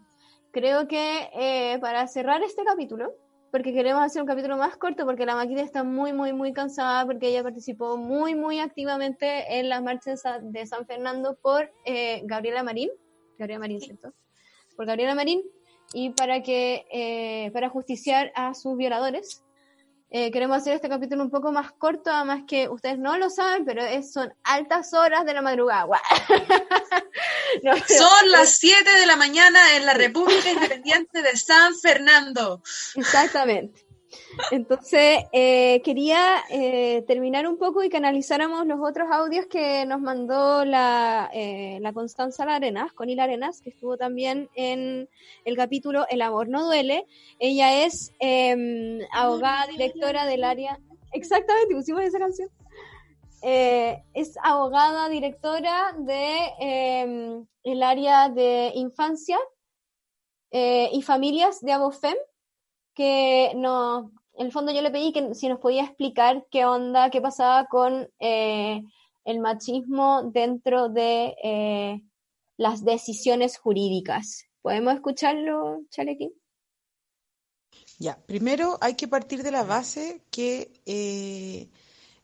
creo 0.51 0.87
que 0.87 1.31
eh, 1.33 1.79
para 1.81 2.05
cerrar 2.05 2.43
este 2.43 2.63
capítulo, 2.63 3.11
porque 3.51 3.73
queremos 3.73 4.03
hacer 4.03 4.21
un 4.21 4.27
capítulo 4.27 4.57
más 4.57 4.77
corto, 4.77 5.05
porque 5.05 5.25
la 5.25 5.35
máquina 5.35 5.61
está 5.61 5.83
muy, 5.83 6.13
muy, 6.13 6.33
muy 6.33 6.53
cansada, 6.53 7.05
porque 7.05 7.29
ella 7.29 7.43
participó 7.43 7.97
muy, 7.97 8.35
muy 8.35 8.59
activamente 8.59 9.59
en 9.59 9.69
las 9.69 9.81
marchas 9.81 10.21
de 10.41 10.65
San 10.65 10.85
Fernando 10.85 11.37
por 11.41 11.71
eh, 11.85 12.21
Gabriela 12.25 12.63
Marín, 12.63 12.89
Gabriela 13.37 13.59
Marín, 13.59 13.81
¿cierto? 13.81 14.13
Por 14.75 14.85
Gabriela 14.85 15.15
Marín, 15.15 15.41
y 15.93 16.09
para 16.11 16.43
que, 16.43 16.85
eh, 16.91 17.51
para 17.51 17.69
justiciar 17.69 18.31
a 18.35 18.53
sus 18.53 18.77
violadores. 18.77 19.43
Eh, 20.09 20.31
queremos 20.31 20.57
hacer 20.57 20.73
este 20.73 20.87
capítulo 20.87 21.21
un 21.21 21.29
poco 21.29 21.51
más 21.51 21.71
corto, 21.73 22.09
además 22.11 22.43
que 22.47 22.69
ustedes 22.69 22.97
no 22.97 23.17
lo 23.17 23.29
saben, 23.29 23.65
pero 23.65 23.83
es, 23.83 24.13
son 24.13 24.33
altas 24.43 24.93
horas 24.93 25.25
de 25.25 25.33
la 25.33 25.41
madrugada. 25.41 25.83
Guau. 25.83 25.99
No, 27.63 27.71
pero- 27.87 28.03
Son 28.07 28.29
las 28.31 28.49
7 28.57 28.99
de 28.99 29.05
la 29.07 29.15
mañana 29.15 29.75
en 29.75 29.85
la 29.85 29.93
República 29.93 30.51
Independiente 30.51 31.21
de 31.23 31.35
San 31.35 31.75
Fernando. 31.75 32.61
Exactamente. 32.95 33.86
Entonces, 34.51 35.23
eh, 35.31 35.81
quería 35.83 36.43
eh, 36.49 37.03
terminar 37.07 37.47
un 37.47 37.57
poco 37.57 37.83
y 37.83 37.89
que 37.89 37.97
analizáramos 37.97 38.65
los 38.65 38.79
otros 38.81 39.07
audios 39.11 39.45
que 39.47 39.85
nos 39.85 39.99
mandó 39.99 40.65
la, 40.65 41.29
eh, 41.33 41.79
la 41.81 41.93
Constanza 41.93 42.45
Larenas, 42.45 42.93
Connie 42.93 43.19
Arenas, 43.19 43.61
que 43.61 43.71
estuvo 43.71 43.97
también 43.97 44.49
en 44.55 45.09
el 45.45 45.55
capítulo 45.55 46.05
El 46.09 46.21
amor 46.21 46.49
no 46.49 46.65
duele. 46.65 47.05
Ella 47.39 47.85
es 47.85 48.13
eh, 48.19 48.99
abogada, 49.11 49.67
directora 49.67 50.25
del 50.25 50.43
área. 50.43 50.79
Exactamente, 51.13 51.73
pusimos 51.73 52.01
esa 52.03 52.19
canción. 52.19 52.49
Eh, 53.41 54.03
es 54.13 54.37
abogada, 54.43 55.09
directora 55.09 55.93
de 55.97 56.39
eh, 56.59 57.43
el 57.63 57.83
área 57.83 58.29
de 58.29 58.71
infancia 58.75 59.37
y 60.49 61.01
familias 61.01 61.59
de 61.61 61.73
Abofem 61.73 62.15
que 62.97 63.51
no, 63.55 64.11
en 64.33 64.47
el 64.47 64.51
fondo 64.51 64.71
yo 64.73 64.81
le 64.81 64.89
pedí 64.89 65.13
que 65.13 65.35
si 65.35 65.47
nos 65.47 65.59
podía 65.59 65.83
explicar 65.83 66.47
qué 66.49 66.65
onda, 66.65 67.11
qué 67.11 67.21
pasaba 67.21 67.67
con 67.67 68.09
eh, 68.19 68.81
el 69.23 69.39
machismo 69.39 70.23
dentro 70.33 70.89
de 70.89 71.35
eh, 71.43 72.01
las 72.57 72.83
decisiones 72.83 73.59
jurídicas. 73.59 74.45
¿Podemos 74.63 74.95
escucharlo, 74.95 75.81
Chalequín? 75.91 76.33
Ya, 77.99 78.17
primero 78.25 78.79
hay 78.81 78.95
que 78.95 79.07
partir 79.07 79.43
de 79.43 79.51
la 79.51 79.63
base 79.63 80.23
que 80.31 80.71
eh, 80.87 81.69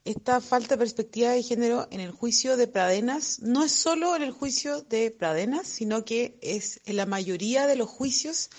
esta 0.05 0.41
falta 0.41 0.73
de 0.73 0.79
perspectiva 0.79 1.29
de 1.29 1.43
género 1.43 1.87
en 1.91 1.99
el 1.99 2.11
juicio 2.11 2.57
de 2.57 2.67
Pradenas 2.67 3.41
no 3.41 3.63
es 3.63 3.71
solo 3.71 4.15
en 4.15 4.23
el 4.23 4.31
juicio 4.31 4.81
de 4.81 5.11
Pradenas, 5.11 5.67
sino 5.67 6.03
que 6.03 6.39
es 6.41 6.81
en 6.85 6.97
la 6.97 7.05
mayoría 7.05 7.67
de 7.67 7.75
los 7.75 7.89
juicios 7.89 8.49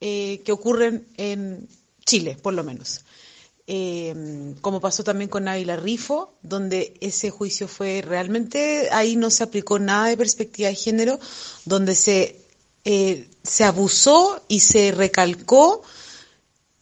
eh, 0.00 0.42
que 0.44 0.52
ocurren 0.52 1.06
en 1.16 1.68
Chile, 2.04 2.36
por 2.40 2.54
lo 2.54 2.64
menos. 2.64 3.02
Eh, 3.68 4.54
como 4.60 4.80
pasó 4.80 5.02
también 5.02 5.28
con 5.28 5.48
Ávila 5.48 5.76
Rifo, 5.76 6.34
donde 6.42 6.94
ese 7.00 7.30
juicio 7.30 7.66
fue 7.66 8.02
realmente, 8.02 8.88
ahí 8.92 9.16
no 9.16 9.30
se 9.30 9.42
aplicó 9.42 9.78
nada 9.78 10.06
de 10.06 10.16
perspectiva 10.16 10.68
de 10.68 10.76
género, 10.76 11.18
donde 11.64 11.94
se, 11.96 12.40
eh, 12.84 13.28
se 13.42 13.64
abusó 13.64 14.44
y 14.46 14.60
se 14.60 14.92
recalcó 14.92 15.82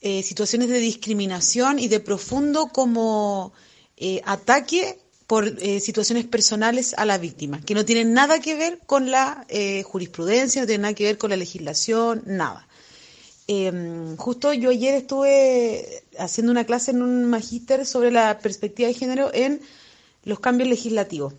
eh, 0.06 0.22
situaciones 0.22 0.68
de 0.68 0.80
discriminación 0.80 1.78
y 1.78 1.88
de 1.88 1.98
profundo 1.98 2.66
como 2.66 3.54
eh, 3.96 4.20
ataque 4.26 4.98
por 5.26 5.46
eh, 5.46 5.80
situaciones 5.80 6.26
personales 6.26 6.92
a 6.98 7.06
la 7.06 7.16
víctima, 7.16 7.62
que 7.62 7.72
no 7.72 7.86
tienen 7.86 8.12
nada 8.12 8.38
que 8.38 8.54
ver 8.54 8.80
con 8.84 9.10
la 9.10 9.46
jurisprudencia, 9.86 10.60
no 10.60 10.66
tienen 10.66 10.82
nada 10.82 10.94
que 10.94 11.04
ver 11.04 11.16
con 11.16 11.30
la 11.30 11.38
legislación, 11.38 12.22
nada. 12.26 12.68
Eh, 13.46 14.14
justo 14.16 14.52
yo 14.54 14.70
ayer 14.70 14.94
estuve 14.94 16.02
haciendo 16.18 16.50
una 16.50 16.64
clase 16.64 16.92
en 16.92 17.02
un 17.02 17.26
magíster 17.26 17.84
sobre 17.84 18.10
la 18.10 18.38
perspectiva 18.38 18.88
de 18.88 18.94
género 18.94 19.30
en 19.34 19.60
los 20.24 20.40
cambios 20.40 20.68
legislativos. 20.68 21.34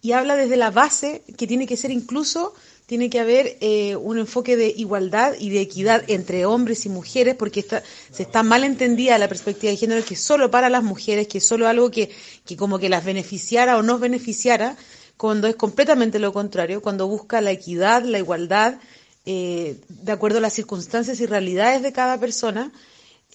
Y 0.00 0.12
habla 0.12 0.36
desde 0.36 0.56
la 0.56 0.70
base 0.70 1.22
que 1.36 1.46
tiene 1.46 1.66
que 1.66 1.76
ser 1.76 1.90
incluso, 1.90 2.54
tiene 2.86 3.08
que 3.08 3.18
haber 3.18 3.56
eh, 3.60 3.96
un 3.96 4.18
enfoque 4.18 4.56
de 4.56 4.68
igualdad 4.76 5.34
y 5.38 5.48
de 5.48 5.62
equidad 5.62 6.04
entre 6.08 6.44
hombres 6.44 6.84
y 6.84 6.90
mujeres, 6.90 7.34
porque 7.34 7.62
se 7.62 8.22
está 8.22 8.42
mal 8.42 8.62
entendida 8.62 9.16
la 9.18 9.28
perspectiva 9.28 9.70
de 9.70 9.78
género 9.78 10.04
que 10.04 10.16
solo 10.16 10.50
para 10.50 10.68
las 10.68 10.84
mujeres, 10.84 11.26
que 11.26 11.40
solo 11.40 11.66
algo 11.66 11.90
que, 11.90 12.10
que 12.44 12.56
como 12.56 12.78
que 12.78 12.90
las 12.90 13.04
beneficiara 13.04 13.78
o 13.78 13.82
nos 13.82 14.00
beneficiara, 14.00 14.76
cuando 15.16 15.48
es 15.48 15.56
completamente 15.56 16.18
lo 16.18 16.32
contrario, 16.32 16.82
cuando 16.82 17.08
busca 17.08 17.40
la 17.40 17.52
equidad, 17.52 18.02
la 18.04 18.18
igualdad, 18.18 18.78
eh, 19.26 19.76
de 19.88 20.12
acuerdo 20.12 20.38
a 20.38 20.40
las 20.40 20.52
circunstancias 20.52 21.20
y 21.20 21.26
realidades 21.26 21.82
de 21.82 21.92
cada 21.92 22.18
persona. 22.18 22.72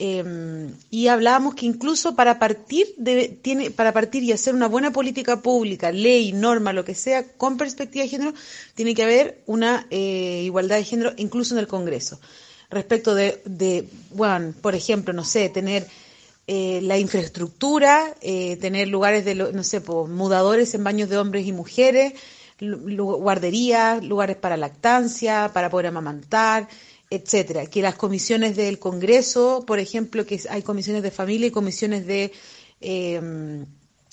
Eh, 0.01 0.69
y 0.89 1.07
hablábamos 1.07 1.55
que 1.55 1.65
incluso 1.65 2.15
para 2.15 2.39
partir 2.39 2.87
de, 2.97 3.27
tiene, 3.27 3.69
para 3.69 3.91
partir 3.91 4.23
y 4.23 4.31
hacer 4.31 4.55
una 4.55 4.67
buena 4.67 4.91
política 4.91 5.41
pública, 5.41 5.91
ley, 5.91 6.31
norma, 6.31 6.71
lo 6.71 6.85
que 6.85 6.95
sea, 6.95 7.23
con 7.33 7.57
perspectiva 7.57 8.03
de 8.03 8.09
género, 8.09 8.33
tiene 8.75 8.95
que 8.95 9.03
haber 9.03 9.43
una 9.45 9.87
eh, 9.89 10.43
igualdad 10.45 10.77
de 10.77 10.85
género 10.85 11.13
incluso 11.17 11.53
en 11.53 11.59
el 11.59 11.67
Congreso. 11.67 12.19
Respecto 12.69 13.13
de, 13.13 13.41
de 13.45 13.89
bueno, 14.11 14.53
por 14.61 14.75
ejemplo, 14.75 15.11
no 15.11 15.25
sé, 15.25 15.49
tener 15.49 15.87
eh, 16.51 16.81
la 16.81 16.97
infraestructura, 16.97 18.15
eh, 18.21 18.57
tener 18.57 18.87
lugares 18.87 19.23
de, 19.23 19.35
no 19.35 19.63
sé, 19.63 19.81
pues, 19.81 20.09
mudadores 20.09 20.73
en 20.73 20.83
baños 20.83 21.07
de 21.07 21.19
hombres 21.19 21.45
y 21.45 21.51
mujeres, 21.51 22.13
guarderías, 22.59 24.03
lugares 24.03 24.37
para 24.37 24.57
lactancia, 24.57 25.51
para 25.53 25.69
poder 25.69 25.87
amamantar, 25.87 26.67
etcétera. 27.09 27.65
Que 27.65 27.81
las 27.81 27.95
comisiones 27.95 28.55
del 28.55 28.79
Congreso, 28.79 29.63
por 29.65 29.79
ejemplo, 29.79 30.25
que 30.25 30.39
hay 30.49 30.61
comisiones 30.61 31.03
de 31.03 31.11
familia 31.11 31.47
y 31.47 31.51
comisiones 31.51 32.05
de 32.05 32.31
eh, 32.81 33.65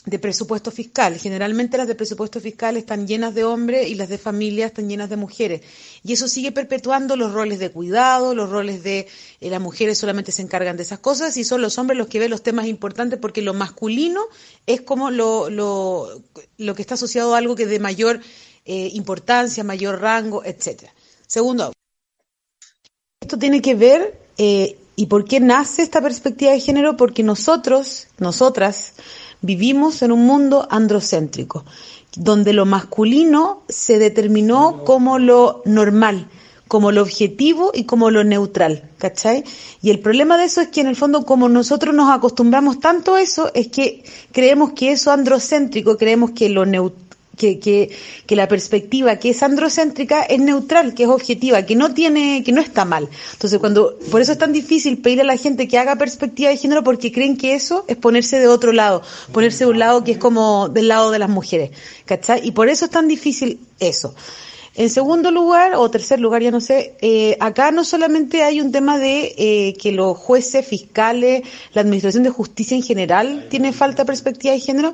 de 0.06 0.18
presupuesto 0.20 0.70
fiscal. 0.70 1.18
Generalmente 1.18 1.76
las 1.76 1.88
de 1.88 1.96
presupuesto 1.96 2.40
fiscal 2.40 2.76
están 2.76 3.06
llenas 3.06 3.34
de 3.34 3.44
hombres 3.44 3.88
y 3.88 3.96
las 3.96 4.08
de 4.08 4.18
familia 4.18 4.66
están 4.66 4.88
llenas 4.88 5.10
de 5.10 5.16
mujeres. 5.16 5.62
Y 6.04 6.12
eso 6.12 6.28
sigue 6.28 6.52
perpetuando 6.52 7.16
los 7.16 7.32
roles 7.32 7.58
de 7.58 7.70
cuidado, 7.70 8.34
los 8.34 8.48
roles 8.48 8.84
de 8.84 9.08
eh, 9.40 9.50
las 9.50 9.60
mujeres 9.60 9.98
solamente 9.98 10.30
se 10.30 10.42
encargan 10.42 10.76
de 10.76 10.84
esas 10.84 11.00
cosas 11.00 11.36
y 11.36 11.44
son 11.44 11.60
los 11.60 11.76
hombres 11.76 11.98
los 11.98 12.06
que 12.06 12.20
ven 12.20 12.30
los 12.30 12.42
temas 12.42 12.66
importantes 12.66 13.18
porque 13.18 13.42
lo 13.42 13.52
masculino 13.52 14.22
es 14.64 14.80
como 14.80 15.10
lo, 15.10 15.50
lo, 15.50 16.22
lo 16.56 16.74
que 16.74 16.82
está 16.82 16.94
asociado 16.94 17.34
a 17.34 17.38
algo 17.38 17.56
que 17.56 17.66
de 17.66 17.80
mayor 17.80 18.20
eh, 18.64 18.90
importancia, 18.94 19.64
mayor 19.64 20.00
rango, 20.00 20.44
etcétera. 20.44 20.92
Segundo, 21.26 21.72
esto 23.20 23.38
tiene 23.38 23.60
que 23.60 23.74
ver, 23.74 24.20
eh, 24.38 24.78
¿y 24.94 25.06
por 25.06 25.24
qué 25.24 25.40
nace 25.40 25.82
esta 25.82 26.00
perspectiva 26.00 26.52
de 26.52 26.60
género? 26.60 26.96
Porque 26.96 27.24
nosotros, 27.24 28.06
nosotras, 28.18 28.92
vivimos 29.46 30.02
en 30.02 30.12
un 30.12 30.26
mundo 30.26 30.66
androcéntrico, 30.70 31.64
donde 32.16 32.52
lo 32.52 32.66
masculino 32.66 33.62
se 33.68 33.98
determinó 33.98 34.84
como 34.84 35.18
lo 35.18 35.62
normal, 35.64 36.28
como 36.68 36.90
lo 36.90 37.02
objetivo 37.02 37.70
y 37.72 37.84
como 37.84 38.10
lo 38.10 38.24
neutral, 38.24 38.90
¿cachai? 38.98 39.44
Y 39.82 39.90
el 39.90 40.00
problema 40.00 40.36
de 40.36 40.44
eso 40.44 40.60
es 40.60 40.68
que 40.68 40.80
en 40.80 40.88
el 40.88 40.96
fondo 40.96 41.24
como 41.24 41.48
nosotros 41.48 41.94
nos 41.94 42.10
acostumbramos 42.10 42.80
tanto 42.80 43.14
a 43.14 43.22
eso, 43.22 43.50
es 43.54 43.68
que 43.68 44.02
creemos 44.32 44.72
que 44.72 44.92
eso 44.92 45.12
androcéntrico, 45.12 45.96
creemos 45.96 46.32
que 46.32 46.48
lo 46.48 46.66
que, 47.36 47.58
que, 47.58 47.90
que, 48.26 48.36
la 48.36 48.48
perspectiva 48.48 49.16
que 49.16 49.30
es 49.30 49.42
androcéntrica 49.42 50.22
es 50.22 50.40
neutral, 50.40 50.94
que 50.94 51.04
es 51.04 51.08
objetiva, 51.08 51.62
que 51.62 51.76
no 51.76 51.94
tiene, 51.94 52.42
que 52.44 52.52
no 52.52 52.60
está 52.60 52.84
mal. 52.84 53.08
Entonces 53.32 53.58
cuando, 53.58 53.98
por 54.10 54.20
eso 54.20 54.32
es 54.32 54.38
tan 54.38 54.52
difícil 54.52 54.98
pedir 54.98 55.20
a 55.20 55.24
la 55.24 55.36
gente 55.36 55.68
que 55.68 55.78
haga 55.78 55.96
perspectiva 55.96 56.50
de 56.50 56.56
género 56.56 56.82
porque 56.82 57.12
creen 57.12 57.36
que 57.36 57.54
eso 57.54 57.84
es 57.88 57.96
ponerse 57.96 58.38
de 58.38 58.48
otro 58.48 58.72
lado, 58.72 59.02
ponerse 59.32 59.64
de 59.64 59.70
un 59.70 59.78
lado 59.78 60.04
que 60.04 60.12
es 60.12 60.18
como 60.18 60.68
del 60.68 60.88
lado 60.88 61.10
de 61.10 61.18
las 61.18 61.28
mujeres, 61.28 61.70
¿cachai? 62.04 62.40
Y 62.46 62.52
por 62.52 62.68
eso 62.68 62.86
es 62.86 62.90
tan 62.90 63.08
difícil 63.08 63.60
eso. 63.78 64.14
En 64.76 64.90
segundo 64.90 65.30
lugar, 65.30 65.72
o 65.74 65.90
tercer 65.90 66.20
lugar, 66.20 66.42
ya 66.42 66.50
no 66.50 66.60
sé, 66.60 66.96
eh, 67.00 67.38
acá 67.40 67.70
no 67.70 67.82
solamente 67.82 68.42
hay 68.42 68.60
un 68.60 68.72
tema 68.72 68.98
de 68.98 69.34
eh, 69.38 69.74
que 69.80 69.90
los 69.90 70.18
jueces, 70.18 70.66
fiscales, 70.66 71.44
la 71.72 71.80
administración 71.80 72.24
de 72.24 72.28
justicia 72.28 72.76
en 72.76 72.82
general 72.82 73.46
tiene 73.48 73.72
falta 73.72 74.04
perspectiva 74.04 74.52
de 74.52 74.60
género, 74.60 74.92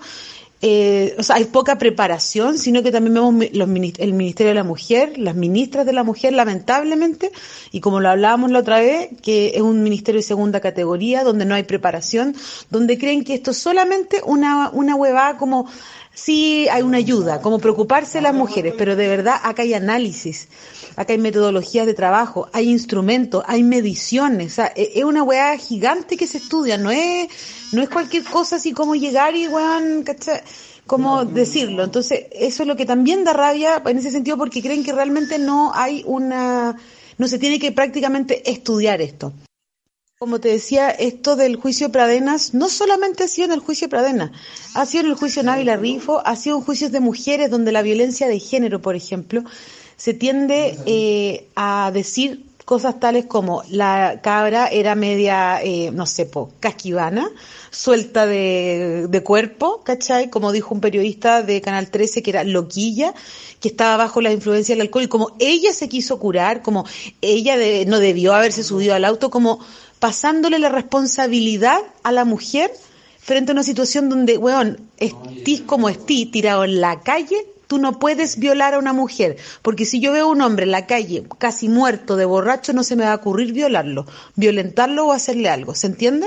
eh, 0.65 1.17
o 1.19 1.25
sea, 1.25 1.37
hay 1.37 1.47
poca 1.47 1.77
preparación, 1.77 2.57
sino 2.57 2.85
que 2.85 2.93
también 2.93 3.15
vemos 3.15 3.35
los, 3.53 3.69
el 3.99 4.15
Ministerio 4.15 4.51
de 4.51 4.55
la 4.55 4.63
Mujer, 4.63 5.19
las 5.19 5.35
ministras 5.35 5.85
de 5.85 5.93
la 5.93 6.05
Mujer, 6.05 6.33
lamentablemente, 6.35 7.33
y 7.73 7.81
como 7.81 7.99
lo 7.99 8.09
hablábamos 8.09 8.53
la 8.53 8.61
otra 8.61 8.79
vez, 8.79 9.09
que 9.23 9.53
es 9.57 9.61
un 9.61 9.83
ministerio 9.83 10.21
de 10.21 10.23
segunda 10.27 10.61
categoría, 10.61 11.25
donde 11.25 11.47
no 11.47 11.57
hay 11.57 11.65
preparación, 11.65 12.37
donde 12.71 12.97
creen 12.97 13.25
que 13.25 13.35
esto 13.35 13.51
es 13.51 13.59
solamente 13.59 14.23
una, 14.25 14.71
una 14.71 14.95
huevada 14.95 15.37
como 15.37 15.67
sí 16.15 16.69
hay 16.71 16.83
una 16.83 16.99
ayuda, 16.99 17.41
como 17.41 17.59
preocuparse 17.59 18.19
de 18.19 18.23
las 18.23 18.35
mujeres, 18.35 18.75
pero 18.77 18.97
de 18.97 19.09
verdad 19.09 19.37
acá 19.43 19.63
hay 19.63 19.75
análisis, 19.75 20.49
acá 20.97 21.13
hay 21.13 21.19
metodologías 21.19 21.87
de 21.87 21.95
trabajo, 21.95 22.49
hay 22.53 22.69
instrumentos, 22.69 23.45
hay 23.47 23.63
mediciones, 23.63 24.53
o 24.53 24.55
sea, 24.57 24.73
e-, 24.75 24.93
es 24.95 25.05
una 25.05 25.23
weá 25.23 25.57
gigante 25.57 26.17
que 26.17 26.27
se 26.27 26.39
estudia, 26.39 26.77
no 26.79 26.91
es, 26.91 27.29
no 27.73 27.83
es 27.83 27.89
cualquier 27.89 28.25
cosa 28.25 28.57
así 28.57 28.73
como 28.73 28.95
llegar 28.95 29.35
y 29.35 29.49
weón, 29.49 30.03
¿cachai? 30.03 30.43
¿Cómo 30.87 31.25
decirlo? 31.25 31.85
Entonces, 31.85 32.27
eso 32.33 32.65
es 32.65 32.67
lo 32.67 32.77
que 32.77 32.85
también 32.85 33.23
da 33.25 33.33
rabia 33.33 33.81
en 33.87 33.99
ese 33.99 34.11
sentido 34.11 34.37
porque 34.37 34.61
creen 34.61 34.85
que 34.85 34.93
realmente 34.93 35.39
no 35.39 35.73
hay 35.75 36.03
una, 36.07 36.77
no 37.19 37.29
se 37.29 37.39
tiene 37.39 37.61
que 37.61 37.71
prácticamente 37.71 38.51
estudiar 38.51 39.01
esto. 39.01 39.33
Como 40.23 40.39
te 40.39 40.51
decía, 40.51 40.89
esto 40.91 41.35
del 41.35 41.57
juicio 41.57 41.91
Pradenas 41.91 42.55
no 42.55 42.69
solamente 42.69 43.25
ha 43.25 43.27
sido 43.27 43.47
en 43.47 43.55
el 43.55 43.59
juicio 43.59 43.89
Pradenas, 43.89 44.31
ha 44.73 44.87
sido 44.87 45.03
en 45.03 45.11
el 45.11 45.17
juicio 45.17 45.43
Návila 45.43 45.75
Rifo, 45.75 46.23
ha 46.25 46.37
sido 46.37 46.59
en 46.59 46.63
juicios 46.63 46.93
de 46.93 47.01
mujeres 47.01 47.51
donde 47.51 47.73
la 47.73 47.83
violencia 47.83 48.29
de 48.29 48.39
género, 48.39 48.81
por 48.81 48.95
ejemplo, 48.95 49.43
se 49.97 50.15
tiende 50.15 50.79
eh, 50.87 51.49
a 51.57 51.91
decir 51.93 52.45
cosas 52.65 53.01
tales 53.01 53.27
como 53.27 53.65
la 53.69 54.21
cabra 54.23 54.69
era 54.69 54.95
media, 54.95 55.61
eh, 55.61 55.91
no 55.93 56.07
sé, 56.07 56.27
po, 56.27 56.53
casquivana, 56.61 57.29
suelta 57.73 58.25
de, 58.25 59.09
de, 59.09 59.23
cuerpo, 59.25 59.83
¿cachai? 59.83 60.31
Como 60.31 60.53
dijo 60.53 60.73
un 60.73 60.81
periodista 60.81 61.43
de 61.43 61.61
Canal 61.61 61.91
13 61.91 62.23
que 62.23 62.31
era 62.31 62.45
loquilla, 62.45 63.13
que 63.59 63.69
estaba 63.69 63.97
bajo 63.97 64.21
la 64.21 64.33
influencia 64.33 64.77
del 64.77 64.83
alcohol 64.83 65.03
y 65.03 65.09
como 65.09 65.33
ella 65.41 65.73
se 65.73 65.89
quiso 65.89 66.21
curar, 66.21 66.63
como 66.63 66.87
ella 67.21 67.57
no 67.89 67.99
debió 67.99 68.35
haberse 68.35 68.63
subido 68.63 68.95
al 68.95 69.05
auto, 69.05 69.29
como 69.29 69.59
pasándole 70.03 70.59
la 70.59 70.69
responsabilidad 70.69 71.79
a 72.03 72.11
la 72.11 72.25
mujer 72.25 72.73
frente 73.21 73.53
a 73.53 73.55
una 73.55 73.63
situación 73.63 74.09
donde, 74.09 74.37
weón, 74.37 74.81
estís 74.99 75.61
como 75.61 75.89
estí, 75.89 76.27
tirado 76.27 76.65
en 76.65 76.81
la 76.81 77.03
calle, 77.03 77.47
tú 77.69 77.79
no 77.79 78.01
puedes 78.01 78.37
violar 78.41 78.75
a 78.75 78.81
una 78.81 78.93
mujer, 78.93 79.37
porque 79.63 79.85
si 79.85 80.01
yo 80.01 80.11
veo 80.11 80.25
a 80.25 80.31
un 80.31 80.43
hombre 80.43 80.65
en 80.65 80.73
la 80.73 80.87
calle 80.87 81.23
casi 81.39 81.69
muerto 81.69 82.17
de 82.17 82.25
borracho, 82.25 82.73
no 82.73 82.83
se 82.83 82.97
me 82.97 83.05
va 83.05 83.13
a 83.13 83.15
ocurrir 83.15 83.53
violarlo, 83.53 84.05
violentarlo 84.35 85.07
o 85.07 85.13
hacerle 85.13 85.49
algo, 85.49 85.73
¿se 85.77 85.87
entiende? 85.87 86.27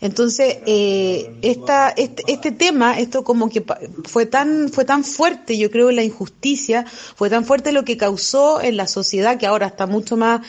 Entonces, 0.00 0.56
eh, 0.66 1.32
esta, 1.42 1.90
este, 1.90 2.24
este, 2.26 2.50
tema, 2.50 2.98
esto 2.98 3.22
como 3.22 3.48
que 3.50 3.64
fue 4.02 4.26
tan, 4.26 4.68
fue 4.68 4.84
tan 4.84 5.04
fuerte, 5.04 5.56
yo 5.56 5.70
creo, 5.70 5.92
la 5.92 6.02
injusticia, 6.02 6.86
fue 7.14 7.30
tan 7.30 7.44
fuerte 7.44 7.70
lo 7.70 7.84
que 7.84 7.96
causó 7.96 8.60
en 8.60 8.76
la 8.76 8.88
sociedad, 8.88 9.38
que 9.38 9.46
ahora 9.46 9.68
está 9.68 9.86
mucho 9.86 10.16
más 10.16 10.40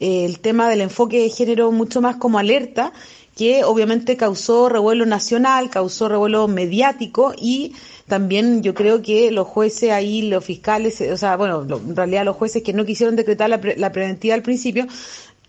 el 0.00 0.40
tema 0.40 0.68
del 0.68 0.80
enfoque 0.80 1.20
de 1.20 1.30
género 1.30 1.72
mucho 1.72 2.00
más 2.00 2.16
como 2.16 2.38
alerta, 2.38 2.92
que 3.36 3.64
obviamente 3.64 4.16
causó 4.16 4.68
revuelo 4.68 5.06
nacional, 5.06 5.70
causó 5.70 6.08
revuelo 6.08 6.48
mediático 6.48 7.34
y 7.36 7.72
también 8.08 8.62
yo 8.62 8.74
creo 8.74 9.00
que 9.02 9.30
los 9.30 9.46
jueces 9.46 9.90
ahí, 9.92 10.22
los 10.22 10.44
fiscales, 10.44 11.00
o 11.00 11.16
sea, 11.16 11.36
bueno, 11.36 11.62
en 11.62 11.94
realidad 11.94 12.24
los 12.24 12.36
jueces 12.36 12.62
que 12.62 12.72
no 12.72 12.84
quisieron 12.84 13.14
decretar 13.14 13.48
la, 13.50 13.60
la 13.76 13.92
preventiva 13.92 14.34
al 14.34 14.42
principio, 14.42 14.86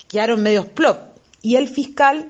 quedaron 0.07 0.43
medios 0.43 0.65
plop. 0.67 0.97
Y 1.41 1.55
el 1.55 1.67
fiscal 1.67 2.27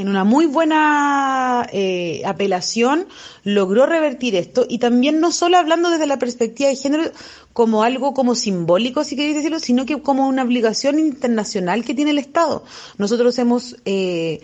en 0.00 0.08
una 0.08 0.24
muy 0.24 0.46
buena 0.46 1.66
eh, 1.72 2.22
apelación, 2.24 3.06
logró 3.44 3.86
revertir 3.86 4.34
esto 4.34 4.66
y 4.68 4.78
también 4.78 5.20
no 5.20 5.30
solo 5.30 5.58
hablando 5.58 5.90
desde 5.90 6.06
la 6.06 6.18
perspectiva 6.18 6.70
de 6.70 6.76
género 6.76 7.04
como 7.52 7.82
algo 7.82 8.14
como 8.14 8.34
simbólico, 8.34 9.04
si 9.04 9.16
queréis 9.16 9.36
decirlo, 9.36 9.58
sino 9.58 9.84
que 9.86 10.00
como 10.00 10.26
una 10.26 10.42
obligación 10.42 10.98
internacional 10.98 11.84
que 11.84 11.94
tiene 11.94 12.12
el 12.12 12.18
Estado. 12.18 12.64
Nosotros 12.98 13.38
hemos 13.38 13.76
eh, 13.84 14.40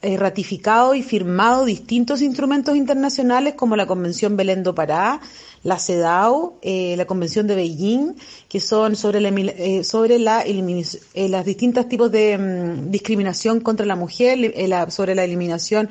eh, 0.00 0.16
ratificado 0.16 0.94
y 0.94 1.02
firmado 1.02 1.64
distintos 1.64 2.22
instrumentos 2.22 2.76
internacionales 2.76 3.54
como 3.54 3.76
la 3.76 3.86
Convención 3.86 4.36
Belén 4.36 4.62
do 4.62 4.74
Pará, 4.74 5.20
la 5.64 5.78
CEDAW, 5.78 6.58
eh, 6.62 6.94
la 6.96 7.06
Convención 7.06 7.46
de 7.46 7.54
Beijing, 7.54 8.14
que 8.48 8.60
son 8.60 8.96
sobre 8.96 9.20
la, 9.20 9.28
eh, 9.30 9.84
sobre 9.84 10.18
la 10.18 10.42
eh, 10.42 11.28
las 11.28 11.44
distintos 11.44 11.88
tipos 11.88 12.10
de 12.10 12.38
mm, 12.38 12.90
discriminación 12.90 13.60
contra 13.60 13.86
la 13.86 13.96
mujer, 13.96 14.54
sobre 14.90 15.14
la 15.14 15.24
eliminación 15.24 15.88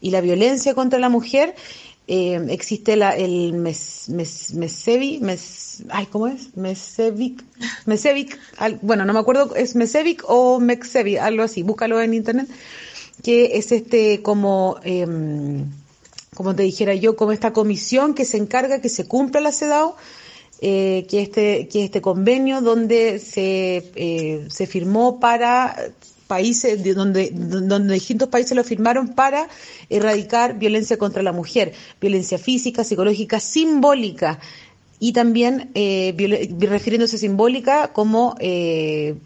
y 0.00 0.10
la 0.10 0.20
violencia 0.20 0.74
contra 0.74 0.98
la 0.98 1.08
mujer. 1.08 1.54
existe 2.06 2.96
la, 2.96 3.10
el 3.10 3.52
mes, 3.52 4.08
mes, 4.08 4.54
Mesevi, 4.54 5.18
mes, 5.20 5.82
ay, 5.90 6.06
¿cómo 6.06 6.26
es? 6.26 6.56
Mesevic, 6.56 7.44
Mesevic, 7.84 8.38
bueno, 8.80 9.04
no 9.04 9.12
me 9.12 9.18
acuerdo, 9.18 9.54
es 9.54 9.76
Mesevic 9.76 10.24
o 10.26 10.58
Mexevi, 10.58 11.18
algo 11.18 11.42
así, 11.42 11.62
búscalo 11.62 12.00
en 12.00 12.14
internet, 12.14 12.48
que 13.22 13.58
es 13.58 13.72
este 13.72 14.22
como, 14.22 14.78
em, 14.84 15.66
como 16.38 16.54
te 16.54 16.62
dijera 16.62 16.94
yo, 16.94 17.16
como 17.16 17.32
esta 17.32 17.52
comisión 17.52 18.14
que 18.14 18.24
se 18.24 18.36
encarga 18.36 18.80
que 18.80 18.88
se 18.88 19.08
cumpla 19.08 19.40
la 19.40 19.50
CEDAW, 19.50 19.96
eh, 20.60 21.04
que, 21.10 21.20
este, 21.20 21.66
que 21.66 21.82
este 21.82 22.00
convenio 22.00 22.60
donde 22.60 23.18
se, 23.18 23.90
eh, 23.96 24.46
se 24.48 24.68
firmó 24.68 25.18
para 25.18 25.74
países, 26.28 26.80
donde, 26.94 27.30
donde 27.32 27.92
distintos 27.92 28.28
países 28.28 28.56
lo 28.56 28.62
firmaron 28.62 29.16
para 29.16 29.48
erradicar 29.90 30.56
violencia 30.60 30.96
contra 30.96 31.24
la 31.24 31.32
mujer, 31.32 31.72
violencia 32.00 32.38
física, 32.38 32.84
psicológica, 32.84 33.40
simbólica, 33.40 34.38
y 35.00 35.12
también 35.14 35.72
eh, 35.74 36.14
refiriéndose 36.60 37.18
simbólica 37.18 37.92
como 37.92 38.36
eh, 38.38 39.16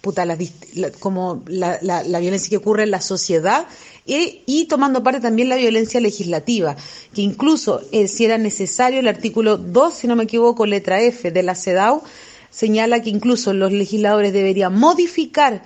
puta, 0.00 0.26
como 0.98 1.42
la, 1.46 1.78
la, 1.82 2.02
la, 2.02 2.20
violencia 2.20 2.50
que 2.50 2.56
ocurre 2.56 2.84
en 2.84 2.90
la 2.90 3.00
sociedad 3.00 3.66
y, 4.06 4.64
tomando 4.64 5.02
parte 5.02 5.20
también 5.20 5.48
la 5.48 5.56
violencia 5.56 6.00
legislativa, 6.00 6.76
que 7.14 7.22
incluso 7.22 7.82
eh, 7.92 8.08
si 8.08 8.24
era 8.24 8.38
necesario 8.38 9.00
el 9.00 9.08
artículo 9.08 9.56
2, 9.56 9.94
si 9.94 10.06
no 10.08 10.16
me 10.16 10.24
equivoco, 10.24 10.66
letra 10.66 11.00
F 11.00 11.30
de 11.30 11.42
la 11.42 11.54
CEDAW, 11.54 12.02
señala 12.50 13.02
que 13.02 13.10
incluso 13.10 13.52
los 13.52 13.72
legisladores 13.72 14.32
deberían 14.32 14.74
modificar 14.74 15.62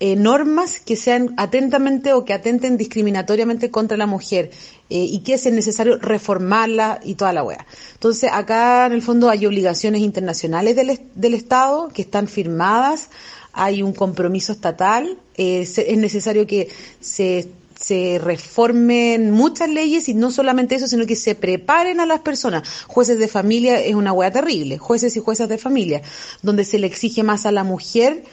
eh, 0.00 0.16
normas 0.16 0.80
que 0.80 0.96
sean 0.96 1.34
atentamente 1.36 2.12
o 2.12 2.24
que 2.24 2.32
atenten 2.32 2.76
discriminatoriamente 2.76 3.70
contra 3.70 3.96
la 3.96 4.06
mujer 4.06 4.50
eh, 4.90 5.04
y 5.04 5.20
que 5.20 5.34
es 5.34 5.52
necesario 5.52 5.98
reformarla 5.98 7.00
y 7.04 7.14
toda 7.14 7.32
la 7.32 7.42
wea. 7.42 7.66
Entonces, 7.94 8.30
acá 8.32 8.86
en 8.86 8.92
el 8.92 9.02
fondo 9.02 9.28
hay 9.28 9.44
obligaciones 9.44 10.02
internacionales 10.02 10.76
del, 10.76 11.00
del 11.14 11.34
Estado 11.34 11.88
que 11.88 12.02
están 12.02 12.28
firmadas, 12.28 13.10
hay 13.58 13.82
un 13.82 13.92
compromiso 13.92 14.52
estatal, 14.52 15.18
es 15.36 15.78
necesario 15.96 16.46
que 16.46 16.68
se 17.00 17.48
se 17.80 18.20
reformen 18.20 19.30
muchas 19.30 19.68
leyes 19.68 20.08
y 20.08 20.14
no 20.14 20.30
solamente 20.32 20.74
eso, 20.74 20.88
sino 20.88 21.06
que 21.06 21.14
se 21.14 21.34
preparen 21.34 22.00
a 22.00 22.06
las 22.06 22.20
personas. 22.20 22.68
Jueces 22.88 23.18
de 23.18 23.28
familia 23.28 23.80
es 23.80 23.94
una 23.94 24.12
hueá 24.12 24.32
terrible, 24.32 24.78
jueces 24.78 25.16
y 25.16 25.20
juezas 25.20 25.48
de 25.48 25.58
familia, 25.58 26.02
donde 26.42 26.64
se 26.64 26.78
le 26.78 26.88
exige 26.88 27.22
más 27.22 27.46
a 27.46 27.52
la 27.52 27.62
mujer 27.62 28.24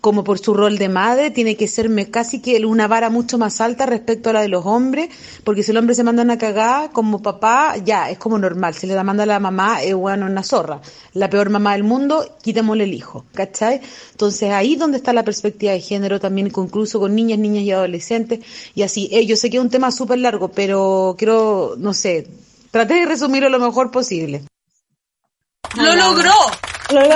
como 0.00 0.24
por 0.24 0.38
su 0.38 0.54
rol 0.54 0.76
de 0.76 0.88
madre, 0.88 1.30
tiene 1.30 1.56
que 1.56 1.68
ser 1.68 1.90
casi 2.10 2.40
que 2.40 2.64
una 2.66 2.86
vara 2.88 3.10
mucho 3.10 3.38
más 3.38 3.60
alta 3.60 3.86
respecto 3.86 4.30
a 4.30 4.34
la 4.34 4.42
de 4.42 4.48
los 4.48 4.66
hombres, 4.66 5.08
porque 5.44 5.62
si 5.62 5.70
el 5.70 5.76
hombre 5.78 5.94
se 5.94 6.04
manda 6.04 6.22
una 6.22 6.36
cagada 6.36 6.90
como 6.90 7.22
papá, 7.22 7.76
ya, 7.82 8.10
es 8.10 8.18
como 8.18 8.38
normal, 8.38 8.74
si 8.74 8.86
le 8.86 8.94
la 8.94 9.04
manda 9.04 9.22
a 9.22 9.26
la 9.26 9.40
mamá, 9.40 9.82
es 9.82 9.94
bueno, 9.94 10.26
una 10.26 10.42
zorra, 10.42 10.80
la 11.14 11.30
peor 11.30 11.48
mamá 11.48 11.72
del 11.72 11.84
mundo, 11.84 12.36
quitémosle 12.42 12.84
el 12.84 12.92
hijo, 12.92 13.24
¿cachai? 13.32 13.80
Entonces 14.10 14.50
ahí 14.50 14.76
donde 14.76 14.98
está 14.98 15.12
la 15.12 15.24
perspectiva 15.24 15.72
de 15.72 15.80
género 15.80 16.20
también, 16.20 16.48
incluso 16.48 17.00
con 17.00 17.14
niñas, 17.14 17.38
niñas 17.38 17.64
y 17.64 17.72
adolescentes, 17.72 18.40
y 18.74 18.82
así, 18.82 19.08
eh, 19.12 19.24
yo 19.26 19.36
sé 19.36 19.48
que 19.48 19.56
es 19.56 19.62
un 19.62 19.70
tema 19.70 19.90
súper 19.90 20.18
largo, 20.18 20.48
pero 20.48 21.14
quiero, 21.16 21.76
no 21.78 21.94
sé, 21.94 22.26
traté 22.70 22.94
de 22.94 23.06
resumirlo 23.06 23.48
lo 23.48 23.58
mejor 23.58 23.90
posible. 23.90 24.44
¡Lo 25.76 25.96
logró! 25.96 26.30
¡Lo 26.92 27.00
logró! 27.00 27.14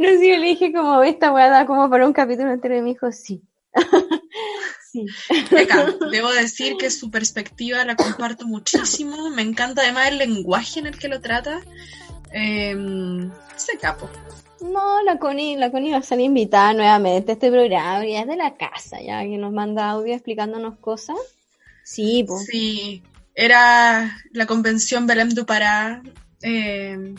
no 0.00 0.08
sé, 0.08 0.28
yo 0.28 0.36
le 0.38 0.46
dije 0.46 0.72
como, 0.72 1.02
esta 1.02 1.32
weá 1.32 1.48
da 1.48 1.66
como 1.66 1.90
para 1.90 2.06
un 2.06 2.12
capítulo 2.12 2.52
entero 2.52 2.76
y 2.76 2.82
me 2.82 2.90
dijo, 2.90 3.10
sí. 3.12 3.42
sí. 4.92 5.06
Beca, 5.50 5.94
debo 6.10 6.30
decir 6.30 6.76
que 6.76 6.90
su 6.90 7.10
perspectiva 7.10 7.84
la 7.84 7.96
comparto 7.96 8.46
muchísimo. 8.46 9.30
Me 9.30 9.42
encanta 9.42 9.82
además 9.82 10.08
el 10.08 10.18
lenguaje 10.18 10.80
en 10.80 10.86
el 10.86 10.98
que 10.98 11.08
lo 11.08 11.20
trata. 11.20 11.60
Eh, 12.32 12.76
ese 13.56 13.78
capo. 13.78 14.08
No, 14.60 15.02
la 15.02 15.18
Connie, 15.18 15.56
la 15.56 15.70
Connie 15.70 15.92
va 15.92 15.98
a 15.98 16.02
salir 16.02 16.26
invitada 16.26 16.74
nuevamente 16.74 17.32
a 17.32 17.34
este 17.34 17.50
programa, 17.50 18.04
ya 18.04 18.20
es 18.20 18.26
de 18.26 18.36
la 18.36 18.56
casa, 18.56 19.00
ya 19.00 19.22
que 19.22 19.38
nos 19.38 19.52
manda 19.52 19.90
audio 19.90 20.14
explicándonos 20.14 20.78
cosas. 20.78 21.16
Sí, 21.82 22.24
pues. 22.28 22.44
Sí, 22.44 23.02
era 23.34 24.18
la 24.32 24.46
convención 24.46 25.06
Belém 25.06 25.30
du 25.30 25.46
Pará 25.46 26.02
eh, 26.42 27.14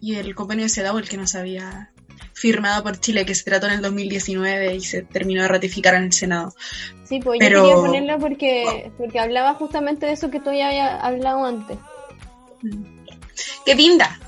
y 0.00 0.14
el 0.16 0.34
convenio 0.34 0.64
de 0.64 0.68
CEDAW 0.70 0.98
el 0.98 1.08
que 1.08 1.16
nos 1.16 1.34
había 1.34 1.90
firmado 2.34 2.82
por 2.82 3.00
Chile, 3.00 3.24
que 3.24 3.34
se 3.34 3.44
trató 3.44 3.66
en 3.66 3.74
el 3.74 3.82
2019 3.82 4.74
y 4.74 4.80
se 4.80 5.02
terminó 5.02 5.42
de 5.42 5.48
ratificar 5.48 5.94
en 5.94 6.04
el 6.04 6.12
Senado. 6.12 6.54
Sí, 7.08 7.18
pues 7.20 7.38
Pero- 7.38 7.62
yo 7.62 7.68
quería 7.68 7.76
ponerlo 7.86 8.18
porque, 8.18 8.90
porque 8.98 9.18
hablaba 9.20 9.54
justamente 9.54 10.06
de 10.06 10.12
eso 10.12 10.30
que 10.30 10.40
tú 10.40 10.52
ya 10.52 10.68
habías 10.68 11.02
hablado 11.02 11.44
antes. 11.46 11.78
¡Qué 13.64 13.74
linda! 13.74 14.18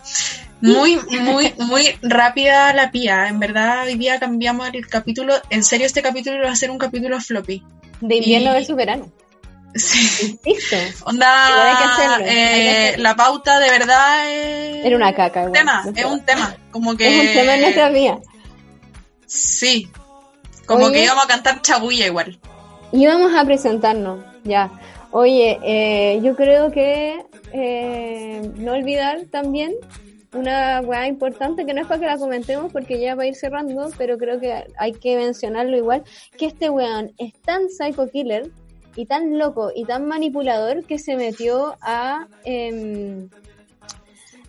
Muy, 0.61 0.99
muy, 1.21 1.55
muy 1.59 1.85
rápida 2.03 2.73
la 2.75 2.91
pía. 2.91 3.29
En 3.29 3.39
verdad, 3.39 3.87
hoy 3.87 3.95
día 3.97 4.19
cambiamos 4.19 4.69
el 4.73 4.87
capítulo. 4.89 5.35
En 5.51 5.62
serio, 5.62 5.87
este 5.87 6.03
capítulo 6.03 6.43
va 6.45 6.51
a 6.51 6.57
ser 6.57 6.71
un 6.71 6.79
capítulo 6.79 7.21
floppy. 7.21 7.62
De 8.01 8.16
invierno 8.16 8.51
Y- 8.51 8.55
versus 8.55 8.75
verano. 8.77 9.12
Sí. 9.75 10.39
Listo. 10.45 10.77
Onda, 11.05 11.49
Igual 11.49 11.66
hay 11.66 11.77
que 11.77 11.85
hacerlo, 11.85 12.14
hay 12.16 12.25
que 12.25 12.89
eh, 12.89 12.99
la 12.99 13.16
pauta 13.16 13.61
de 13.61 13.71
verdad 13.71 14.33
es... 14.33 14.87
Era 14.87 14.97
una 14.97 15.14
caca, 15.14 15.45
un 15.45 15.53
tema, 15.53 15.85
es 15.95 16.05
un 16.05 16.25
tema. 16.25 16.57
Como 16.71 16.97
que... 16.97 17.07
Es 17.07 17.29
un 17.29 17.35
tema 17.35 17.55
en 17.55 17.61
nuestra 17.61 17.89
vida. 17.91 18.19
Sí. 19.27 19.89
Como 20.66 20.87
Oye. 20.87 20.95
que 20.95 21.05
íbamos 21.05 21.25
a 21.25 21.29
cantar 21.29 21.62
chabulla 21.62 22.07
igual. 22.07 22.39
Y 22.93 23.07
vamos 23.07 23.33
a 23.35 23.45
presentarnos, 23.45 24.25
ya. 24.45 24.71
Oye, 25.11 25.59
eh, 25.62 26.21
yo 26.23 26.35
creo 26.37 26.71
que 26.71 27.25
eh, 27.53 28.51
no 28.57 28.73
olvidar 28.73 29.25
también 29.31 29.75
una 30.33 30.81
weá 30.83 31.07
importante 31.07 31.64
que 31.64 31.73
no 31.73 31.81
es 31.81 31.87
para 31.87 32.01
que 32.01 32.07
la 32.07 32.19
comentemos 32.19 32.71
porque 32.73 33.01
ya 33.01 33.14
va 33.14 33.23
a 33.23 33.27
ir 33.27 33.35
cerrando, 33.35 33.91
pero 33.97 34.19
creo 34.19 34.39
que 34.41 34.66
hay 34.77 34.93
que 34.93 35.16
mencionarlo 35.16 35.77
igual, 35.77 36.05
que 36.37 36.47
este 36.47 36.69
weón 36.69 37.12
es 37.19 37.33
tan 37.43 37.71
psycho 37.71 38.11
killer 38.11 38.51
y 38.99 39.07
tan 39.07 39.38
loco 39.38 39.70
y 39.72 39.84
tan 39.84 40.09
manipulador 40.09 40.82
que 40.82 40.99
se 40.99 41.14
metió 41.14 41.76
a 41.80 42.26
em, 42.44 43.28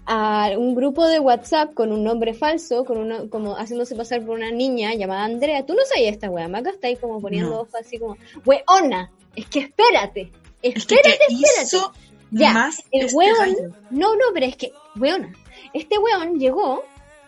a 0.07 0.49
un 0.57 0.73
grupo 0.73 1.05
de 1.05 1.19
WhatsApp 1.19 1.75
con 1.75 1.91
un 1.91 2.03
nombre 2.03 2.33
falso, 2.33 2.83
con 2.83 2.97
una, 2.97 3.29
como 3.29 3.53
haciéndose 3.53 3.95
pasar 3.95 4.25
por 4.25 4.35
una 4.35 4.49
niña 4.49 4.95
llamada 4.95 5.23
Andrea. 5.25 5.67
Tú 5.67 5.75
no 5.75 5.85
sabías 5.85 6.13
esta 6.13 6.31
weá, 6.31 6.47
Maca 6.47 6.71
está 6.71 6.87
ahí 6.87 6.95
como 6.95 7.21
poniendo 7.21 7.67
No. 7.71 7.79
así 7.79 7.99
como, 7.99 8.17
weona, 8.43 9.11
es 9.35 9.45
que 9.45 9.59
espérate, 9.59 10.31
Es 10.63 10.73
que 10.73 10.95
espérate, 10.95 11.19
¿qué 11.27 11.35
espérate. 11.35 11.99
Ya, 12.31 12.53
más 12.53 12.83
el 12.91 13.05
este 13.05 13.15
weón, 13.15 13.75
no, 13.91 14.15
no, 14.15 14.25
pero 14.33 14.47
es 14.47 14.55
que, 14.55 14.71
weona, 14.95 15.31
este 15.75 15.99
weón 15.99 16.39
llegó 16.39 16.81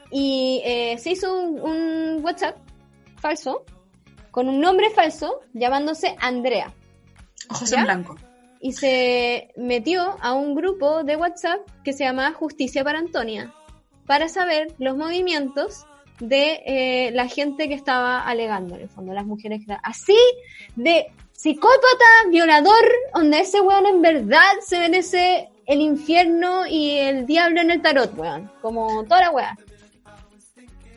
y 0.10 0.64
eh, 0.66 0.98
se 0.98 1.12
hizo 1.12 1.40
un, 1.40 1.62
un 1.62 2.26
WhatsApp 2.26 2.58
falso, 3.18 3.64
con 4.32 4.50
un 4.50 4.60
nombre 4.60 4.90
falso, 4.90 5.42
llamándose 5.54 6.16
Andrea 6.20 6.74
Ojos 7.50 7.72
en 7.72 7.84
blanco. 7.84 8.16
y 8.60 8.74
se 8.74 9.50
metió 9.58 10.18
a 10.22 10.34
un 10.34 10.54
grupo 10.56 11.04
de 11.04 11.16
WhatsApp 11.16 11.60
que 11.84 11.94
se 11.94 12.04
llama 12.04 12.32
Justicia 12.34 12.84
para 12.84 13.00
Antonia 13.00 13.54
para 14.06 14.30
saber 14.30 14.74
los 14.78 14.96
movimientos 14.98 15.86
de 16.20 16.62
eh, 16.66 17.12
la 17.14 17.28
gente 17.28 17.68
que 17.68 17.74
estaba 17.74 18.22
alegando, 18.28 18.76
en 18.76 18.82
el 18.82 18.90
fondo, 18.90 19.14
las 19.14 19.26
mujeres 19.26 19.58
que 19.60 19.64
estaban- 19.64 19.82
así 19.84 20.18
de 20.76 21.08
psicópata, 21.32 22.06
violador, 22.30 22.84
donde 23.16 23.40
ese 23.40 23.60
weón 23.62 23.88
en 23.88 24.02
verdad 24.04 24.52
se 24.64 24.78
merece 24.78 25.50
el 25.66 25.82
infierno 25.82 26.68
y 26.68 26.92
el 26.98 27.26
diablo 27.26 27.62
en 27.62 27.72
el 27.72 27.82
tarot, 27.82 28.16
weón, 28.16 28.52
como 28.62 29.04
toda 29.06 29.22
la 29.22 29.32
weá. 29.32 29.58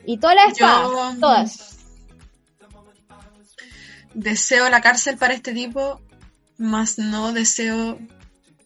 Y 0.04 0.18
todas 0.18 0.36
las 0.36 0.48
espadas, 0.52 1.18
todas. 1.20 1.70
Deseo 4.14 4.68
la 4.68 4.80
cárcel 4.80 5.16
para 5.16 5.34
este 5.34 5.52
tipo, 5.52 6.00
más 6.64 6.98
no 6.98 7.32
deseo 7.32 7.98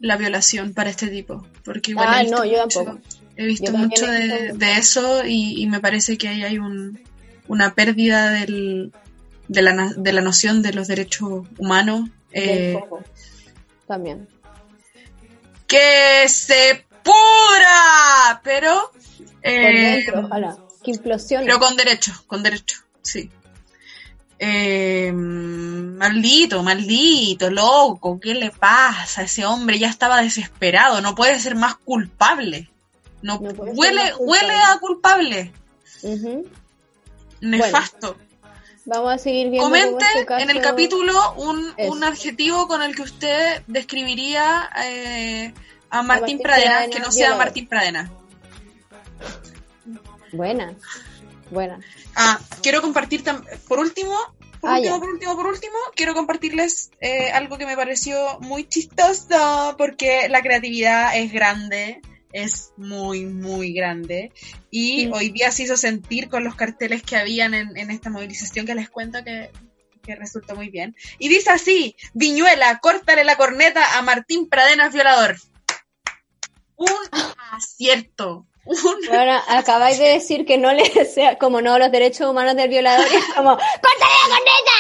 la 0.01 0.17
violación 0.17 0.73
para 0.75 0.91
este 0.91 1.09
tipo. 1.09 1.47
Porque 1.65 1.91
igual 1.91 2.09
Ah, 2.09 2.21
he 2.21 2.23
visto 2.25 2.37
no, 2.39 2.45
yo 2.45 2.63
mucho, 2.65 2.85
tampoco. 2.85 3.09
he 3.37 3.47
visto 3.47 3.73
mucho 3.73 4.07
de, 4.07 4.73
eso 4.79 5.25
y, 5.27 5.61
y 5.63 5.67
me 5.67 5.81
parece 5.81 6.17
que 6.17 6.29
ahí 6.29 6.43
hay 6.45 6.59
un, 6.59 7.01
una 7.49 7.75
pérdida 7.75 8.31
del, 8.31 8.93
de, 9.49 9.63
la, 9.63 9.73
na- 9.73 9.93
de 9.97 10.13
la 10.13 10.21
noción 10.21 10.63
de 10.63 10.73
los 10.73 10.89
derechos 10.89 11.47
humanos. 11.59 12.09
Eh, 12.33 12.77
foco. 12.81 13.03
También. 13.87 14.29
¡Que 15.67 16.29
se 16.29 16.87
pura! 17.03 18.41
Pero, 18.45 18.93
eh, 19.43 20.03
dentro, 20.05 20.21
ojalá. 20.27 20.57
Que 20.83 20.93
implosione. 20.93 21.45
pero 21.47 21.59
con 21.59 21.77
derecho, 21.77 22.13
con 22.27 22.43
derecho, 22.43 22.77
sí. 23.03 23.31
Eh, 24.39 25.13
maldito, 25.99 26.63
maldito, 26.63 27.51
loco, 27.51 28.19
¿qué 28.21 28.35
le 28.35 28.51
pasa? 28.51 29.23
Ese 29.23 29.45
hombre 29.45 29.79
ya 29.79 29.89
estaba 29.89 30.23
desesperado, 30.23 31.01
no 31.01 31.15
puede 31.15 31.39
ser 31.41 31.55
más 31.57 31.75
culpable. 31.77 32.71
No, 33.21 33.37
huele, 33.37 33.55
más 34.05 34.13
culpable. 34.13 34.13
huele 34.19 34.55
a 34.55 34.79
culpable, 34.79 35.53
Ujú. 36.03 36.47
nefasto. 37.41 38.17
Vamos 38.87 39.13
a 39.13 39.19
seguir 39.19 39.51
viendo 39.51 39.65
Comente 39.69 40.25
caso- 40.25 40.43
en 40.43 40.49
el 40.51 40.63
capítulo 40.63 41.35
un, 41.35 41.75
un 41.79 42.05
adjetivo 42.05 42.67
con 42.69 42.81
el 42.83 42.95
que 42.95 43.03
usted 43.03 43.63
describiría 43.67 44.71
eh, 44.83 45.53
a 45.91 46.03
Martín 46.03 46.21
Martín 46.21 46.39
Pradena, 46.41 46.71
Pradena, 46.73 46.95
que 46.95 47.01
no 47.01 47.11
sea. 47.13 47.37
Martín 47.37 47.67
Pradena. 47.69 48.11
Buena, 50.33 50.75
buena. 51.51 51.81
Ah, 52.15 52.39
quiero 52.63 52.83
compartir 52.83 53.25
por 53.67 53.79
último, 53.79 54.17
por 54.61 54.71
Ah, 54.71 54.77
último, 54.77 55.01
por 55.01 55.09
último, 55.11 55.37
por 55.37 55.47
último, 55.47 55.77
quiero 55.95 56.15
compartirles 56.15 56.91
eh, 57.01 57.31
algo 57.31 57.59
que 57.59 57.67
me 57.67 57.77
pareció 57.77 58.39
muy 58.41 58.69
chistoso 58.69 59.75
porque 59.79 60.29
la 60.29 60.43
creatividad 60.43 61.17
es 61.17 61.33
grande, 61.33 62.01
es 62.33 62.73
muy, 62.77 63.25
muy 63.25 63.73
grande 63.73 64.33
y 64.71 65.07
Mm. 65.07 65.13
hoy 65.13 65.31
día 65.31 65.51
se 65.51 65.63
hizo 65.65 65.77
sentir 65.77 66.29
con 66.29 66.45
los 66.45 66.55
carteles 66.55 67.03
que 67.03 67.17
habían 67.17 67.55
en, 67.55 67.77
en 67.77 67.91
esta 67.91 68.11
movilización 68.11 68.67
que 68.67 68.75
les 68.75 68.91
cuento 68.91 69.23
que, 69.25 69.51
que 70.03 70.15
resultó 70.17 70.55
muy 70.55 70.69
bien. 70.71 70.95
Y 71.19 71.29
dice 71.29 71.51
así, 71.51 71.97
Viñuela, 72.15 72.79
córtale 72.81 73.25
la 73.25 73.37
corneta 73.37 73.99
a 73.99 74.03
Martín 74.03 74.49
Pradenas 74.49 74.93
violador. 74.93 75.37
Un 76.77 76.89
acierto. 77.53 78.47
Un 78.71 78.97
Bueno, 79.09 79.41
acabáis 79.49 79.99
de 79.99 80.09
decir 80.11 80.45
que 80.45 80.59
no 80.59 80.73
le 80.73 80.89
desea, 80.95 81.39
como 81.39 81.61
no, 81.63 81.79
los 81.79 81.91
derechos 81.91 82.29
humanos 82.31 82.55
del 82.55 82.69
violador, 82.69 83.07
y 83.11 83.17
es 83.17 83.25
como, 83.35 83.51
¡córtale 83.57 84.15
la 84.29 84.37
corneta! 84.37 84.79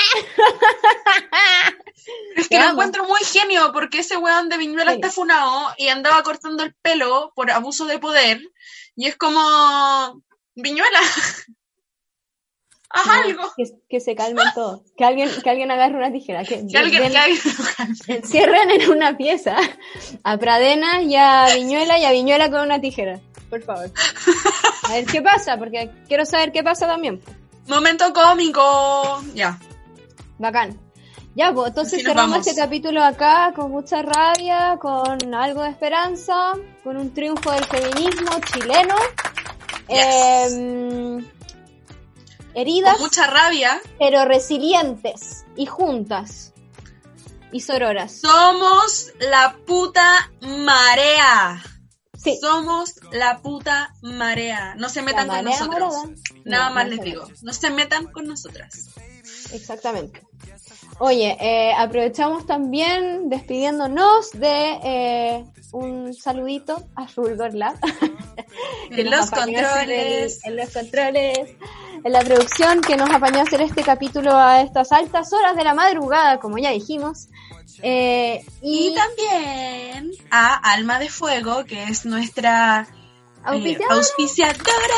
Es 2.37 2.49
que 2.49 2.59
lo 2.59 2.71
encuentro 2.71 3.05
muy 3.07 3.21
genio 3.21 3.71
porque 3.73 3.99
ese 4.01 4.17
weón 4.17 4.49
de 4.49 4.57
Viñuela 4.57 4.93
está 4.95 5.11
funado 5.11 5.75
y 5.77 5.89
andaba 5.89 6.23
cortando 6.23 6.63
el 6.63 6.75
pelo 6.81 7.33
por 7.35 7.51
abuso 7.51 7.85
de 7.87 7.99
poder. 7.99 8.41
Y 8.97 9.07
es 9.07 9.17
como. 9.17 10.23
Viñuela. 10.55 11.01
Haz 12.91 13.07
No, 13.07 13.13
algo. 13.13 13.53
Que, 13.57 13.65
que 13.91 14.01
se 14.01 14.15
calmen 14.15 14.47
todos. 14.55 14.81
Que 14.97 15.05
alguien, 15.05 15.31
que 15.43 15.51
alguien 15.51 15.71
agarre 15.71 15.97
una 15.97 16.11
tijera. 16.11 16.43
Que, 16.45 16.67
Que 16.67 16.79
alguien, 16.79 17.03
den- 17.03 17.13
que 17.13 17.19
alguien 17.19 17.43
lo 17.59 17.65
calme. 17.77 17.97
encierren 18.09 18.71
en 18.71 18.91
una 18.91 19.17
pieza 19.17 19.57
a 20.25 20.39
Pradena 20.39 21.03
y 21.03 21.15
a 21.17 21.49
Viñuela 21.55 21.99
y 21.99 22.05
a 22.07 22.13
Viñuela 22.13 22.51
con 22.51 22.61
una 22.63 22.81
tijera. 22.81 23.21
Por 23.51 23.63
favor. 23.63 23.91
A 24.89 24.93
ver 24.93 25.07
qué 25.07 25.23
pasa, 25.23 25.57
porque 25.57 25.91
quiero 26.07 26.25
saber 26.27 26.53
qué 26.53 26.63
pasa 26.63 26.87
también. 26.87 27.21
Momento 27.67 28.13
cómico. 28.13 29.23
Ya. 29.35 29.59
Bacán. 30.39 30.79
Ya, 31.35 31.53
pues 31.53 31.69
entonces 31.69 32.03
cerramos 32.03 32.47
este 32.47 32.61
capítulo 32.61 33.03
acá 33.05 33.53
con 33.55 33.71
mucha 33.71 34.03
rabia, 34.03 34.77
con 34.81 35.35
algo 35.35 35.63
de 35.63 35.71
esperanza, 35.71 36.53
con 36.83 36.97
un 36.97 37.15
triunfo 37.15 37.53
del 37.53 37.65
feminismo 37.65 38.31
chileno. 38.53 38.95
Yes. 39.89 40.53
Em, 40.53 41.27
heridas, 42.55 42.95
Con 42.95 43.03
mucha 43.03 43.27
rabia. 43.29 43.81
pero 43.99 44.25
resilientes 44.25 45.45
y 45.57 45.67
juntas 45.67 46.53
y 47.53 47.61
sororas. 47.61 48.21
Somos 48.21 49.13
la 49.21 49.57
puta 49.65 50.31
marea. 50.41 51.63
Sí, 52.29 52.39
Somos 52.41 52.95
la 53.13 53.39
puta 53.39 53.95
marea. 54.03 54.75
No 54.77 54.89
se 54.89 55.03
metan 55.03 55.29
con 55.29 55.45
nosotros. 55.45 55.95
Nada 56.45 56.69
No, 56.69 56.75
más 56.75 56.85
no 56.85 56.91
les 56.91 57.01
digo. 57.01 57.27
No 57.43 57.53
se 57.53 57.71
metan 57.71 58.07
con 58.07 58.27
nosotras. 58.27 58.91
Exactamente. 59.53 60.23
Oye, 61.01 61.37
eh, 61.41 61.73
aprovechamos 61.77 62.45
también 62.47 63.29
despidiéndonos 63.29 64.33
de 64.33 64.79
eh, 64.83 65.45
un 65.73 66.13
saludito 66.13 66.89
a 66.97 67.07
Fulgor 67.07 67.55
Lab. 67.55 67.77
en 68.91 69.11
los 69.11 69.31
controles. 69.31 70.41
en 70.45 70.57
los 70.57 70.71
controles. 70.71 71.39
En 72.05 72.13
la 72.13 72.21
producción 72.21 72.81
que 72.81 72.97
nos 72.97 73.11
apañó 73.11 73.39
a 73.39 73.43
hacer 73.43 73.63
este 73.63 73.83
capítulo 73.83 74.37
a 74.37 74.61
estas 74.63 74.93
altas 74.93 75.33
horas 75.33 75.57
de 75.57 75.65
la 75.65 75.75
madrugada, 75.75 76.39
como 76.39 76.59
ya 76.59 76.71
dijimos. 76.71 77.29
Eh, 77.83 78.45
y, 78.61 78.95
también 78.95 80.13
a 80.31 80.55
Alma 80.73 80.99
de 80.99 81.09
Fuego, 81.09 81.65
que 81.65 81.85
es 81.85 82.05
nuestra 82.07 82.87
auspiciadora. 83.45 83.95
auspiciadora. 83.95 84.95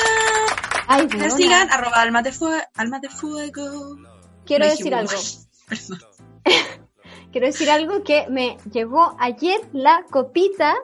Ay, 0.86 1.08
sigan, 1.36 1.70
arroba 1.70 2.00
alma 2.00 2.22
de, 2.22 2.32
alma 2.74 2.98
de 2.98 3.08
Fuego. 3.08 3.96
Quiero 4.44 4.66
decir 4.66 4.94
algo. 4.94 5.12
Quiero 7.32 7.46
decir 7.46 7.70
algo 7.70 8.02
que 8.02 8.26
me 8.28 8.56
llegó 8.72 9.14
ayer 9.20 9.60
la 9.72 10.04
copita 10.10 10.74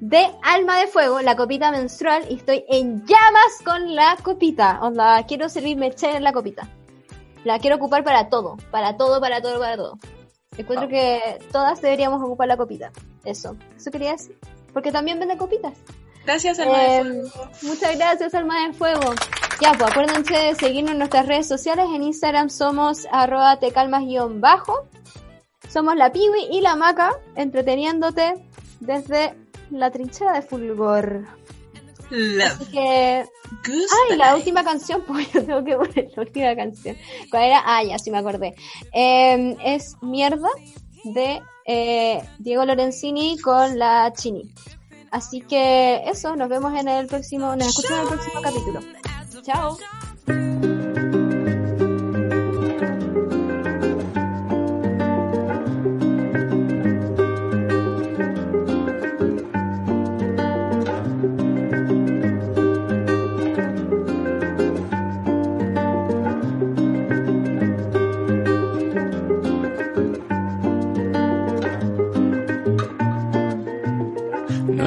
de 0.00 0.26
Alma 0.42 0.78
de 0.78 0.86
Fuego, 0.86 1.22
la 1.22 1.34
copita 1.34 1.70
menstrual, 1.70 2.26
y 2.28 2.34
estoy 2.34 2.64
en 2.68 3.06
llamas 3.06 3.62
con 3.64 3.94
la 3.94 4.16
copita. 4.22 4.80
Onda, 4.82 5.24
quiero 5.26 5.48
servirme 5.48 5.94
ché 5.94 6.14
en 6.14 6.24
la 6.24 6.32
copita. 6.32 6.68
La 7.44 7.58
quiero 7.58 7.76
ocupar 7.76 8.04
para 8.04 8.28
todo, 8.28 8.58
para 8.70 8.98
todo, 8.98 9.18
para 9.18 9.40
todo, 9.40 9.58
para 9.58 9.76
todo. 9.76 9.98
Encuentro 10.56 10.88
que 10.88 11.38
todas 11.50 11.80
deberíamos 11.80 12.22
ocupar 12.22 12.48
la 12.48 12.56
copita. 12.56 12.92
Eso, 13.24 13.56
eso 13.76 13.90
quería 13.90 14.12
decir. 14.12 14.38
Porque 14.72 14.92
también 14.92 15.18
vende 15.18 15.36
copitas. 15.36 15.74
Gracias, 16.24 16.58
Alma 16.58 16.78
de 16.78 16.96
em, 16.96 17.26
Fuego. 17.26 17.50
Muchas 17.62 17.96
gracias, 17.96 18.34
Alma 18.34 18.66
de 18.66 18.72
Fuego. 18.72 19.14
Ya, 19.60 19.72
pues 19.72 19.90
acuérdense 19.90 20.34
de 20.34 20.54
seguirnos 20.54 20.92
en 20.92 20.98
nuestras 20.98 21.26
redes 21.26 21.46
sociales. 21.46 21.86
En 21.94 22.02
Instagram 22.02 22.50
somos 22.50 23.06
arroba 23.12 23.58
tecalmas-bajo. 23.58 24.88
Somos 25.68 25.96
la 25.96 26.12
Piwi 26.12 26.48
y 26.50 26.60
la 26.60 26.76
Maca, 26.76 27.12
entreteniéndote 27.36 28.34
desde 28.80 29.34
la 29.70 29.90
trinchera 29.90 30.32
de 30.32 30.42
Fulgor. 30.42 31.24
Así 32.10 32.64
que... 32.70 33.24
Ay, 33.64 34.16
la 34.16 34.34
última 34.34 34.64
canción, 34.64 35.02
pues 35.06 35.32
yo 35.32 35.44
tengo 35.44 35.64
que 35.64 35.76
poner 35.76 36.10
la 36.14 36.22
última 36.22 36.56
canción. 36.56 36.96
¿Cuál 37.30 37.42
era? 37.44 37.62
Ah, 37.64 37.82
ya, 37.84 37.98
sí 37.98 38.10
me 38.10 38.18
acordé. 38.18 38.54
Em, 38.92 39.56
es 39.64 39.96
Mierda 40.02 40.48
de 41.04 41.42
eh, 41.66 42.22
Diego 42.38 42.64
Lorenzini 42.64 43.38
con 43.38 43.78
la 43.78 44.12
Chini. 44.12 44.50
Así 45.10 45.42
que 45.42 46.02
eso, 46.06 46.34
nos 46.34 46.48
vemos 46.48 46.78
en 46.78 46.88
el 46.88 47.06
próximo, 47.06 47.54
nos 47.54 47.68
escuchamos 47.68 47.98
en 47.98 48.12
el 48.12 48.18
próximo 48.18 48.42
capítulo. 48.42 48.80
Chao. 49.42 50.98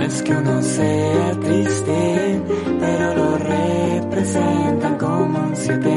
que 0.07 0.31
uno 0.31 0.61
sea 0.61 1.31
triste, 1.41 2.41
pero 2.79 3.13
lo 3.13 3.37
representan 3.37 4.97
como 4.97 5.39
un 5.39 5.55
siete. 5.55 5.96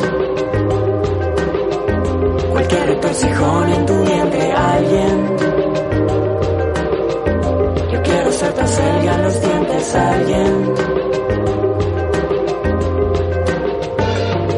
en 3.11 3.85
tu 3.85 4.03
vientre 4.05 4.53
alguien. 4.53 5.37
Yo 7.91 8.01
quiero 8.03 8.31
ser 8.31 8.53
tan 8.53 8.67
seria 8.69 9.13
en 9.15 9.23
los 9.23 9.41
dientes 9.41 9.95
alguien. 9.95 10.75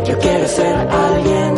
Yo 0.05 0.19
quiero 0.19 0.47
ser 0.47 0.75
alguien. 0.75 1.53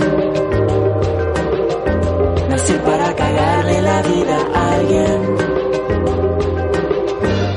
Nací 2.49 2.73
para 2.73 3.15
cagarle 3.15 3.81
la 3.81 4.01
vida 4.01 4.37
a 4.53 4.75
alguien. 4.75 5.35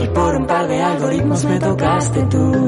Y 0.03 0.07
por 0.09 0.34
un 0.34 0.47
par 0.47 0.66
de 0.66 0.82
algoritmos 0.82 1.45
me 1.45 1.59
tocaste 1.61 2.22
tú. 2.24 2.68